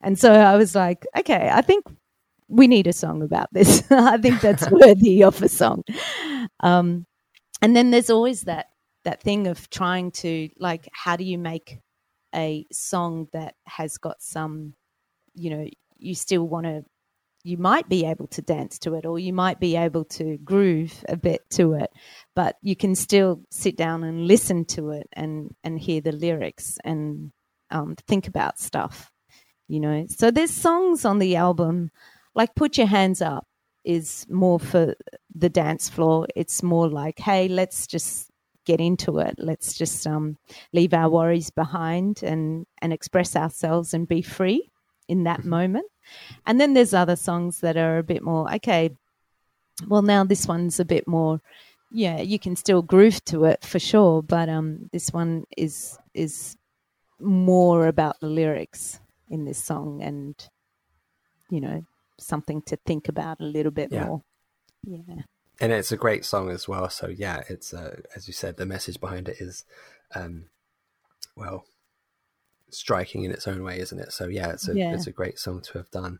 And 0.00 0.18
so 0.18 0.32
I 0.32 0.56
was 0.56 0.74
like, 0.74 1.06
okay, 1.16 1.50
I 1.52 1.62
think 1.62 1.86
we 2.48 2.66
need 2.66 2.86
a 2.86 2.92
song 2.92 3.22
about 3.22 3.48
this. 3.52 3.84
I 3.90 4.18
think 4.18 4.40
that's 4.40 4.70
worthy 4.70 5.24
of 5.24 5.42
a 5.42 5.48
song. 5.48 5.82
Um, 6.60 7.06
and 7.62 7.74
then 7.74 7.90
there's 7.90 8.10
always 8.10 8.42
that 8.42 8.66
that 9.04 9.22
thing 9.22 9.46
of 9.46 9.68
trying 9.70 10.10
to 10.10 10.48
like, 10.58 10.88
how 10.92 11.16
do 11.16 11.24
you 11.24 11.38
make 11.38 11.78
a 12.34 12.66
song 12.72 13.28
that 13.32 13.54
has 13.66 13.98
got 13.98 14.20
some, 14.22 14.74
you 15.34 15.50
know, 15.50 15.68
you 15.96 16.14
still 16.14 16.48
want 16.48 16.64
to, 16.64 16.84
you 17.44 17.58
might 17.58 17.88
be 17.90 18.06
able 18.06 18.26
to 18.28 18.42
dance 18.42 18.78
to 18.80 18.94
it, 18.94 19.04
or 19.04 19.18
you 19.18 19.32
might 19.32 19.60
be 19.60 19.76
able 19.76 20.04
to 20.06 20.38
groove 20.38 21.04
a 21.08 21.16
bit 21.16 21.42
to 21.50 21.74
it, 21.74 21.90
but 22.34 22.56
you 22.62 22.74
can 22.74 22.94
still 22.94 23.42
sit 23.50 23.76
down 23.76 24.02
and 24.02 24.26
listen 24.26 24.64
to 24.64 24.90
it 24.90 25.06
and 25.12 25.54
and 25.62 25.78
hear 25.78 26.00
the 26.00 26.12
lyrics 26.12 26.78
and 26.84 27.30
um, 27.70 27.96
think 28.08 28.26
about 28.26 28.58
stuff, 28.58 29.12
you 29.68 29.78
know. 29.78 30.06
So 30.08 30.30
there's 30.30 30.50
songs 30.50 31.04
on 31.04 31.18
the 31.18 31.36
album 31.36 31.90
like 32.34 32.54
put 32.56 32.78
your 32.78 32.88
hands 32.88 33.22
up 33.22 33.46
is 33.84 34.26
more 34.30 34.58
for 34.58 34.94
the 35.34 35.50
dance 35.50 35.88
floor. 35.90 36.26
It's 36.34 36.62
more 36.62 36.88
like 36.88 37.18
hey 37.18 37.48
let's 37.48 37.86
just 37.86 38.30
get 38.64 38.80
into 38.80 39.18
it. 39.18 39.34
Let's 39.36 39.76
just 39.76 40.06
um, 40.06 40.38
leave 40.72 40.94
our 40.94 41.10
worries 41.10 41.50
behind 41.50 42.22
and 42.22 42.66
and 42.80 42.92
express 42.92 43.36
ourselves 43.36 43.92
and 43.92 44.08
be 44.08 44.22
free 44.22 44.70
in 45.08 45.24
that 45.24 45.44
moment 45.44 45.86
and 46.46 46.60
then 46.60 46.74
there's 46.74 46.94
other 46.94 47.16
songs 47.16 47.60
that 47.60 47.76
are 47.76 47.98
a 47.98 48.02
bit 48.02 48.22
more 48.22 48.52
okay 48.54 48.90
well 49.88 50.02
now 50.02 50.24
this 50.24 50.46
one's 50.46 50.80
a 50.80 50.84
bit 50.84 51.06
more 51.06 51.40
yeah 51.90 52.20
you 52.20 52.38
can 52.38 52.56
still 52.56 52.82
groove 52.82 53.24
to 53.24 53.44
it 53.44 53.64
for 53.64 53.78
sure 53.78 54.22
but 54.22 54.48
um 54.48 54.88
this 54.92 55.10
one 55.10 55.44
is 55.56 55.98
is 56.14 56.56
more 57.20 57.86
about 57.86 58.18
the 58.20 58.26
lyrics 58.26 59.00
in 59.28 59.44
this 59.44 59.62
song 59.62 60.02
and 60.02 60.48
you 61.50 61.60
know 61.60 61.84
something 62.18 62.62
to 62.62 62.76
think 62.86 63.08
about 63.08 63.40
a 63.40 63.44
little 63.44 63.72
bit 63.72 63.90
Yeah. 63.90 64.04
more. 64.06 64.22
Yeah. 64.86 65.22
and 65.60 65.72
it's 65.72 65.92
a 65.92 65.96
great 65.96 66.24
song 66.24 66.50
as 66.50 66.68
well. 66.68 66.88
So 66.90 67.08
yeah, 67.08 67.42
it's 67.48 67.72
uh, 67.74 68.00
as 68.14 68.26
you 68.28 68.32
said, 68.32 68.56
the 68.56 68.66
message 68.66 69.00
behind 69.00 69.28
it 69.28 69.36
is, 69.40 69.64
um, 70.14 70.44
well, 71.36 71.64
striking 72.74 73.24
in 73.24 73.30
its 73.30 73.46
own 73.48 73.62
way, 73.62 73.78
isn't 73.80 73.98
it? 73.98 74.12
So 74.12 74.26
yeah, 74.26 74.50
it's 74.50 74.68
a 74.68 74.74
Yeah. 74.74 74.92
it's 74.94 75.06
a 75.06 75.12
great 75.12 75.38
song 75.38 75.60
to 75.62 75.78
have 75.78 75.90
done. 75.90 76.18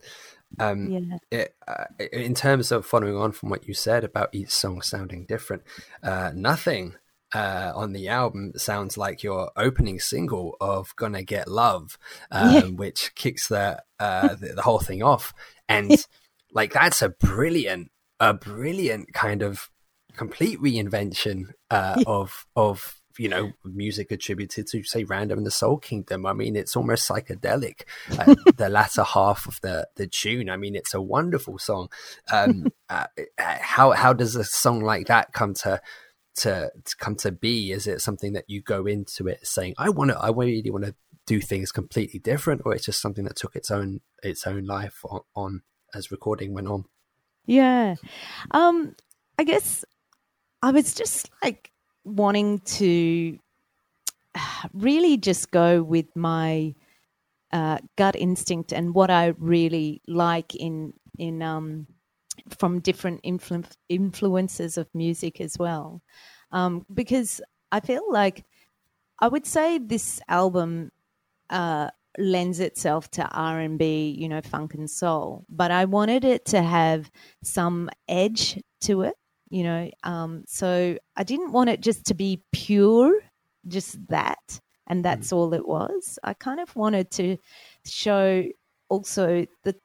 Um, 0.59 0.91
Yeah. 0.93 1.19
it, 1.31 1.57
uh, 1.67 1.85
in 2.13 2.35
terms 2.35 2.71
of 2.71 2.87
following 2.87 3.17
on 3.17 3.33
from 3.33 3.49
what 3.51 3.67
you 3.67 3.75
said 3.75 4.05
about 4.05 4.31
each 4.33 4.51
song 4.51 4.83
sounding 4.83 5.27
different, 5.27 5.63
uh, 6.03 6.31
nothing 6.35 6.95
uh, 7.35 7.73
on 7.75 7.93
the 7.93 8.09
album 8.09 8.53
sounds 8.57 8.97
like 8.97 9.25
your 9.25 9.51
opening 9.57 9.99
single 9.99 10.57
of 10.61 10.95
"Gonna 10.97 11.23
Get 11.25 11.49
Love," 11.49 11.99
um, 12.31 12.55
Yeah. 12.55 12.63
which 12.77 13.15
kicks 13.15 13.49
the, 13.49 13.83
uh, 13.99 14.35
the 14.41 14.55
the 14.55 14.63
whole 14.63 14.79
thing 14.81 15.03
off, 15.03 15.33
and 15.69 15.91
like 16.53 16.73
that's 16.73 17.03
a 17.03 17.09
brilliant, 17.09 17.91
a 18.21 18.33
brilliant 18.35 19.13
kind 19.13 19.43
of 19.43 19.71
complete 20.17 20.61
reinvention 20.61 21.47
uh, 21.71 21.99
of 22.07 22.47
of 22.55 23.01
you 23.19 23.29
know 23.29 23.53
music 23.65 24.11
attributed 24.11 24.67
to 24.69 24.83
say 24.83 25.05
Randa 25.05 25.37
in 25.37 25.45
the 25.45 25.51
soul 25.51 25.79
kingdom. 25.79 26.27
I 26.27 26.33
mean 26.33 26.57
it's 26.57 26.77
almost 26.77 27.09
psychedelic 27.09 27.83
uh, 28.19 28.35
the 28.57 28.69
latter 28.69 29.05
half 29.05 29.47
of 29.47 29.61
the 29.63 29.89
the 29.97 30.07
tune. 30.07 30.51
I 30.51 30.57
mean 30.57 30.75
it's 30.75 30.95
a 30.95 31.03
wonderful 31.03 31.59
song. 31.59 31.89
Um 32.33 32.67
uh, 32.89 33.07
uh, 33.19 33.59
how 33.61 33.93
how 33.93 34.13
does 34.13 34.37
a 34.37 34.45
song 34.45 34.81
like 34.81 35.07
that 35.07 35.33
come 35.33 35.55
to 35.55 35.81
to, 36.37 36.69
to 36.85 36.97
come 36.97 37.15
to 37.17 37.31
be? 37.31 37.71
Is 37.71 37.87
it 37.87 38.01
something 38.01 38.33
that 38.33 38.47
you 38.49 38.61
go 38.61 38.87
into 38.87 39.29
it 39.29 39.47
saying 39.47 39.75
i 39.79 39.89
want 39.89 40.11
to 40.11 40.19
i 40.19 40.31
really 40.31 40.69
want 40.69 40.85
to 40.85 40.95
do 41.27 41.41
things 41.41 41.73
completely 41.73 42.19
different 42.19 42.63
or 42.65 42.75
it's 42.75 42.85
just 42.85 43.01
something 43.01 43.25
that 43.25 43.37
took 43.37 43.57
its 43.57 43.71
own 43.71 44.01
its 44.23 44.47
own 44.47 44.67
life 44.67 45.01
on, 45.05 45.21
on 45.35 45.63
as 45.95 46.11
recording 46.11 46.53
went 46.53 46.69
on? 46.69 46.85
Yeah. 47.47 47.95
Um, 48.51 48.97
I 49.39 49.45
guess 49.45 49.85
I 50.63 50.71
was 50.71 50.95
just 50.95 51.31
like 51.43 51.71
wanting 52.05 52.61
to 52.61 53.39
really 54.73 55.17
just 55.17 55.51
go 55.51 55.83
with 55.83 56.07
my 56.17 56.75
uh, 57.53 57.79
gut 57.97 58.17
instinct 58.17 58.73
and 58.73 58.95
what 58.95 59.11
I 59.11 59.29
really 59.39 60.03
like 60.09 60.55
in 60.55 60.95
in 61.19 61.43
um, 61.43 61.87
from 62.59 62.81
different 62.81 63.23
influ- 63.25 63.77
influences 63.89 64.77
of 64.79 64.89
music 64.95 65.41
as 65.41 65.59
well, 65.59 66.03
um, 66.53 66.85
because 66.93 67.41
I 67.73 67.81
feel 67.81 68.03
like 68.11 68.45
I 69.21 69.29
would 69.29 69.47
say 69.47 69.79
this 69.79 70.21
album 70.29 70.91
uh, 71.51 71.91
lends 72.19 72.61
itself 72.61 73.11
to 73.13 73.29
R 73.29 73.61
and 73.61 73.79
B, 73.79 74.17
you 74.19 74.29
know, 74.29 74.43
funk 74.43 74.75
and 74.75 74.91
soul, 74.91 75.45
but 75.49 75.71
I 75.71 75.85
wanted 75.87 76.25
it 76.25 76.45
to 76.47 76.63
have 76.63 77.11
some 77.43 77.91
edge 78.09 78.61
to 78.83 79.03
it, 79.03 79.17
you 79.55 79.63
know. 79.63 79.89
Um, 80.03 80.43
so 80.49 80.99
I 81.17 81.23
didn't 81.23 81.53
want 81.53 81.71
it 81.71 81.81
just 81.81 82.07
to 82.07 82.15
be 82.15 82.43
pure, 82.51 83.21
just 83.69 84.05
that, 84.09 84.61
and 84.89 85.05
that's 85.05 85.33
all 85.33 85.55
it 85.55 85.67
was. 85.67 86.19
I 86.25 86.35
kind 86.35 86.59
of 86.59 86.75
wanted 86.75 87.13
to 87.13 87.37
show 87.87 88.43
also 88.89 89.47
the 89.63 89.77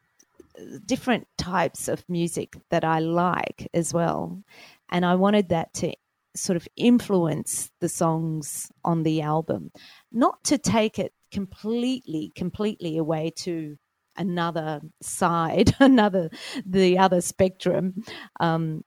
different 0.87 1.27
types 1.37 1.87
of 1.87 2.03
music 2.09 2.55
that 2.71 2.83
I 2.83 2.97
like 2.97 3.67
as 3.75 3.93
well, 3.93 4.41
and 4.89 5.05
I 5.05 5.13
wanted 5.13 5.49
that 5.49 5.71
to 5.75 5.93
sort 6.35 6.55
of 6.55 6.67
influence 6.75 7.69
the 7.79 7.89
songs 7.89 8.71
on 8.83 9.03
the 9.03 9.21
album, 9.21 9.71
not 10.11 10.43
to 10.45 10.57
take 10.57 10.97
it 10.97 11.13
completely, 11.31 12.31
completely 12.35 12.97
away 12.97 13.33
to 13.35 13.77
another 14.17 14.81
side, 14.99 15.75
another 15.79 16.31
the 16.65 16.97
other 16.97 17.21
spectrum, 17.21 18.03
um, 18.39 18.83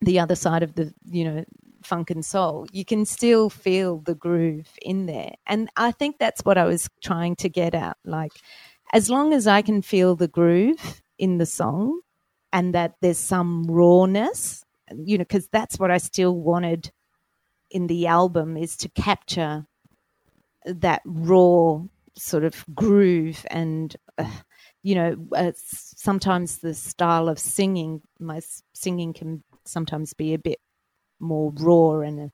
the 0.00 0.18
other 0.18 0.34
side 0.34 0.62
of 0.62 0.74
the 0.74 0.92
you 1.04 1.24
know 1.24 1.44
funk 1.82 2.10
and 2.10 2.24
soul. 2.24 2.66
You 2.72 2.84
can 2.84 3.04
still 3.04 3.50
feel 3.50 3.98
the 3.98 4.14
groove 4.14 4.68
in 4.82 5.06
there, 5.06 5.32
and 5.46 5.68
I 5.76 5.92
think 5.92 6.18
that's 6.18 6.42
what 6.42 6.58
I 6.58 6.64
was 6.64 6.88
trying 7.02 7.36
to 7.36 7.48
get 7.48 7.74
at. 7.74 7.96
Like, 8.04 8.32
as 8.92 9.10
long 9.10 9.32
as 9.32 9.46
I 9.46 9.62
can 9.62 9.82
feel 9.82 10.16
the 10.16 10.28
groove 10.28 11.02
in 11.18 11.38
the 11.38 11.46
song, 11.46 12.00
and 12.52 12.74
that 12.74 12.94
there's 13.00 13.18
some 13.18 13.64
rawness, 13.64 14.64
you 14.90 15.18
know, 15.18 15.24
because 15.24 15.48
that's 15.48 15.78
what 15.78 15.90
I 15.90 15.98
still 15.98 16.36
wanted 16.36 16.92
in 17.70 17.86
the 17.86 18.06
album 18.06 18.56
is 18.56 18.76
to 18.76 18.88
capture 18.90 19.66
that 20.64 21.02
raw 21.04 21.80
sort 22.16 22.44
of 22.44 22.64
groove 22.74 23.44
and 23.50 23.96
uh, 24.18 24.30
you 24.82 24.94
know 24.94 25.16
uh, 25.34 25.52
sometimes 25.56 26.58
the 26.58 26.74
style 26.74 27.28
of 27.28 27.38
singing 27.38 28.02
my 28.20 28.40
singing 28.74 29.12
can 29.12 29.42
sometimes 29.66 30.14
be 30.14 30.34
a 30.34 30.38
bit 30.38 30.58
more 31.20 31.52
raw 31.56 32.00
and 32.00 32.20
uh, 32.20 32.28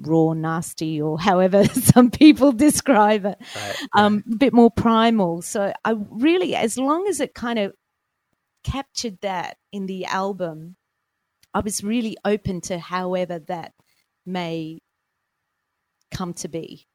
raw 0.00 0.32
nasty 0.32 1.00
or 1.00 1.18
however 1.28 1.64
some 1.66 2.10
people 2.10 2.52
describe 2.52 3.24
it 3.24 3.38
um 3.94 4.22
a 4.32 4.36
bit 4.36 4.52
more 4.52 4.70
primal. 4.70 5.42
So 5.42 5.72
i 5.84 5.94
really 6.10 6.54
as 6.54 6.78
long 6.78 7.06
as 7.08 7.20
it 7.20 7.34
kind 7.34 7.58
of 7.58 7.72
captured 8.64 9.18
that 9.22 9.56
in 9.72 9.86
the 9.86 10.04
album 10.04 10.76
i 11.54 11.60
was 11.60 11.82
really 11.82 12.16
open 12.24 12.60
to 12.60 12.78
however 12.78 13.38
that 13.38 13.72
may 14.26 14.78
come 16.10 16.34
to 16.34 16.48
be 16.48 16.86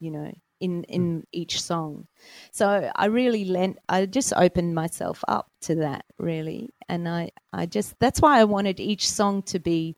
you 0.00 0.10
know 0.10 0.30
in 0.62 0.84
in 0.84 1.26
each 1.32 1.60
song. 1.62 2.06
So 2.52 2.90
i 2.96 3.06
really 3.06 3.44
lent 3.44 3.78
i 3.88 4.06
just 4.06 4.32
opened 4.36 4.74
myself 4.74 5.24
up 5.28 5.50
to 5.62 5.74
that 5.76 6.04
really. 6.18 6.70
And 6.88 7.08
i 7.08 7.30
i 7.52 7.66
just 7.66 7.98
that's 8.00 8.20
why 8.22 8.40
i 8.40 8.44
wanted 8.44 8.80
each 8.80 9.10
song 9.10 9.42
to 9.52 9.58
be 9.58 9.96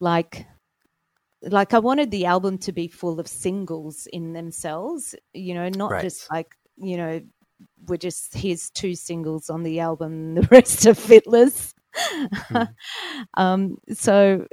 like 0.00 0.46
like 1.42 1.72
i 1.74 1.78
wanted 1.78 2.10
the 2.10 2.26
album 2.26 2.58
to 2.58 2.72
be 2.72 2.88
full 2.88 3.18
of 3.20 3.26
singles 3.26 4.06
in 4.12 4.32
themselves 4.34 5.14
you 5.32 5.54
know 5.54 5.68
not 5.70 5.90
Right. 5.92 6.02
just 6.02 6.30
like 6.30 6.54
you 6.76 6.96
know 6.98 7.20
we're 7.86 7.96
just 7.96 8.34
here's 8.34 8.70
two 8.70 8.94
singles 8.94 9.50
on 9.50 9.62
the 9.62 9.80
album 9.80 10.34
the 10.38 10.42
rest 10.50 10.86
are 10.86 10.94
fitless. 10.94 11.74
Um 13.34 13.78
so 13.92 14.46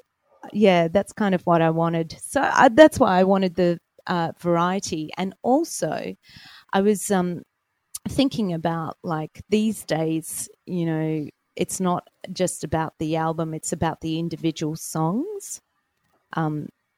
yeah 0.53 0.87
that's 0.87 1.13
kind 1.13 1.35
of 1.35 1.41
what 1.43 1.61
i 1.61 1.69
wanted. 1.69 2.17
So 2.21 2.41
I, 2.41 2.69
that's 2.69 2.99
why 2.99 3.19
i 3.19 3.23
wanted 3.23 3.55
the 3.55 3.79
uh, 4.07 4.31
variety 4.39 5.09
and 5.17 5.33
also 5.41 6.15
i 6.73 6.81
was 6.81 7.11
um 7.11 7.41
thinking 8.09 8.53
about 8.53 8.97
like 9.03 9.41
these 9.49 9.83
days 9.85 10.49
you 10.65 10.85
know 10.85 11.27
it's 11.55 11.79
not 11.79 12.07
just 12.31 12.63
about 12.63 12.93
the 12.99 13.15
album 13.15 13.53
it's 13.53 13.73
about 13.73 13.99
the 14.01 14.17
individual 14.19 14.75
songs 14.75 15.61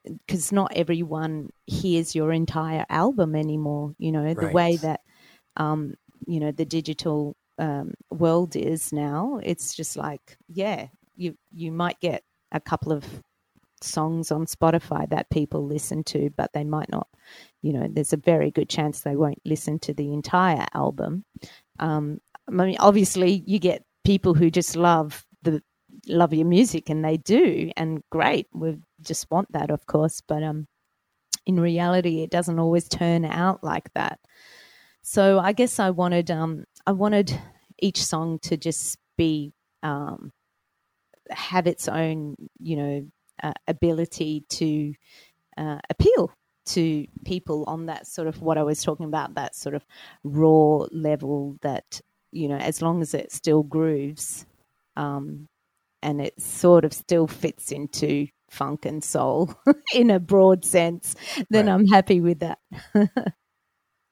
because 0.04 0.52
not 0.52 0.72
everyone 0.76 1.50
hears 1.66 2.16
your 2.16 2.32
entire 2.32 2.86
album 2.90 3.36
anymore. 3.36 3.94
You 3.98 4.12
know 4.12 4.34
the 4.34 4.50
way 4.54 4.78
that 4.78 5.02
um, 5.58 5.96
you 6.26 6.40
know 6.40 6.52
the 6.52 6.66
digital 6.66 7.36
um, 7.58 7.94
world 8.10 8.56
is 8.56 8.94
now. 8.94 9.40
It's 9.44 9.76
just 9.76 9.98
like 9.98 10.38
yeah, 10.48 10.88
you 11.16 11.36
you 11.52 11.72
might 11.72 12.00
get 12.00 12.24
a 12.52 12.60
couple 12.60 12.92
of 12.92 13.06
songs 13.84 14.32
on 14.32 14.46
Spotify 14.46 15.10
that 15.10 15.30
people 15.30 15.66
listen 15.66 16.04
to, 16.06 16.30
but 16.36 16.54
they 16.54 16.64
might 16.64 16.90
not. 16.90 17.08
You 17.62 17.74
know, 17.74 17.88
there's 17.90 18.14
a 18.14 18.18
very 18.18 18.52
good 18.52 18.70
chance 18.70 19.02
they 19.02 19.16
won't 19.16 19.42
listen 19.46 19.80
to 19.80 19.94
the 19.94 20.14
entire 20.14 20.66
album. 20.74 21.26
Um, 21.80 22.20
I 22.48 22.52
mean, 22.52 22.78
obviously, 22.80 23.44
you 23.46 23.60
get 23.60 23.84
people 24.04 24.34
who 24.34 24.50
just 24.50 24.76
love 24.76 25.26
the 25.44 25.62
love 26.08 26.34
your 26.34 26.48
music, 26.48 26.90
and 26.90 27.04
they 27.04 27.18
do, 27.18 27.72
and 27.78 28.04
great. 28.10 28.48
We 28.54 28.78
just 29.02 29.30
want 29.32 29.52
that, 29.52 29.72
of 29.72 29.86
course, 29.86 30.22
but 30.28 30.44
um, 30.44 30.68
in 31.46 31.60
reality, 31.60 32.22
it 32.22 32.32
doesn't 32.32 32.60
always 32.60 32.88
turn 32.88 33.26
out 33.26 33.64
like 33.64 33.92
that. 33.94 34.20
So 35.02 35.40
I 35.40 35.54
guess 35.54 35.80
I 35.80 35.90
wanted 35.92 36.32
um, 36.32 36.66
I 36.86 36.92
wanted 36.92 37.40
each 37.80 38.04
song 38.04 38.40
to 38.44 38.58
just 38.58 38.98
be 39.18 39.54
um, 39.84 40.32
have 41.30 41.68
its 41.68 41.88
own, 41.88 42.36
you 42.60 42.76
know, 42.76 43.08
uh, 43.44 43.54
ability 43.68 44.46
to 44.50 44.94
uh, 45.58 45.80
appeal 45.90 46.32
to 46.66 47.08
people 47.26 47.64
on 47.68 47.88
that 47.88 48.08
sort 48.08 48.28
of 48.28 48.42
what 48.42 48.58
I 48.58 48.64
was 48.64 48.84
talking 48.84 49.06
about, 49.08 49.36
that 49.36 49.56
sort 49.56 49.76
of 49.76 49.86
raw 50.24 50.86
level 50.92 51.58
that, 51.62 52.02
you 52.32 52.48
know, 52.48 52.58
as 52.58 52.82
long 52.82 53.02
as 53.02 53.14
it 53.14 53.32
still 53.32 53.64
grooves 53.64 54.46
um, 54.96 55.48
and 56.04 56.22
it 56.22 56.40
sort 56.42 56.86
of 56.86 56.94
still 56.94 57.28
fits 57.28 57.72
into 57.72 58.28
funk 58.52 58.86
and 58.86 59.04
soul 59.04 59.54
in 59.94 60.10
a 60.12 60.20
broad 60.20 60.64
sense, 60.64 61.16
then 61.50 61.66
Right. 61.66 61.74
I'm 61.74 61.88
happy 61.88 62.22
with 62.22 62.40
that. 62.40 62.60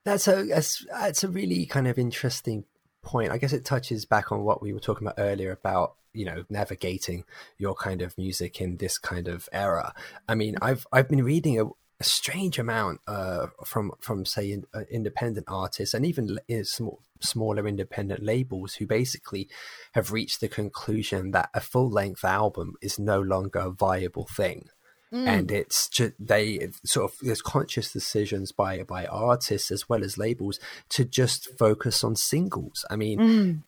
That's 0.06 0.28
a 0.30 0.44
that's, 0.46 0.86
that's 0.90 1.24
a 1.26 1.28
really 1.28 1.66
kind 1.66 1.86
of 1.86 2.00
interesting 2.00 2.64
point. 3.02 3.32
I 3.32 3.38
guess 3.38 3.54
it 3.54 3.66
touches 3.66 4.06
back 4.06 4.32
on 4.32 4.44
what 4.44 4.62
we 4.62 4.74
were 4.74 4.80
talking 4.80 5.08
about 5.08 5.22
earlier 5.22 5.52
about 5.52 5.96
you 6.14 6.26
know 6.26 6.44
navigating 6.50 7.24
your 7.58 7.76
kind 7.76 8.02
of 8.02 8.18
music 8.18 8.62
in 8.62 8.78
this 8.78 8.98
kind 8.98 9.28
of 9.28 9.48
era. 9.52 9.94
I 10.28 10.36
mean, 10.36 10.56
I've 10.62 10.86
I've 10.92 11.10
been 11.10 11.24
reading 11.24 11.60
a, 11.60 11.66
a 11.66 12.04
strange 12.04 12.60
amount 12.60 13.02
uh, 13.08 13.48
from 13.64 13.92
from 14.00 14.26
say 14.26 14.52
in, 14.52 14.66
uh, 14.74 14.82
independent 14.90 15.48
artists 15.48 15.94
and 15.94 16.06
even 16.06 16.40
in 16.48 16.66
small, 16.66 17.02
smaller 17.22 17.68
independent 17.68 18.24
labels 18.24 18.76
who 18.76 18.88
basically 18.88 19.48
have 19.94 20.12
reached 20.12 20.42
the 20.42 20.48
conclusion 20.48 21.32
that 21.32 21.50
a 21.54 21.60
full 21.60 21.90
length 21.90 22.24
album 22.24 22.76
is 22.82 23.00
no 23.00 23.20
longer 23.22 23.60
a 23.60 23.72
viable 23.72 24.28
thing 24.28 24.70
Mm. 25.14 25.28
and 25.28 25.52
it's 25.52 25.88
just 25.88 26.14
they 26.20 26.70
sort 26.84 27.10
of 27.10 27.18
there's 27.22 27.42
conscious 27.42 27.94
decisions 27.94 28.52
by 28.52 28.84
by 28.84 29.06
artists 29.06 29.72
as 29.72 29.88
well 29.88 30.04
as 30.04 30.18
labels 30.18 30.60
to 30.90 31.06
just 31.06 31.58
focus 31.58 32.04
on 32.04 32.16
singles. 32.16 32.86
I 32.90 32.98
mean 32.98 33.20
mm. 33.20 33.64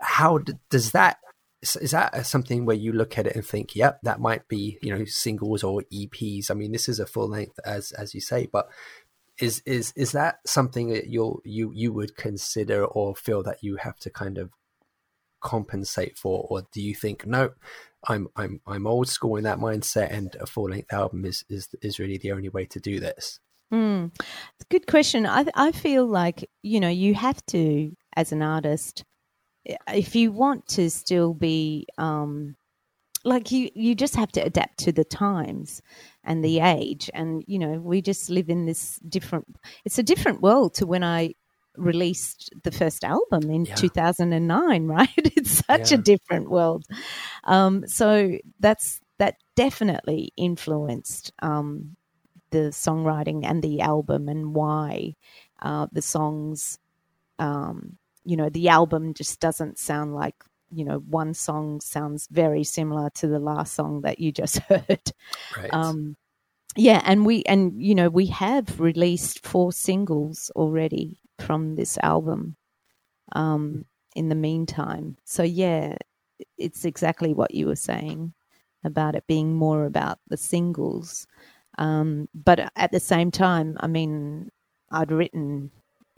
how 0.00 0.38
d- 0.38 0.54
does 0.68 0.92
that 0.92 1.18
is 1.62 1.76
is 1.76 1.92
that 1.92 2.26
something 2.26 2.66
where 2.66 2.76
you 2.76 2.92
look 2.92 3.16
at 3.16 3.26
it 3.26 3.36
and 3.36 3.44
think 3.44 3.74
yep 3.74 4.00
that 4.02 4.20
might 4.20 4.48
be 4.48 4.78
you 4.82 4.94
know 4.94 5.04
singles 5.04 5.62
or 5.62 5.82
eps 5.92 6.50
i 6.50 6.54
mean 6.54 6.72
this 6.72 6.88
is 6.88 6.98
a 6.98 7.06
full 7.06 7.28
length 7.28 7.58
as 7.64 7.92
as 7.92 8.14
you 8.14 8.20
say 8.20 8.48
but 8.50 8.68
is 9.38 9.62
is 9.64 9.92
is 9.96 10.12
that 10.12 10.40
something 10.44 10.88
that 10.88 11.06
you'll 11.06 11.40
you 11.44 11.72
you 11.74 11.92
would 11.92 12.16
consider 12.16 12.84
or 12.84 13.14
feel 13.14 13.42
that 13.44 13.62
you 13.62 13.76
have 13.76 13.96
to 13.98 14.10
kind 14.10 14.38
of 14.38 14.50
compensate 15.42 16.16
for? 16.16 16.46
Or 16.48 16.62
do 16.72 16.80
you 16.80 16.94
think 16.94 17.26
no 17.26 17.50
i'm 18.08 18.28
i'm 18.36 18.60
i'm 18.66 18.86
old 18.86 19.08
school 19.08 19.36
in 19.36 19.44
that 19.44 19.58
mindset 19.58 20.12
and 20.12 20.36
a 20.40 20.46
full 20.46 20.68
length 20.68 20.92
album 20.92 21.24
is 21.24 21.44
is 21.48 21.68
is 21.82 21.98
really 21.98 22.18
the 22.18 22.32
only 22.32 22.48
way 22.48 22.64
to 22.64 22.80
do 22.80 23.00
this 23.00 23.40
Mm. 23.72 24.14
Good 24.68 24.86
question. 24.86 25.24
I 25.26 25.46
I 25.54 25.72
feel 25.72 26.06
like 26.06 26.48
you 26.62 26.78
know 26.78 26.90
you 26.90 27.14
have 27.14 27.44
to 27.46 27.92
as 28.14 28.30
an 28.30 28.42
artist 28.42 29.04
if 29.88 30.14
you 30.14 30.32
want 30.32 30.66
to 30.66 30.90
still 30.90 31.32
be 31.32 31.86
um 31.96 32.56
like 33.24 33.50
you 33.50 33.70
you 33.74 33.94
just 33.94 34.16
have 34.16 34.32
to 34.32 34.40
adapt 34.40 34.78
to 34.80 34.92
the 34.92 35.04
times 35.04 35.80
and 36.24 36.44
the 36.44 36.60
age 36.60 37.08
and 37.14 37.44
you 37.46 37.58
know 37.58 37.78
we 37.78 38.02
just 38.02 38.28
live 38.28 38.50
in 38.50 38.66
this 38.66 38.98
different 39.08 39.46
it's 39.84 39.98
a 39.98 40.02
different 40.02 40.42
world 40.42 40.74
to 40.74 40.86
when 40.86 41.04
I 41.04 41.34
released 41.76 42.50
the 42.62 42.70
first 42.72 43.04
album 43.04 43.50
in 43.50 43.66
Yeah. 43.66 43.74
2009 43.74 44.86
right? 44.86 45.08
It's 45.16 45.62
such 45.66 45.92
a 45.92 45.98
different 45.98 46.50
world. 46.50 46.84
Um 47.44 47.86
so 47.86 48.38
that's 48.60 49.00
that 49.18 49.36
definitely 49.56 50.32
influenced 50.36 51.32
um 51.42 51.96
the 52.50 52.70
songwriting 52.70 53.44
and 53.44 53.62
the 53.62 53.80
album 53.80 54.28
and 54.28 54.54
why 54.54 55.14
uh, 55.62 55.86
the 55.92 56.02
songs, 56.02 56.78
um, 57.38 57.98
you 58.24 58.36
know, 58.36 58.48
the 58.48 58.68
album 58.68 59.14
just 59.14 59.40
doesn't 59.40 59.78
sound 59.78 60.14
like, 60.14 60.34
you 60.70 60.84
know, 60.84 60.98
one 60.98 61.34
song 61.34 61.80
sounds 61.80 62.28
very 62.30 62.64
similar 62.64 63.10
to 63.10 63.26
the 63.26 63.38
last 63.38 63.74
song 63.74 64.02
that 64.02 64.18
you 64.20 64.32
just 64.32 64.58
heard. 64.68 65.12
right. 65.56 65.72
Um, 65.72 66.16
yeah, 66.76 67.02
and 67.04 67.26
we 67.26 67.42
and 67.44 67.82
you 67.82 67.94
know 67.94 68.10
we 68.10 68.26
have 68.26 68.80
released 68.80 69.46
four 69.46 69.72
singles 69.72 70.50
already 70.56 71.20
from 71.38 71.76
this 71.76 71.98
album. 72.02 72.56
Um, 73.34 73.86
in 74.16 74.28
the 74.28 74.34
meantime, 74.34 75.16
so 75.24 75.42
yeah, 75.42 75.96
it's 76.58 76.84
exactly 76.84 77.34
what 77.34 77.54
you 77.54 77.66
were 77.66 77.76
saying 77.76 78.34
about 78.84 79.14
it 79.16 79.26
being 79.26 79.54
more 79.54 79.86
about 79.86 80.18
the 80.28 80.36
singles. 80.36 81.26
Um, 81.78 82.28
but 82.34 82.70
at 82.76 82.92
the 82.92 83.00
same 83.00 83.30
time, 83.30 83.76
I 83.80 83.86
mean, 83.86 84.50
I'd 84.90 85.12
written, 85.12 85.70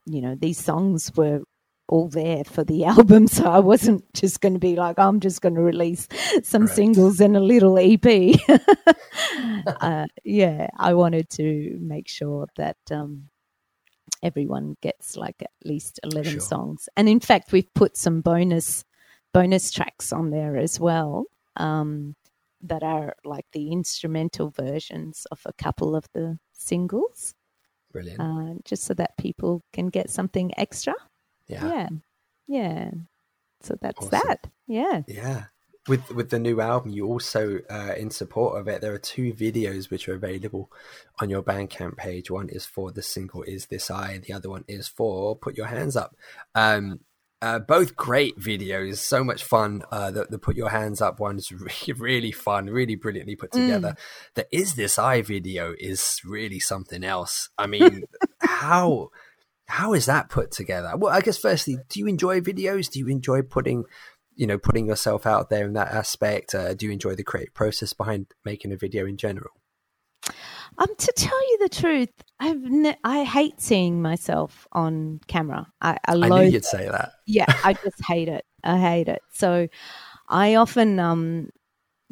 you 0.07 0.21
know, 0.23 0.35
these 0.35 0.59
songs 0.63 1.13
were 1.17 1.43
all 1.89 2.09
there 2.09 2.45
for 2.45 2.65
the 2.65 2.85
album, 2.87 3.29
so 3.29 3.45
I 3.51 3.61
wasn't 3.61 4.05
just 4.15 4.41
going 4.41 4.55
to 4.55 4.61
be 4.61 4.77
like, 4.77 4.99
I'm 4.99 5.21
just 5.21 5.43
going 5.43 5.55
to 5.57 5.63
release 5.63 6.09
some 6.43 6.67
Right. 6.67 6.75
singles 6.75 7.21
and 7.21 7.37
a 7.37 7.41
little 7.41 7.79
EP. 7.79 8.37
uh, 9.81 10.07
yeah, 10.25 10.69
I 10.79 10.95
wanted 10.95 11.31
to 11.31 11.79
make 11.81 12.09
sure 12.09 12.49
that 12.57 12.79
um, 12.91 13.29
everyone 14.25 14.77
gets 14.81 15.17
like 15.17 15.37
at 15.43 15.51
least 15.65 16.01
11 16.03 16.33
Sure. 16.33 16.41
songs. 16.41 16.89
And 16.97 17.09
in 17.09 17.21
fact, 17.21 17.53
we've 17.53 17.73
put 17.75 17.97
some 17.97 18.21
bonus 18.23 18.85
bonus 19.33 19.71
tracks 19.71 20.13
on 20.13 20.31
there 20.31 20.57
as 20.57 20.81
well. 20.81 21.27
Um, 21.57 22.17
that 22.67 22.83
are 22.83 23.15
like 23.25 23.45
the 23.53 23.71
instrumental 23.71 24.49
versions 24.51 25.27
of 25.31 25.41
a 25.45 25.53
couple 25.53 25.95
of 25.95 26.07
the 26.15 26.39
singles, 26.55 27.35
brilliant 27.93 28.21
uh, 28.21 28.55
just 28.65 28.85
so 28.85 28.95
that 28.95 29.19
people 29.19 29.63
can 29.75 29.89
get 29.89 30.09
something 30.09 30.51
extra. 30.59 30.95
yeah 31.47 31.69
Yeah, 31.69 31.89
yeah. 32.49 32.91
So 33.61 33.77
that's 33.83 33.99
Awesome. 33.99 34.11
that. 34.27 34.47
Yeah. 34.67 35.03
Yeah. 35.07 35.45
With 35.87 36.11
with 36.11 36.31
the 36.31 36.39
new 36.39 36.61
album, 36.61 36.93
you 36.93 37.07
also 37.07 37.61
uh, 37.71 37.95
in 37.97 38.11
support 38.11 38.59
of 38.59 38.69
it. 38.69 38.81
There 38.81 38.95
are 38.95 38.99
two 38.99 39.35
videos 39.35 39.91
which 39.91 40.09
are 40.09 40.15
available 40.15 40.71
on 41.21 41.29
your 41.29 41.43
Bandcamp 41.43 41.99
page. 41.99 42.31
One 42.31 42.49
is 42.49 42.65
for 42.65 42.91
the 42.91 43.03
single 43.03 43.43
"Is 43.43 43.67
This 43.67 43.91
I," 43.91 44.13
and 44.13 44.25
the 44.25 44.33
other 44.33 44.49
one 44.49 44.65
is 44.67 44.89
for 44.89 45.37
"Put 45.37 45.57
Your 45.57 45.67
Hands 45.67 45.95
Up." 45.95 46.17
Um, 46.55 47.01
uh, 47.43 47.59
both 47.59 47.95
great 47.95 48.39
videos, 48.39 48.97
so 48.97 49.23
much 49.23 49.45
fun. 49.45 49.83
Uh, 49.93 50.11
the, 50.11 50.25
the 50.25 50.39
"Put 50.39 50.57
Your 50.57 50.71
Hands 50.71 50.99
Up" 51.03 51.21
one 51.21 51.37
is 51.37 51.53
really, 51.89 51.93
really 51.99 52.33
fun, 52.33 52.67
really 52.67 52.95
brilliantly 52.95 53.37
put 53.37 53.53
together. 53.53 53.95
The 54.35 54.47
"Is 54.51 54.77
This 54.77 54.99
I" 54.99 55.21
video 55.21 55.75
is 55.79 56.23
really 56.25 56.61
something 56.61 57.05
else. 57.05 57.51
I 57.59 57.67
mean, 57.67 58.05
how 58.41 59.11
how 59.67 59.93
is 59.95 60.07
that 60.07 60.29
put 60.29 60.51
together? 60.51 60.93
Well, 60.97 61.13
I 61.13 61.21
guess 61.21 61.39
firstly, 61.39 61.79
do 61.89 62.01
you 62.01 62.07
enjoy 62.07 62.41
videos? 62.41 62.91
Do 62.91 62.99
you 62.99 63.09
enjoy 63.09 63.43
putting 63.43 63.85
you 64.37 64.47
know 64.47 64.59
putting 64.59 64.87
yourself 64.87 65.27
out 65.27 65.51
there 65.51 65.67
in 65.67 65.73
that 65.75 65.89
aspect 65.89 66.55
uh, 66.55 66.75
do 66.75 66.87
you 66.87 66.93
enjoy 66.93 67.15
the 67.15 67.25
creative 67.25 67.55
process 67.55 67.93
behind 67.93 68.27
making 68.45 68.73
a 68.73 68.77
video 68.77 69.07
in 69.07 69.17
general 69.17 69.51
Um, 70.77 70.89
to 70.99 71.13
tell 71.15 71.51
you 71.51 71.59
the 71.61 71.69
truth, 71.69 72.11
I've 72.41 72.63
ne- 72.63 72.99
I 73.05 73.23
hate 73.23 73.61
seeing 73.61 74.03
myself 74.03 74.67
on 74.73 75.21
camera. 75.29 75.69
I, 75.81 75.99
I, 76.07 76.15
i 76.15 76.29
knew 76.29 76.51
you'd 76.51 76.65
say 76.65 76.89
that 76.89 77.13
yeah, 77.27 77.47
I 77.65 77.75
just 77.75 78.05
hate 78.07 78.29
it. 78.29 78.45
I 78.63 78.79
hate 78.79 79.09
it. 79.09 79.23
So 79.33 79.69
I 80.29 80.57
often 80.57 80.99
um 80.99 81.51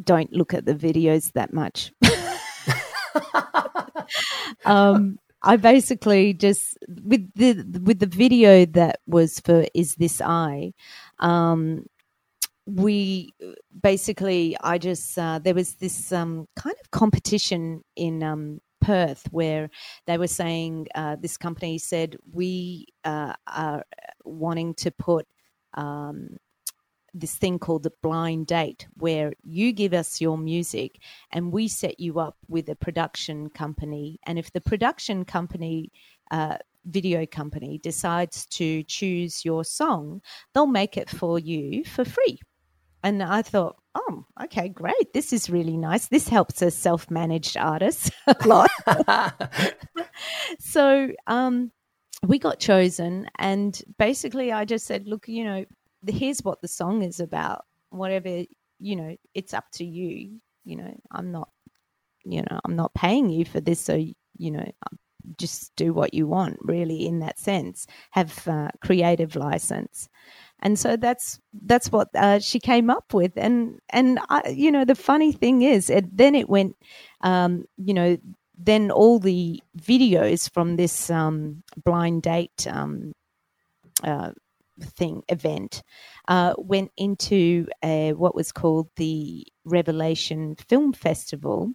don't 0.03 0.33
look 0.33 0.55
at 0.55 0.65
the 0.65 0.75
videos 0.75 1.33
that 1.33 1.53
much. 1.53 1.93
um 4.65 5.19
I 5.43 5.57
basically 5.57 6.35
just 6.35 6.79
with 6.89 7.29
the 7.35 7.81
with 7.83 7.99
the 7.99 8.07
video 8.07 8.65
that 8.67 9.01
was 9.07 9.41
for 9.41 9.67
is 9.75 9.97
this 9.97 10.21
I 10.21 10.73
um 11.19 11.87
we 12.67 13.35
basically 13.83 14.57
I 14.61 14.79
just 14.79 15.19
uh, 15.19 15.39
there 15.39 15.55
was 15.55 15.75
this 15.75 16.13
um 16.13 16.47
kind 16.57 16.77
of 16.83 16.91
competition 16.91 17.83
in 17.97 18.23
um 18.23 18.61
Perth 18.83 19.27
where 19.31 19.71
they 20.07 20.19
were 20.19 20.27
saying 20.27 20.89
uh, 20.95 21.17
this 21.17 21.37
company 21.37 21.79
said 21.79 22.17
we 22.33 22.87
uh, 23.05 23.33
are 23.47 23.85
wanting 24.25 24.75
to 24.75 24.91
put 24.91 25.27
um, 25.75 26.37
this 27.15 27.37
thing 27.37 27.59
called 27.59 27.85
the 27.85 27.93
blind 28.03 28.47
date, 28.47 28.87
where 28.95 29.33
you 29.45 29.73
give 29.73 29.93
us 29.93 30.21
your 30.21 30.37
music 30.37 30.99
and 31.31 31.53
we 31.53 31.69
set 31.69 32.01
you 32.01 32.19
up 32.19 32.37
with 32.49 32.69
a 32.69 32.75
production 32.75 33.51
company. 33.51 34.19
And 34.27 34.39
if 34.39 34.53
the 34.53 34.61
production 34.61 35.25
company, 35.25 35.93
uh, 36.31 36.57
video 36.87 37.27
company, 37.27 37.79
decides 37.79 38.47
to 38.47 38.83
choose 38.85 39.45
your 39.45 39.65
song, 39.65 40.23
they'll 40.55 40.67
make 40.67 40.97
it 40.97 41.11
for 41.11 41.39
you 41.39 41.85
for 41.85 42.05
free. 42.05 42.41
And 43.03 43.23
I 43.23 43.43
thought, 43.43 43.77
oh, 43.95 44.25
okay, 44.45 44.69
great. 44.69 45.13
This 45.13 45.33
is 45.33 45.51
really 45.51 45.77
nice. 45.77 46.09
This 46.09 46.29
helps 46.29 46.63
a 46.63 46.71
self 46.71 47.11
managed 47.11 47.57
artist 47.57 48.13
a 48.27 48.37
lot. 48.47 48.71
so 50.59 51.11
um, 51.27 51.73
we 52.27 52.39
got 52.39 52.61
chosen. 52.61 53.29
And 53.39 53.81
basically, 53.99 54.53
I 54.53 54.65
just 54.65 54.87
said, 54.87 55.07
look, 55.07 55.29
you 55.29 55.45
know, 55.45 55.65
here's 56.07 56.43
what 56.43 56.61
the 56.61 56.69
song 56.69 57.03
is 57.03 57.21
about. 57.21 57.65
Whatever, 57.91 58.45
you 58.79 58.97
know, 58.97 59.17
it's 59.35 59.55
up 59.55 59.65
to 59.75 59.85
you. 59.85 60.39
You 60.65 60.77
know, 60.77 61.01
I'm 61.11 61.33
not, 61.33 61.49
you 62.25 62.43
know, 62.43 62.61
I'm 62.65 62.77
not 62.77 62.95
paying 62.95 63.31
you 63.31 63.45
for 63.45 63.61
this. 63.61 63.81
So, 63.81 63.95
you 63.95 64.51
know, 64.51 64.71
just 65.39 65.75
do 65.77 65.93
what 65.93 66.15
you 66.15 66.27
want, 66.27 66.59
really, 66.63 67.07
in 67.07 67.21
that 67.21 67.39
sense. 67.39 67.87
Have 68.13 68.47
uh, 68.47 68.69
creative 68.81 69.37
license 69.37 70.09
and 70.63 70.79
so 70.79 70.97
that's 70.97 71.41
that's 71.67 71.91
what 71.91 72.09
uh, 72.15 72.39
she 72.39 72.61
came 72.61 72.89
up 72.89 73.13
with. 73.13 73.33
And 73.37 73.81
and 73.91 74.19
I, 74.31 74.49
you 74.51 74.71
know 74.71 74.85
the 74.85 74.95
funny 74.95 75.33
thing 75.33 75.63
is 75.63 75.91
it, 75.91 76.17
then 76.17 76.35
it 76.35 76.49
went 76.49 76.77
um, 77.23 77.65
you 77.77 77.95
know 77.95 78.17
then 78.57 78.91
all 78.91 79.19
the 79.19 79.61
videos 79.77 80.51
from 80.53 80.77
this 80.77 81.11
um, 81.11 81.63
blind 81.85 82.23
date 82.23 82.67
um, 82.71 83.13
uh, 84.05 84.31
thing 84.81 85.23
event 85.29 85.83
uh, 86.29 86.55
went 86.57 86.93
into 86.97 87.67
a, 87.85 88.13
what 88.13 88.35
was 88.35 88.53
called 88.53 88.89
the 88.97 89.45
Revelation 89.65 90.55
Film 90.69 90.93
Festival, 90.93 91.73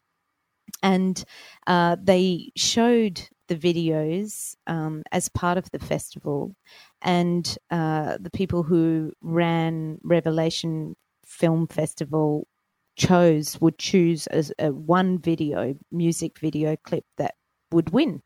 and 0.82 1.24
uh, 1.68 1.98
they 2.02 2.52
showed 2.56 3.22
the 3.48 3.56
videos 3.56 4.56
um, 4.68 5.04
as 5.12 5.30
part 5.30 5.58
of 5.58 5.70
the 5.72 5.80
festival, 5.80 6.56
and 7.02 7.58
uh, 7.72 8.18
the 8.20 8.30
people 8.32 8.64
who 8.64 9.14
ran 9.22 10.00
Revelation 10.04 10.96
Film 11.26 11.68
Festival 11.68 12.48
chose 12.96 13.60
would 13.62 13.78
choose 13.78 14.28
as 14.28 14.52
a 14.60 14.72
one 14.72 15.20
video 15.20 15.76
music 15.92 16.40
video 16.40 16.76
clip 16.78 17.06
that 17.18 17.36
would 17.72 17.92
win 17.92 18.22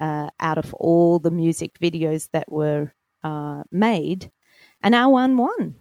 uh, 0.00 0.28
out 0.40 0.58
of 0.58 0.72
all 0.74 1.18
the 1.18 1.30
music 1.30 1.78
videos 1.78 2.28
that 2.32 2.50
were 2.50 2.92
uh, 3.24 3.62
made, 3.70 4.30
and 4.82 4.94
our 4.94 5.10
one 5.10 5.36
won. 5.36 5.74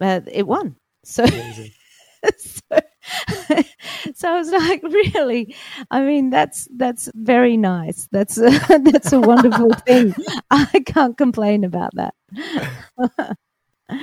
Uh, 0.00 0.20
it 0.30 0.46
won. 0.46 0.76
So, 1.04 1.24
so 2.36 2.80
so 4.14 4.30
I 4.30 4.38
was 4.38 4.50
like, 4.50 4.82
really? 5.14 5.54
I 5.90 6.02
mean, 6.02 6.30
that's 6.30 6.68
that's 6.76 7.10
very 7.14 7.56
nice. 7.56 8.08
That's 8.12 8.38
a, 8.38 8.50
that's 8.84 9.12
a 9.12 9.20
wonderful 9.20 9.72
thing. 9.86 10.14
I 10.50 10.82
can't 10.86 11.16
complain 11.16 11.64
about 11.64 11.92
that. 11.94 12.14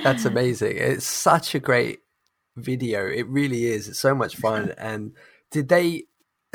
that's 0.02 0.24
amazing. 0.24 0.76
It's 0.76 1.06
such 1.06 1.54
a 1.54 1.60
great 1.60 2.00
video. 2.56 3.06
It 3.06 3.28
really 3.28 3.66
is. 3.66 3.88
It's 3.88 4.00
so 4.00 4.14
much 4.14 4.36
fun. 4.36 4.74
And 4.78 5.12
did 5.50 5.68
they? 5.68 6.04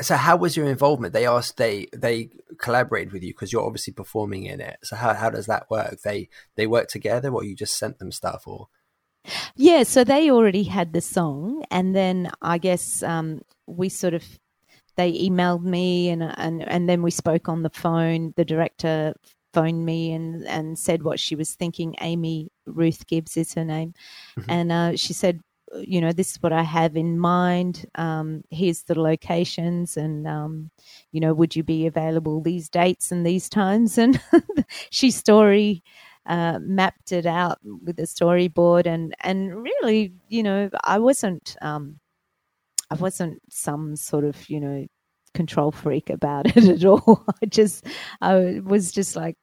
So 0.00 0.16
how 0.16 0.36
was 0.36 0.56
your 0.56 0.66
involvement? 0.66 1.12
They 1.12 1.26
asked 1.26 1.56
they 1.56 1.88
they 1.94 2.30
collaborated 2.58 3.12
with 3.12 3.22
you 3.22 3.34
because 3.34 3.52
you're 3.52 3.66
obviously 3.66 3.92
performing 3.92 4.44
in 4.44 4.60
it. 4.60 4.78
So 4.82 4.96
how 4.96 5.12
how 5.14 5.30
does 5.30 5.46
that 5.46 5.68
work? 5.70 6.00
They 6.02 6.28
they 6.56 6.66
work 6.66 6.88
together, 6.88 7.30
or 7.30 7.44
you 7.44 7.54
just 7.54 7.76
sent 7.76 7.98
them 7.98 8.12
stuff, 8.12 8.44
or 8.46 8.68
yeah, 9.56 9.82
so 9.82 10.04
they 10.04 10.30
already 10.30 10.64
had 10.64 10.92
the 10.92 11.00
song, 11.00 11.64
and 11.70 11.94
then 11.94 12.30
I 12.42 12.58
guess 12.58 13.02
um, 13.02 13.42
we 13.66 13.88
sort 13.88 14.14
of 14.14 14.24
they 14.96 15.12
emailed 15.12 15.62
me, 15.62 16.08
and 16.08 16.22
and 16.22 16.66
and 16.68 16.88
then 16.88 17.02
we 17.02 17.10
spoke 17.10 17.48
on 17.48 17.62
the 17.62 17.70
phone. 17.70 18.32
The 18.36 18.44
director 18.44 19.14
phoned 19.52 19.84
me 19.84 20.12
and 20.12 20.46
and 20.46 20.78
said 20.78 21.02
what 21.02 21.20
she 21.20 21.34
was 21.34 21.54
thinking. 21.54 21.94
Amy 22.00 22.50
Ruth 22.66 23.06
Gibbs 23.06 23.36
is 23.36 23.54
her 23.54 23.64
name, 23.64 23.94
mm-hmm. 24.38 24.50
and 24.50 24.72
uh, 24.72 24.96
she 24.96 25.12
said, 25.12 25.40
you 25.78 26.00
know, 26.00 26.12
this 26.12 26.32
is 26.32 26.42
what 26.42 26.52
I 26.52 26.62
have 26.62 26.96
in 26.96 27.18
mind. 27.18 27.86
Um, 27.94 28.42
here's 28.50 28.82
the 28.84 28.98
locations, 28.98 29.96
and 29.96 30.26
um, 30.26 30.70
you 31.12 31.20
know, 31.20 31.34
would 31.34 31.54
you 31.54 31.62
be 31.62 31.86
available 31.86 32.40
these 32.40 32.68
dates 32.68 33.12
and 33.12 33.26
these 33.26 33.48
times? 33.48 33.98
And 33.98 34.20
she 34.90 35.10
story 35.10 35.82
uh, 36.26 36.58
mapped 36.60 37.12
it 37.12 37.26
out 37.26 37.58
with 37.62 37.98
a 37.98 38.02
storyboard 38.02 38.86
and 38.86 39.14
and 39.20 39.54
really 39.62 40.12
you 40.28 40.42
know 40.42 40.70
I 40.84 40.98
wasn't 40.98 41.56
um, 41.62 41.98
I 42.90 42.94
wasn't 42.96 43.40
some 43.50 43.96
sort 43.96 44.24
of 44.24 44.48
you 44.48 44.60
know 44.60 44.86
control 45.34 45.72
freak 45.72 46.10
about 46.10 46.46
it 46.56 46.68
at 46.68 46.84
all. 46.84 47.24
I 47.42 47.46
just 47.46 47.86
I 48.20 48.60
was 48.64 48.92
just 48.92 49.16
like 49.16 49.36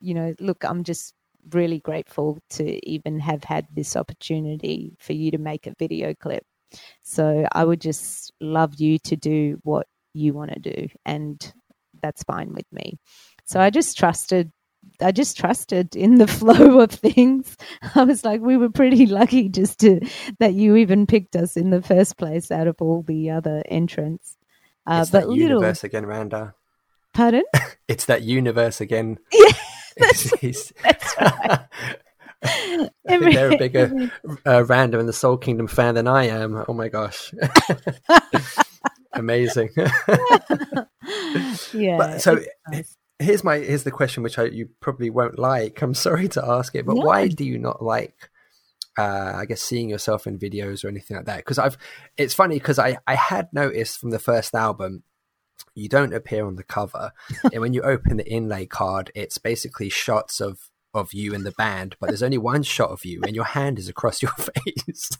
you 0.00 0.14
know 0.14 0.34
look 0.40 0.64
I'm 0.64 0.84
just 0.84 1.14
really 1.52 1.80
grateful 1.80 2.38
to 2.50 2.88
even 2.88 3.18
have 3.20 3.44
had 3.44 3.66
this 3.74 3.96
opportunity 3.96 4.94
for 4.98 5.14
you 5.14 5.30
to 5.30 5.38
make 5.38 5.66
a 5.66 5.74
video 5.78 6.14
clip. 6.14 6.44
So 7.02 7.46
I 7.52 7.64
would 7.64 7.80
just 7.80 8.32
love 8.40 8.74
you 8.78 8.98
to 9.00 9.16
do 9.16 9.58
what 9.62 9.86
you 10.12 10.34
want 10.34 10.52
to 10.52 10.60
do 10.60 10.88
and 11.04 11.52
that's 12.02 12.22
fine 12.24 12.52
with 12.52 12.66
me. 12.72 12.98
So 13.44 13.60
I 13.60 13.70
just 13.70 13.96
trusted 13.96 14.52
I 15.02 15.12
just 15.12 15.36
trusted 15.36 15.96
in 15.96 16.16
the 16.16 16.26
flow 16.40 16.80
of 16.80 16.90
things. 16.90 17.56
I 17.94 18.04
was 18.04 18.24
like, 18.24 18.40
we 18.40 18.56
were 18.56 18.70
pretty 18.70 19.06
lucky 19.06 19.48
just 19.48 19.80
to 19.80 20.00
that 20.38 20.54
you 20.54 20.76
even 20.76 21.06
picked 21.06 21.36
us 21.36 21.56
in 21.56 21.70
the 21.70 21.82
first 21.82 22.16
place 22.16 22.50
out 22.50 22.66
of 22.66 22.76
all 22.80 23.02
the 23.02 23.30
other 23.30 23.62
entrants. 23.66 24.36
Uh, 24.86 25.00
it's 25.02 25.10
but 25.10 25.20
that 25.20 25.28
little... 25.28 25.42
universe 25.42 25.84
again, 25.84 26.06
Randa. 26.06 26.54
Pardon? 27.12 27.44
it's 27.88 28.06
that 28.06 28.22
universe 28.22 28.80
again. 28.80 29.18
Yeah, 29.32 29.52
that's, 29.96 30.30
that's 30.40 30.72
right. 31.20 31.60
I 32.42 32.88
think 33.06 33.34
they're 33.34 33.52
a 33.52 33.58
bigger 33.58 34.10
uh, 34.46 34.64
Randa 34.64 34.98
and 34.98 35.08
the 35.08 35.12
Soul 35.12 35.36
Kingdom 35.36 35.66
fan 35.66 35.94
than 35.94 36.08
I 36.08 36.28
am. 36.28 36.64
Oh 36.68 36.72
my 36.72 36.88
gosh. 36.88 37.34
Amazing. 39.12 39.70
yeah. 41.74 41.96
But, 41.98 42.22
so 42.22 42.40
nice 42.70 42.96
here's 43.20 43.44
my 43.44 43.58
here's 43.58 43.84
the 43.84 43.90
question 43.90 44.22
which 44.22 44.38
I, 44.38 44.44
you 44.44 44.68
probably 44.80 45.10
won't 45.10 45.38
like. 45.38 45.80
I'm 45.82 45.94
sorry 45.94 46.28
to 46.28 46.44
ask 46.44 46.74
it, 46.74 46.86
but 46.86 46.96
no. 46.96 47.02
why 47.02 47.28
do 47.28 47.44
you 47.44 47.58
not 47.58 47.82
like? 47.82 48.30
Uh, 48.98 49.32
I 49.36 49.44
guess 49.46 49.62
seeing 49.62 49.88
yourself 49.88 50.26
in 50.26 50.38
videos 50.38 50.84
or 50.84 50.88
anything 50.88 51.16
like 51.16 51.26
that. 51.26 51.38
Because 51.38 51.58
I've, 51.58 51.78
it's 52.16 52.34
funny 52.34 52.56
because 52.56 52.78
I 52.78 52.98
I 53.06 53.14
had 53.14 53.48
noticed 53.52 53.98
from 53.98 54.10
the 54.10 54.18
first 54.18 54.54
album, 54.54 55.04
you 55.74 55.88
don't 55.88 56.14
appear 56.14 56.46
on 56.46 56.56
the 56.56 56.64
cover, 56.64 57.12
and 57.52 57.60
when 57.60 57.72
you 57.72 57.82
open 57.82 58.16
the 58.16 58.30
inlay 58.30 58.66
card, 58.66 59.12
it's 59.14 59.38
basically 59.38 59.88
shots 59.88 60.40
of 60.40 60.70
of 60.92 61.12
you 61.12 61.34
and 61.34 61.46
the 61.46 61.52
band, 61.52 61.94
but 62.00 62.08
there's 62.08 62.22
only 62.22 62.38
one 62.38 62.62
shot 62.62 62.90
of 62.90 63.04
you, 63.04 63.22
and 63.24 63.36
your 63.36 63.44
hand 63.44 63.78
is 63.78 63.88
across 63.88 64.22
your 64.22 64.32
face. 64.64 65.10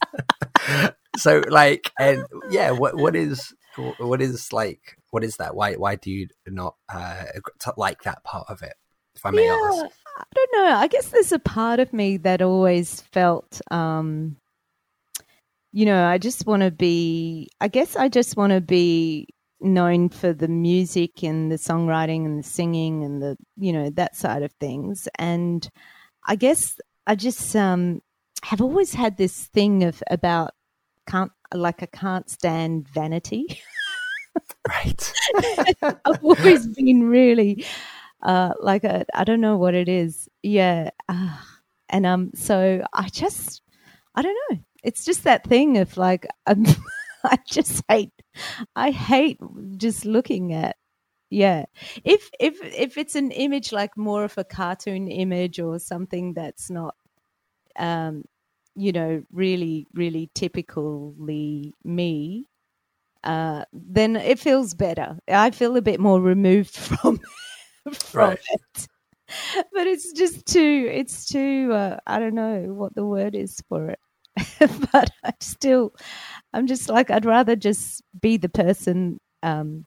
so 1.17 1.41
like, 1.47 1.91
and 1.99 2.25
yeah, 2.49 2.71
what 2.71 2.95
what 2.95 3.15
is 3.15 3.53
what 3.99 4.21
is 4.21 4.51
like 4.51 4.97
what 5.11 5.23
is 5.23 5.37
that? 5.37 5.55
Why 5.55 5.75
why 5.75 5.95
do 5.95 6.09
you 6.09 6.27
not 6.47 6.75
uh, 6.91 7.23
like 7.77 8.03
that 8.03 8.23
part 8.23 8.49
of 8.49 8.63
it? 8.63 8.73
If 9.15 9.25
I 9.25 9.31
may 9.31 9.45
yeah, 9.45 9.59
ask. 9.65 9.85
I 10.17 10.23
don't 10.33 10.51
know. 10.55 10.73
I 10.75 10.87
guess 10.87 11.09
there's 11.09 11.31
a 11.31 11.39
part 11.39 11.79
of 11.79 11.93
me 11.93 12.17
that 12.17 12.41
always 12.41 13.01
felt, 13.01 13.61
um, 13.69 14.37
you 15.73 15.85
know, 15.85 16.05
I 16.05 16.17
just 16.17 16.45
want 16.45 16.63
to 16.63 16.71
be. 16.71 17.49
I 17.59 17.67
guess 17.67 17.95
I 17.95 18.07
just 18.07 18.37
want 18.37 18.51
to 18.51 18.61
be 18.61 19.27
known 19.59 20.09
for 20.09 20.33
the 20.33 20.47
music 20.47 21.23
and 21.23 21.51
the 21.51 21.57
songwriting 21.57 22.25
and 22.25 22.39
the 22.39 22.47
singing 22.47 23.03
and 23.03 23.21
the 23.21 23.37
you 23.57 23.73
know 23.73 23.89
that 23.91 24.15
side 24.15 24.43
of 24.43 24.51
things. 24.53 25.07
And 25.19 25.67
I 26.25 26.35
guess 26.35 26.79
I 27.05 27.15
just 27.15 27.55
um, 27.55 28.01
have 28.43 28.61
always 28.61 28.93
had 28.93 29.17
this 29.17 29.47
thing 29.47 29.83
of 29.83 30.01
about 30.09 30.53
can't 31.07 31.31
like 31.53 31.83
I 31.83 31.87
can't 31.87 32.29
stand 32.29 32.87
vanity. 32.87 33.61
Right. 34.67 35.13
I've 36.05 36.23
always 36.23 36.67
been 36.67 37.03
really 37.03 37.65
uh, 38.21 38.53
like 38.59 38.85
I 38.85 39.23
don't 39.23 39.41
know 39.41 39.57
what 39.57 39.73
it 39.73 39.89
is. 39.89 40.29
Yeah. 40.43 40.91
Uh, 41.09 41.37
and 41.89 42.05
um, 42.05 42.31
so 42.35 42.83
I 42.93 43.09
just, 43.09 43.61
I 44.15 44.21
don't 44.21 44.37
know. 44.51 44.59
It's 44.83 45.05
just 45.05 45.23
that 45.25 45.45
thing 45.45 45.77
of 45.77 45.97
like, 45.97 46.27
um, 46.47 46.65
I 47.23 47.37
just 47.47 47.83
hate, 47.89 48.11
I 48.75 48.91
hate 48.91 49.39
just 49.77 50.05
looking 50.05 50.53
at 50.53 50.75
yeah 51.31 51.65
if 52.05 52.29
if 52.39 52.57
if 52.63 52.97
it's 52.97 53.15
an 53.15 53.31
image 53.31 53.71
like 53.71 53.97
more 53.97 54.23
of 54.23 54.37
a 54.37 54.43
cartoon 54.43 55.07
image 55.07 55.59
or 55.59 55.79
something 55.79 56.33
that's 56.33 56.69
not 56.69 56.95
um 57.77 58.23
you 58.75 58.91
know 58.91 59.23
really 59.31 59.87
really 59.93 60.29
typically 60.35 61.73
me 61.83 62.47
uh, 63.23 63.65
then 63.73 64.15
it 64.15 64.39
feels 64.39 64.73
better. 64.73 65.17
I 65.27 65.51
feel 65.51 65.75
a 65.77 65.81
bit 65.81 65.99
more 65.99 66.21
removed 66.21 66.75
from 66.75 67.19
from 67.93 68.29
right. 68.29 68.39
it. 68.51 68.87
But 69.73 69.87
it's 69.87 70.11
just 70.13 70.45
too. 70.45 70.89
It's 70.91 71.25
too. 71.25 71.71
Uh, 71.73 71.97
I 72.07 72.19
don't 72.19 72.35
know 72.35 72.65
what 72.73 72.95
the 72.95 73.05
word 73.05 73.35
is 73.35 73.61
for 73.69 73.89
it. 73.89 73.99
but 74.93 75.09
I 75.23 75.33
still, 75.39 75.93
I'm 76.53 76.67
just 76.67 76.89
like, 76.89 77.11
I'd 77.11 77.25
rather 77.25 77.55
just 77.55 78.01
be 78.21 78.37
the 78.37 78.49
person 78.49 79.19
um, 79.43 79.85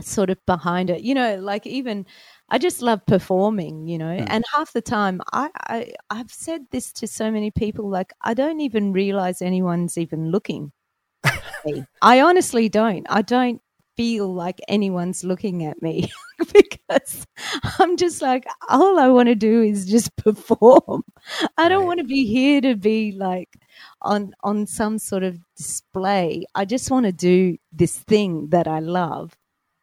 sort 0.00 0.30
of 0.30 0.38
behind 0.46 0.90
it. 0.90 1.02
You 1.02 1.14
know, 1.14 1.36
like 1.36 1.66
even 1.66 2.06
I 2.48 2.58
just 2.58 2.82
love 2.82 3.04
performing, 3.06 3.86
you 3.88 3.98
know, 3.98 4.06
Mm. 4.18 4.26
and 4.28 4.44
half 4.54 4.72
the 4.72 4.82
time 4.82 5.20
I, 5.32 5.50
I, 5.68 5.92
I've 6.10 6.30
said 6.32 6.62
this 6.70 6.92
to 6.94 7.06
so 7.08 7.30
many 7.30 7.50
people, 7.50 7.88
like, 7.88 8.12
I 8.22 8.34
don't 8.34 8.60
even 8.60 8.92
realize 8.92 9.42
anyone's 9.42 9.98
even 9.98 10.30
looking. 10.30 10.72
Me. 11.64 11.86
I 12.02 12.20
honestly 12.20 12.68
don't. 12.68 13.06
I 13.10 13.22
don't 13.22 13.60
feel 13.96 14.32
like 14.32 14.60
anyone's 14.68 15.22
looking 15.24 15.64
at 15.64 15.80
me 15.80 16.10
because 16.52 17.26
I'm 17.78 17.96
just 17.96 18.20
like, 18.22 18.44
all 18.68 18.98
I 18.98 19.08
want 19.08 19.28
to 19.28 19.34
do 19.34 19.62
is 19.62 19.86
just 19.86 20.16
perform. 20.18 21.04
I 21.56 21.68
don't 21.68 21.86
Right. 21.86 21.86
want 21.86 21.98
to 21.98 22.04
be 22.04 22.26
here 22.26 22.60
to 22.62 22.74
be 22.76 23.12
like 23.12 23.48
on 24.02 24.34
on 24.42 24.66
some 24.66 24.98
sort 24.98 25.22
of 25.22 25.38
display. 25.56 26.44
I 26.54 26.64
just 26.64 26.90
want 26.90 27.06
to 27.06 27.12
do 27.12 27.56
this 27.72 27.98
thing 27.98 28.48
that 28.50 28.66
I 28.68 28.80
love. 28.80 29.36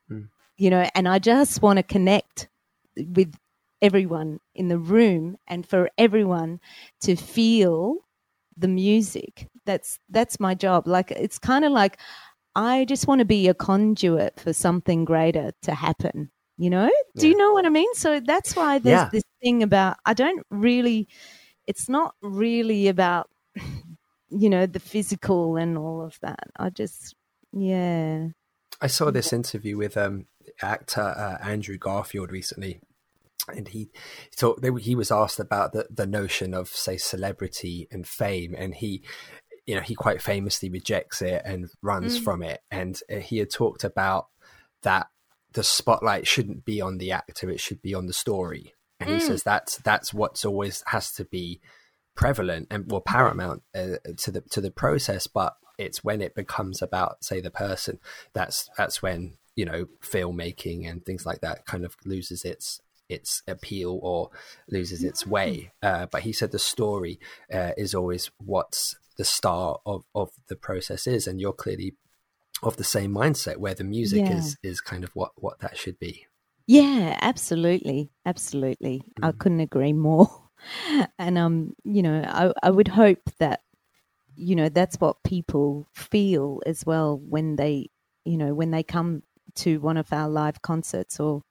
Mm. 0.09 0.29
You 0.57 0.69
know, 0.69 0.87
and 0.95 1.07
I 1.07 1.19
just 1.19 1.61
want 1.61 1.77
to 1.77 1.83
connect 1.83 2.49
with 2.95 3.33
everyone 3.81 4.39
in 4.53 4.67
the 4.67 4.77
room 4.77 5.37
and 5.47 5.65
for 5.67 5.89
everyone 5.97 6.59
to 7.01 7.15
feel 7.15 7.97
the 8.61 8.67
music. 8.67 9.47
That's 9.65 9.99
that's 10.09 10.39
my 10.39 10.55
job. 10.55 10.87
Like 10.87 11.11
it's 11.11 11.37
kind 11.39 11.65
of 11.65 11.71
like 11.71 11.97
I 12.55 12.85
just 12.85 13.07
want 13.07 13.19
to 13.19 13.25
be 13.25 13.47
a 13.47 13.53
conduit 13.53 14.39
for 14.39 14.53
something 14.53 15.05
greater 15.05 15.51
to 15.63 15.73
happen. 15.73 16.31
You 16.57 16.69
know? 16.69 16.91
Do 17.17 17.27
you 17.27 17.35
know 17.35 17.53
what 17.53 17.65
I 17.65 17.69
mean? 17.69 17.91
So 17.95 18.19
that's 18.19 18.55
why 18.55 18.79
there's 18.79 19.01
Yeah. 19.01 19.09
this 19.11 19.23
thing 19.41 19.63
about 19.63 19.97
I 20.05 20.13
don't 20.13 20.45
really 20.51 21.07
it's 21.67 21.89
not 21.89 22.15
really 22.21 22.87
about 22.87 23.29
you 24.29 24.49
know 24.49 24.65
the 24.65 24.79
physical 24.79 25.57
and 25.57 25.77
all 25.77 26.01
of 26.01 26.17
that. 26.21 26.49
I 26.57 26.69
just 26.69 27.15
yeah. 27.53 28.27
I 28.79 28.87
saw 28.87 29.11
this 29.11 29.33
interview 29.33 29.77
with 29.77 29.95
um, 29.97 30.25
actor 30.61 31.01
uh, 31.01 31.37
Andrew 31.43 31.77
Garfield 31.77 32.31
recently, 32.31 32.81
and 33.47 33.67
he 33.67 33.89
thought 34.35 34.61
they, 34.61 34.71
he 34.79 34.95
was 34.95 35.11
asked 35.11 35.39
about 35.39 35.73
the, 35.73 35.87
the 35.89 36.07
notion 36.07 36.53
of 36.53 36.69
say 36.69 36.97
celebrity 36.97 37.87
and 37.91 38.07
fame, 38.07 38.55
and 38.57 38.75
he, 38.75 39.03
you 39.65 39.75
know, 39.75 39.81
he 39.81 39.95
quite 39.95 40.21
famously 40.21 40.69
rejects 40.69 41.21
it 41.21 41.41
and 41.45 41.69
runs 41.81 42.17
Mm. 42.17 42.23
from 42.23 42.43
it, 42.43 42.61
and 42.69 42.99
uh, 43.11 43.17
he 43.17 43.37
had 43.37 43.49
talked 43.49 43.83
about 43.83 44.27
that 44.83 45.07
the 45.53 45.63
spotlight 45.63 46.27
shouldn't 46.27 46.65
be 46.65 46.81
on 46.81 46.97
the 46.97 47.11
actor; 47.11 47.49
it 47.49 47.59
should 47.59 47.81
be 47.81 47.93
on 47.93 48.07
the 48.07 48.13
story, 48.13 48.73
and 48.99 49.09
he 49.09 49.17
Mm. 49.17 49.21
says 49.21 49.43
that's 49.43 49.77
that's 49.77 50.13
what's 50.13 50.45
always 50.45 50.83
has 50.87 51.11
to 51.13 51.25
be 51.25 51.61
prevalent 52.15 52.67
and 52.69 52.91
well 52.91 53.01
paramount 53.01 53.63
uh, 53.73 53.95
to 54.17 54.31
the 54.31 54.41
to 54.41 54.59
the 54.59 54.69
process 54.69 55.27
but 55.27 55.55
it's 55.77 56.03
when 56.03 56.21
it 56.21 56.35
becomes 56.35 56.81
about 56.81 57.23
say 57.23 57.39
the 57.39 57.49
person 57.49 57.99
that's 58.33 58.69
that's 58.77 59.01
when 59.01 59.33
you 59.55 59.63
know 59.63 59.85
filmmaking 60.03 60.89
and 60.89 61.05
things 61.05 61.25
like 61.25 61.39
that 61.41 61.65
kind 61.65 61.85
of 61.85 61.95
loses 62.05 62.43
its 62.43 62.81
its 63.11 63.43
appeal 63.47 63.99
or 64.01 64.29
loses 64.69 65.03
its 65.03 65.25
way 65.27 65.71
uh, 65.83 66.05
but 66.11 66.23
he 66.23 66.31
said 66.33 66.51
the 66.51 66.59
story 66.59 67.19
uh, 67.53 67.71
is 67.77 67.93
always 67.93 68.31
what's 68.37 68.95
the 69.17 69.25
star 69.25 69.79
of 69.85 70.03
of 70.15 70.31
the 70.47 70.55
process 70.55 71.07
is 71.07 71.27
and 71.27 71.39
you're 71.41 71.53
clearly 71.53 71.95
of 72.63 72.77
the 72.77 72.83
same 72.83 73.11
mindset 73.13 73.57
where 73.57 73.73
the 73.73 73.83
music 73.83 74.29
Yeah. 74.29 74.37
is 74.37 74.57
is 74.63 74.81
kind 74.81 75.03
of 75.03 75.15
what 75.15 75.31
what 75.35 75.59
that 75.59 75.77
should 75.77 75.99
be 75.99 76.25
Yeah, 76.67 77.17
absolutely. 77.21 78.11
Absolutely. 78.25 79.03
I 79.21 79.31
couldn't 79.31 79.59
agree 79.61 79.93
more. 79.93 80.27
And 81.17 81.39
um, 81.39 81.73
you 81.83 82.03
know, 82.03 82.23
I 82.23 82.53
I 82.61 82.69
would 82.69 82.87
hope 82.87 83.23
that 83.39 83.61
you 84.35 84.55
know, 84.55 84.69
that's 84.69 84.97
what 84.99 85.23
people 85.23 85.87
feel 85.93 86.61
as 86.65 86.85
well 86.85 87.17
when 87.17 87.55
they, 87.55 87.89
you 88.25 88.37
know, 88.37 88.53
when 88.53 88.71
they 88.71 88.83
come 88.83 89.23
to 89.55 89.79
one 89.79 89.97
of 89.97 90.13
our 90.13 90.29
live 90.29 90.61
concerts 90.61 91.19
or 91.19 91.41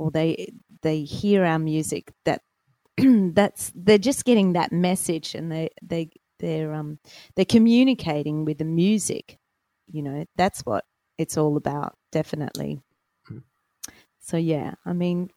or 0.00 0.10
they 0.10 0.50
they 0.82 1.02
hear 1.02 1.44
our 1.44 1.58
music 1.58 2.12
that 2.24 2.40
that's 2.96 3.70
they're 3.74 3.98
just 3.98 4.24
getting 4.24 4.54
that 4.54 4.72
message 4.72 5.34
and 5.34 5.52
they 5.52 5.68
they 5.82 6.10
they're 6.38 6.72
um 6.72 6.98
they're 7.36 7.44
communicating 7.44 8.46
with 8.46 8.58
the 8.58 8.64
music. 8.64 9.38
You 9.92 10.02
know, 10.02 10.24
that's 10.36 10.60
what 10.60 10.84
it's 11.18 11.36
all 11.36 11.56
about, 11.56 11.96
definitely. 12.12 12.80
So 14.20 14.36
yeah, 14.36 14.74
I 14.86 14.92
mean, 14.92 15.30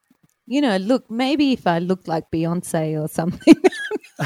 you 0.46 0.62
know, 0.62 0.78
look, 0.78 1.10
maybe 1.10 1.52
if 1.52 1.68
I 1.68 1.80
looked 1.80 2.08
like 2.08 2.32
Beyonce 2.32 3.02
or 3.02 3.08
something, 3.08 3.56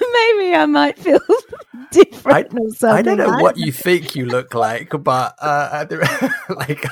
maybe 0.00 0.54
I 0.54 0.66
might 0.66 0.98
feel 0.98 1.20
different 1.90 2.52
or 2.52 2.70
something. 2.70 2.90
I 2.90 3.02
don't 3.02 3.18
know 3.18 3.42
what 3.42 3.56
you 3.64 3.72
think 3.72 4.14
you 4.14 4.26
look 4.26 4.54
like, 4.54 4.90
but 5.02 5.34
uh, 5.40 5.86
like 6.50 6.84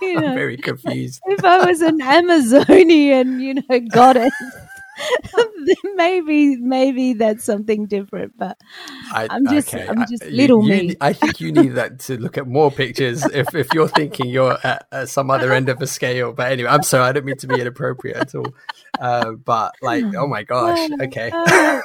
You 0.00 0.20
know, 0.20 0.28
I'm 0.28 0.34
very 0.34 0.56
confused. 0.56 1.20
if 1.26 1.44
I 1.44 1.64
was 1.66 1.80
an 1.82 2.00
Amazonian, 2.00 3.40
you 3.40 3.54
know, 3.54 3.80
goddess, 3.92 4.32
maybe 5.94 6.56
maybe 6.56 7.12
that's 7.14 7.44
something 7.44 7.86
different. 7.86 8.32
But 8.38 8.56
I, 9.12 9.26
I'm 9.30 9.46
just 9.46 9.74
okay, 9.74 9.86
I'm 9.86 10.06
just 10.08 10.24
you- 10.24 10.30
little 10.30 10.62
you 10.64 10.70
me. 10.70 10.86
ne- 10.88 10.96
I 11.00 11.12
think 11.12 11.40
you 11.40 11.52
need 11.52 11.74
that 11.74 12.00
to 12.00 12.18
look 12.18 12.38
at 12.38 12.46
more 12.46 12.70
pictures 12.70 13.24
if, 13.26 13.54
if 13.54 13.72
you're 13.74 13.88
thinking 13.88 14.26
you're 14.30 14.56
at, 14.64 14.86
at 14.92 15.08
some 15.08 15.30
other 15.30 15.52
end 15.52 15.68
of 15.68 15.80
a 15.82 15.86
scale. 15.86 16.32
But 16.32 16.52
anyway, 16.52 16.70
I'm 16.70 16.82
sorry, 16.82 17.04
I 17.04 17.12
don't 17.12 17.24
mean 17.24 17.36
to 17.38 17.46
be 17.46 17.60
inappropriate 17.60 18.16
at 18.16 18.34
all. 18.34 18.54
Uh, 18.98 19.32
but 19.32 19.74
like, 19.82 20.04
oh 20.16 20.26
my 20.26 20.42
gosh, 20.42 20.88
okay. 21.02 21.30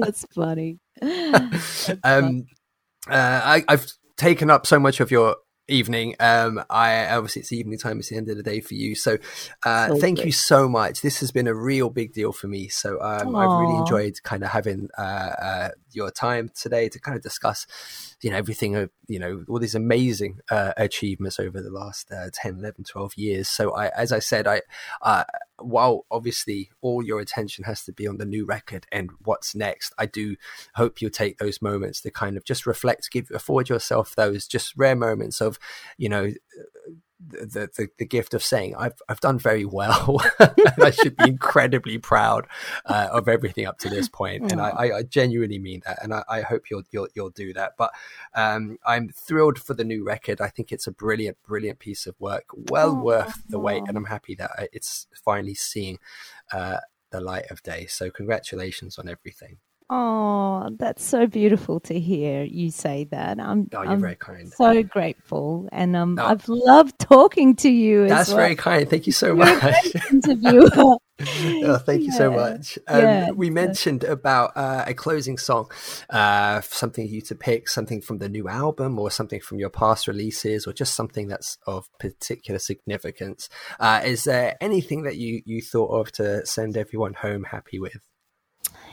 that's 0.00 0.24
funny. 0.34 0.78
um, 2.04 2.46
uh, 3.08 3.40
I, 3.44 3.64
I've 3.68 3.86
taken 4.16 4.50
up 4.50 4.66
so 4.66 4.78
much 4.78 5.00
of 5.00 5.10
your 5.10 5.36
evening. 5.68 6.14
Um, 6.20 6.62
I 6.68 7.06
obviously 7.08 7.40
it's 7.40 7.52
evening 7.52 7.78
time. 7.78 7.98
It's 7.98 8.10
the 8.10 8.16
end 8.16 8.28
of 8.28 8.36
the 8.36 8.42
day 8.42 8.60
for 8.60 8.74
you. 8.74 8.94
So, 8.94 9.18
uh, 9.64 9.88
So 9.88 9.96
thank 9.96 10.24
you 10.24 10.32
so 10.32 10.68
much. 10.68 11.00
This 11.00 11.20
has 11.20 11.32
been 11.32 11.46
a 11.46 11.54
real 11.54 11.90
big 11.90 12.12
deal 12.12 12.32
for 12.32 12.48
me. 12.48 12.68
So, 12.68 13.00
um, 13.00 13.34
I've 13.34 13.50
really 13.50 13.76
enjoyed 13.76 14.22
kind 14.22 14.42
of 14.42 14.50
having 14.50 14.88
uh, 14.98 15.00
uh, 15.00 15.68
your 15.94 16.10
time 16.10 16.50
today 16.54 16.88
to 16.88 16.98
kind 16.98 17.16
of 17.16 17.22
discuss, 17.22 17.66
you 18.22 18.30
know, 18.30 18.36
everything 18.36 18.76
of 18.76 18.90
you 19.06 19.18
know 19.18 19.44
all 19.48 19.58
these 19.58 19.74
amazing 19.74 20.40
uh, 20.50 20.72
achievements 20.76 21.38
over 21.38 21.60
the 21.60 21.70
last 21.70 22.10
uh, 22.10 22.30
10, 22.32 22.58
11, 22.58 22.84
12 22.84 23.14
years. 23.16 23.48
So, 23.48 23.74
I, 23.74 23.88
as 23.88 24.12
I 24.12 24.18
said, 24.18 24.46
I 24.46 24.62
uh, 25.02 25.24
while 25.58 26.04
obviously 26.10 26.70
all 26.80 27.02
your 27.02 27.20
attention 27.20 27.64
has 27.64 27.84
to 27.84 27.92
be 27.92 28.06
on 28.06 28.18
the 28.18 28.24
new 28.24 28.44
record 28.44 28.86
and 28.90 29.10
what's 29.24 29.54
next, 29.54 29.92
I 29.98 30.06
do 30.06 30.36
hope 30.74 31.00
you'll 31.00 31.10
take 31.10 31.38
those 31.38 31.62
moments 31.62 32.00
to 32.02 32.10
kind 32.10 32.36
of 32.36 32.44
just 32.44 32.66
reflect, 32.66 33.10
give 33.10 33.30
afford 33.32 33.68
yourself 33.68 34.14
those 34.14 34.46
just 34.46 34.74
rare 34.76 34.96
moments 34.96 35.40
of, 35.40 35.58
you 35.96 36.08
know, 36.08 36.32
the 37.28 37.70
the, 37.76 37.88
the 37.98 38.04
gift 38.04 38.34
of 38.34 38.42
saying 38.42 38.74
I've 38.76 39.00
I've 39.08 39.20
done 39.20 39.38
very 39.38 39.64
well. 39.64 40.22
and 40.38 40.84
I 40.84 40.90
should 40.90 41.16
be 41.16 41.28
incredibly 41.28 41.98
proud 41.98 42.46
uh, 42.86 43.08
of 43.12 43.28
everything 43.28 43.66
up 43.66 43.78
to 43.78 43.90
this 43.90 44.08
point, 44.08 44.52
and 44.52 44.60
I, 44.60 44.90
I, 44.98 45.02
genuinely 45.02 45.58
mean 45.58 45.82
that, 45.86 46.02
and 46.02 46.14
I, 46.14 46.24
I 46.28 46.40
hope 46.42 46.70
you'll 46.70 46.84
you'll 46.90 47.08
you'll 47.14 47.30
do 47.30 47.52
that. 47.54 47.72
But 47.76 47.92
um, 48.34 48.78
I'm 48.86 49.10
thrilled 49.10 49.58
for 49.58 49.74
the 49.74 49.84
new 49.84 50.04
record. 50.04 50.40
I 50.40 50.48
think 50.48 50.72
it's 50.72 50.86
a 50.86 50.92
brilliant 50.92 51.38
brilliant 51.46 51.78
piece 51.78 52.06
of 52.06 52.14
work, 52.18 52.44
well 52.54 52.94
worth 52.94 53.42
the 53.48 53.58
wait, 53.58 53.84
and 53.86 53.96
I'm 53.96 54.06
happy 54.06 54.34
that 54.36 54.68
it's 54.72 55.06
finally 55.24 55.54
seeing 55.54 55.98
uh, 56.52 56.78
the 57.10 57.20
light 57.20 57.50
of 57.50 57.62
day. 57.62 57.86
So 57.86 58.10
congratulations 58.10 58.98
on 58.98 59.08
everything. 59.08 59.58
Oh, 59.90 60.70
that's 60.78 61.04
so 61.04 61.26
beautiful 61.26 61.78
to 61.80 62.00
hear 62.00 62.42
you 62.42 62.70
say 62.70 63.04
that. 63.10 63.38
I'm, 63.38 63.68
Oh, 63.74 63.82
you're 63.82 63.92
I'm 63.92 64.00
very 64.00 64.16
kind. 64.16 64.50
so 64.50 64.82
grateful, 64.82 65.68
and 65.72 65.94
um, 65.94 66.18
Oh. 66.18 66.24
I've 66.24 66.48
loved 66.48 66.98
talking 66.98 67.54
to 67.56 67.68
you. 67.70 68.08
That's 68.08 68.28
well. 68.30 68.38
very 68.38 68.56
kind. 68.56 68.88
Thank 68.88 69.06
you 69.06 69.12
so 69.12 69.34
much. 69.34 69.94
interviewer. 70.10 70.70
oh, 70.74 71.78
thank 71.84 72.02
you 72.02 72.12
so 72.12 72.30
much. 72.30 72.78
Um, 72.88 73.00
Yeah, 73.00 73.30
we 73.32 73.50
mentioned 73.50 74.04
about 74.04 74.52
uh, 74.56 74.84
a 74.86 74.94
closing 74.94 75.36
song, 75.36 75.70
uh, 76.08 76.62
something 76.62 77.06
you 77.06 77.20
to 77.22 77.34
pick, 77.34 77.68
something 77.68 78.00
from 78.00 78.18
the 78.18 78.28
new 78.30 78.48
album, 78.48 78.98
or 78.98 79.10
something 79.10 79.40
from 79.40 79.58
your 79.58 79.70
past 79.70 80.08
releases, 80.08 80.66
or 80.66 80.72
just 80.72 80.94
something 80.94 81.28
that's 81.28 81.58
of 81.66 81.88
particular 82.00 82.58
significance. 82.58 83.50
Uh, 83.78 84.00
is 84.02 84.24
there 84.24 84.56
anything 84.62 85.02
that 85.02 85.16
you 85.16 85.42
you 85.44 85.60
thought 85.60 85.90
of 86.00 86.10
to 86.12 86.44
send 86.46 86.76
everyone 86.78 87.12
home 87.14 87.44
happy 87.44 87.78
with? 87.78 87.98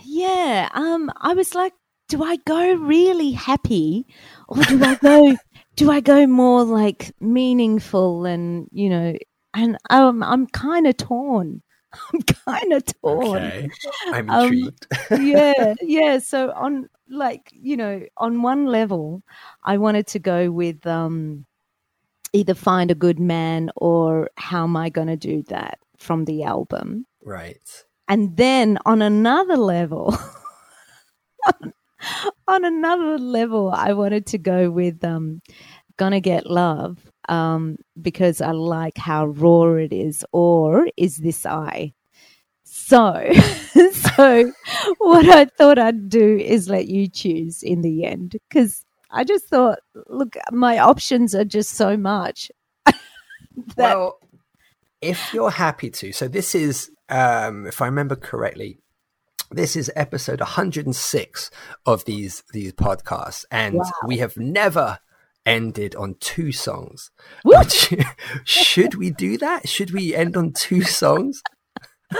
Yeah, 0.04 0.70
um, 0.74 1.12
I 1.18 1.34
was 1.34 1.56
like, 1.56 1.74
do 2.08 2.24
I 2.24 2.38
go 2.38 2.74
really 2.76 3.32
happy, 3.32 4.06
or 4.48 4.58
do 4.64 4.84
I 4.84 4.96
go, 4.96 5.36
do 5.76 5.92
I 5.92 6.00
go 6.02 6.28
more 6.28 6.64
like 6.64 7.12
meaningful 7.20 8.26
and 8.26 8.68
you 8.72 8.90
know, 8.90 9.16
and 9.54 9.78
um, 9.90 10.24
I'm 10.24 10.48
kind 10.48 10.88
of 10.88 10.98
torn. 10.98 11.62
I'm 12.14 12.22
kind 12.22 12.74
of 12.74 12.84
torn. 13.02 13.44
Okay, 13.44 13.70
I'm 14.12 14.30
Um, 14.30 14.52
intrigued. 14.54 14.88
yeah, 15.20 15.74
yeah. 15.82 16.20
So 16.20 16.52
on 16.52 16.90
like 17.10 17.50
you 17.52 17.78
know, 17.78 18.02
on 18.18 18.42
one 18.42 18.66
level, 18.66 19.24
I 19.64 19.78
wanted 19.78 20.08
to 20.08 20.20
go 20.20 20.52
with 20.52 20.86
um, 20.88 21.46
either 22.34 22.54
find 22.54 22.92
a 22.92 22.96
good 22.96 23.20
man 23.20 23.72
or 23.76 24.30
how 24.38 24.64
am 24.64 24.76
I 24.78 24.90
going 24.90 25.08
to 25.08 25.18
do 25.18 25.44
that 25.50 25.80
from 25.98 26.26
the 26.26 26.44
album. 26.44 27.06
right. 27.24 27.86
And 28.12 28.38
then 28.38 28.78
on 28.86 29.02
another 29.02 29.58
level, 29.58 30.16
on 32.48 32.66
another 32.66 33.18
level, 33.18 33.72
I 33.72 33.94
wanted 33.94 34.26
to 34.28 34.38
go 34.38 34.70
with 34.70 35.04
um, 35.06 35.42
Gonna 35.98 36.20
Get 36.20 36.46
Love 36.46 37.00
um, 37.30 37.78
because 38.02 38.42
I 38.42 38.52
like 38.52 38.98
how 38.98 39.28
raw 39.28 39.76
it 39.76 39.94
is, 39.94 40.26
or 40.34 40.90
Is 40.98 41.18
This 41.20 41.46
I? 41.46 41.94
So, 42.66 43.32
so 43.94 44.54
what 45.00 45.28
I 45.30 45.46
thought 45.46 45.80
I'd 45.80 46.10
do 46.10 46.38
is 46.38 46.70
let 46.70 46.88
you 46.88 47.08
choose 47.08 47.64
in 47.64 47.82
the 47.82 48.06
end 48.06 48.38
because 48.50 48.86
I 49.12 49.24
just 49.24 49.48
thought, 49.48 49.80
look, 50.08 50.36
my 50.52 50.80
options 50.80 51.36
are 51.36 51.46
just 51.46 51.72
so 51.74 51.98
much. 51.98 52.52
that- 52.86 52.98
well, 53.78 54.20
if 55.02 55.34
you're 55.34 55.52
happy 55.52 55.90
to, 55.90 56.12
so 56.12 56.28
this 56.28 56.56
is, 56.56 56.92
um, 57.10 57.66
if 57.66 57.82
I 57.82 57.86
remember 57.86 58.16
correctly, 58.16 58.80
this 59.50 59.76
is 59.76 59.92
episode 59.96 60.40
106 60.40 61.52
of 61.86 62.06
these 62.06 62.44
these 62.54 62.72
podcasts, 62.72 63.44
and 63.52 63.76
wow. 63.76 63.92
we 64.06 64.18
have 64.20 64.38
never 64.38 65.00
ended 65.46 65.96
on 65.96 66.16
two 66.20 66.52
songs. 66.52 67.12
Which, 67.44 67.94
should 68.46 68.96
we 68.96 69.10
do 69.10 69.38
that? 69.40 69.68
Should 69.68 69.92
we 69.92 70.16
end 70.16 70.38
on 70.38 70.54
two 70.54 70.84
songs? 70.84 71.42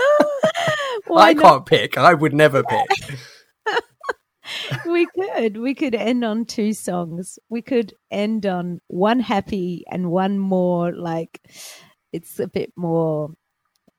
I 1.14 1.34
can't 1.34 1.64
pick. 1.66 1.96
I 1.96 2.14
would 2.14 2.34
never 2.34 2.62
pick. 2.62 3.18
we 4.86 5.06
could. 5.06 5.56
We 5.56 5.74
could 5.74 5.94
end 5.94 6.24
on 6.24 6.44
two 6.44 6.72
songs. 6.72 7.38
We 7.48 7.62
could 7.62 7.94
end 8.10 8.46
on 8.46 8.80
one 8.88 9.20
happy 9.20 9.84
and 9.90 10.10
one 10.10 10.38
more 10.38 10.92
like 10.94 11.40
it's 12.12 12.38
a 12.40 12.46
bit 12.46 12.72
more 12.76 13.30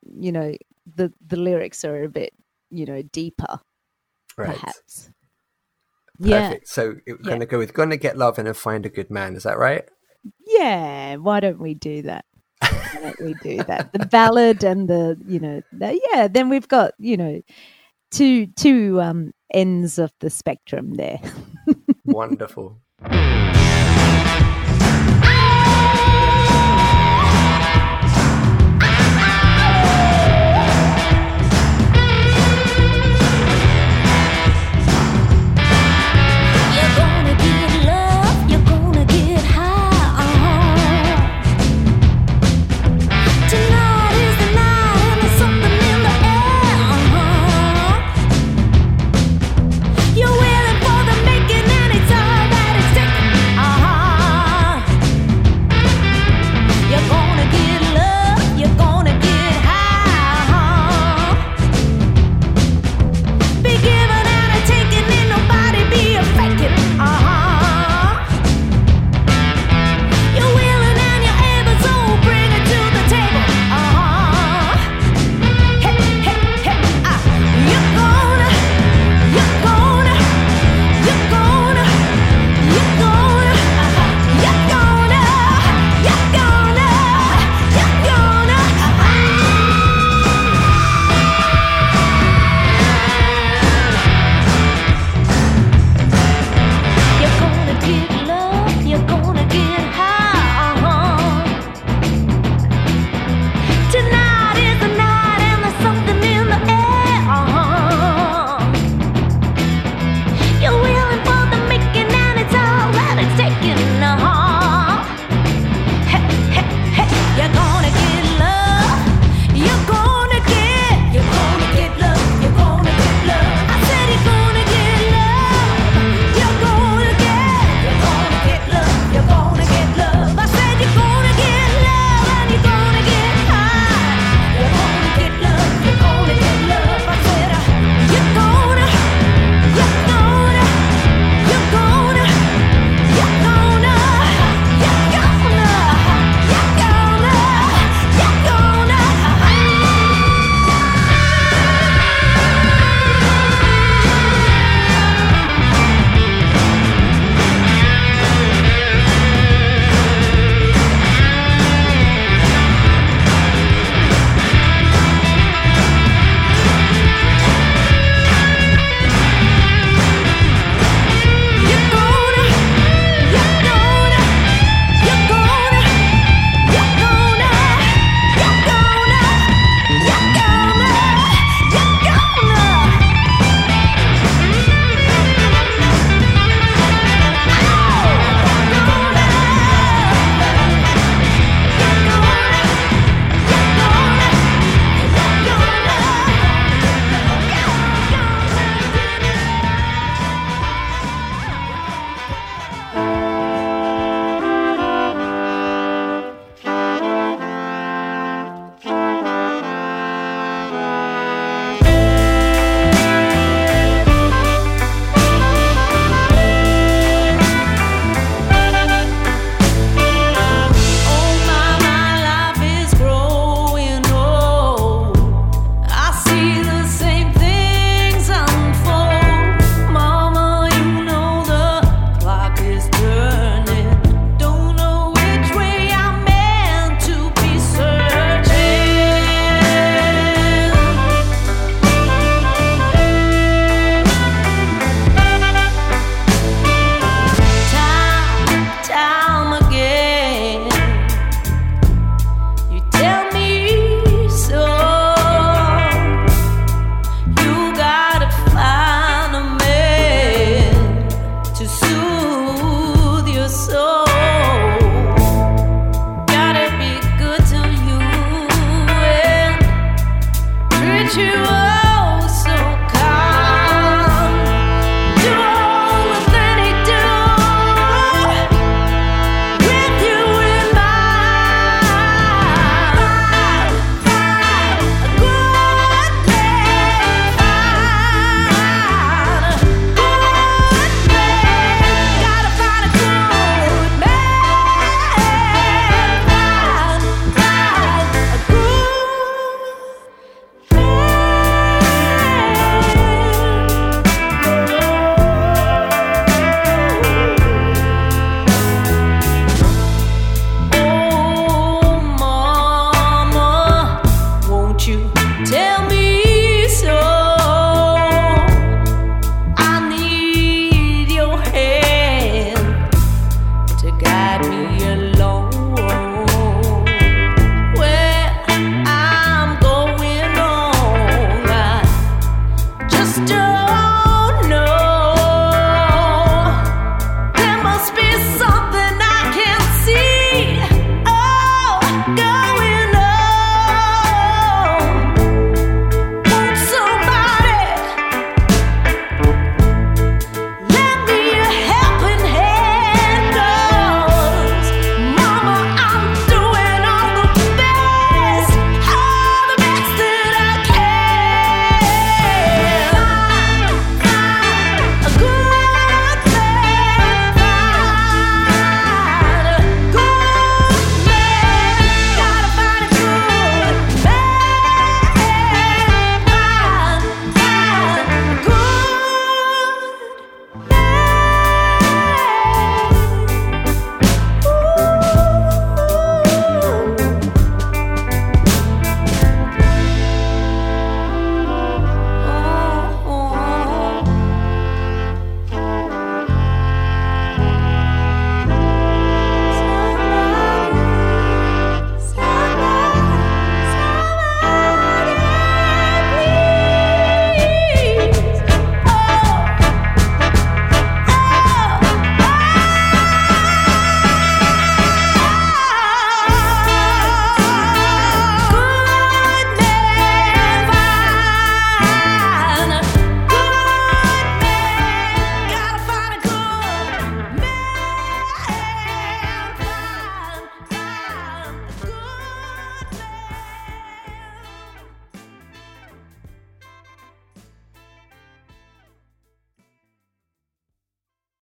you 0.06 0.32
know, 0.32 0.56
the 0.96 1.12
the 1.26 1.38
lyrics 1.38 1.84
are 1.86 2.04
a 2.04 2.10
bit, 2.10 2.34
you 2.70 2.86
know, 2.86 3.02
deeper. 3.02 3.60
Right. 4.38 4.56
Perhaps. 4.56 5.12
Perfect. 6.20 6.30
Yeah. 6.32 6.54
So 6.66 6.96
we're 7.08 7.18
yeah. 7.24 7.30
gonna 7.30 7.46
go 7.46 7.58
with 7.58 7.74
"Gonna 7.74 7.98
Get 7.98 8.18
Love" 8.18 8.38
and 8.38 8.48
then 8.48 8.54
"Find 8.54 8.86
a 8.86 8.90
Good 8.90 9.10
Man." 9.10 9.36
Is 9.36 9.44
that 9.44 9.58
right? 9.58 9.88
Yeah. 10.46 11.18
Why 11.18 11.40
don't 11.40 11.60
we 11.60 11.74
do 11.74 12.04
that? 12.04 12.26
Why 12.62 13.00
don't 13.02 13.22
we 13.22 13.34
do 13.42 13.64
that? 13.64 13.92
The 13.94 14.06
ballad 14.06 14.64
and 14.64 14.88
the 14.88 15.18
you 15.28 15.40
know, 15.40 15.62
the, 15.72 16.00
yeah. 16.12 16.28
Then 16.28 16.50
we've 16.50 16.68
got 16.68 16.94
you 17.00 17.18
know 17.18 17.42
two 18.12 18.48
two 18.48 19.02
um 19.02 19.32
ends 19.54 20.00
of 20.00 20.12
the 20.20 20.30
spectrum 20.30 20.94
there. 20.96 21.20
Wonderful. 22.06 22.80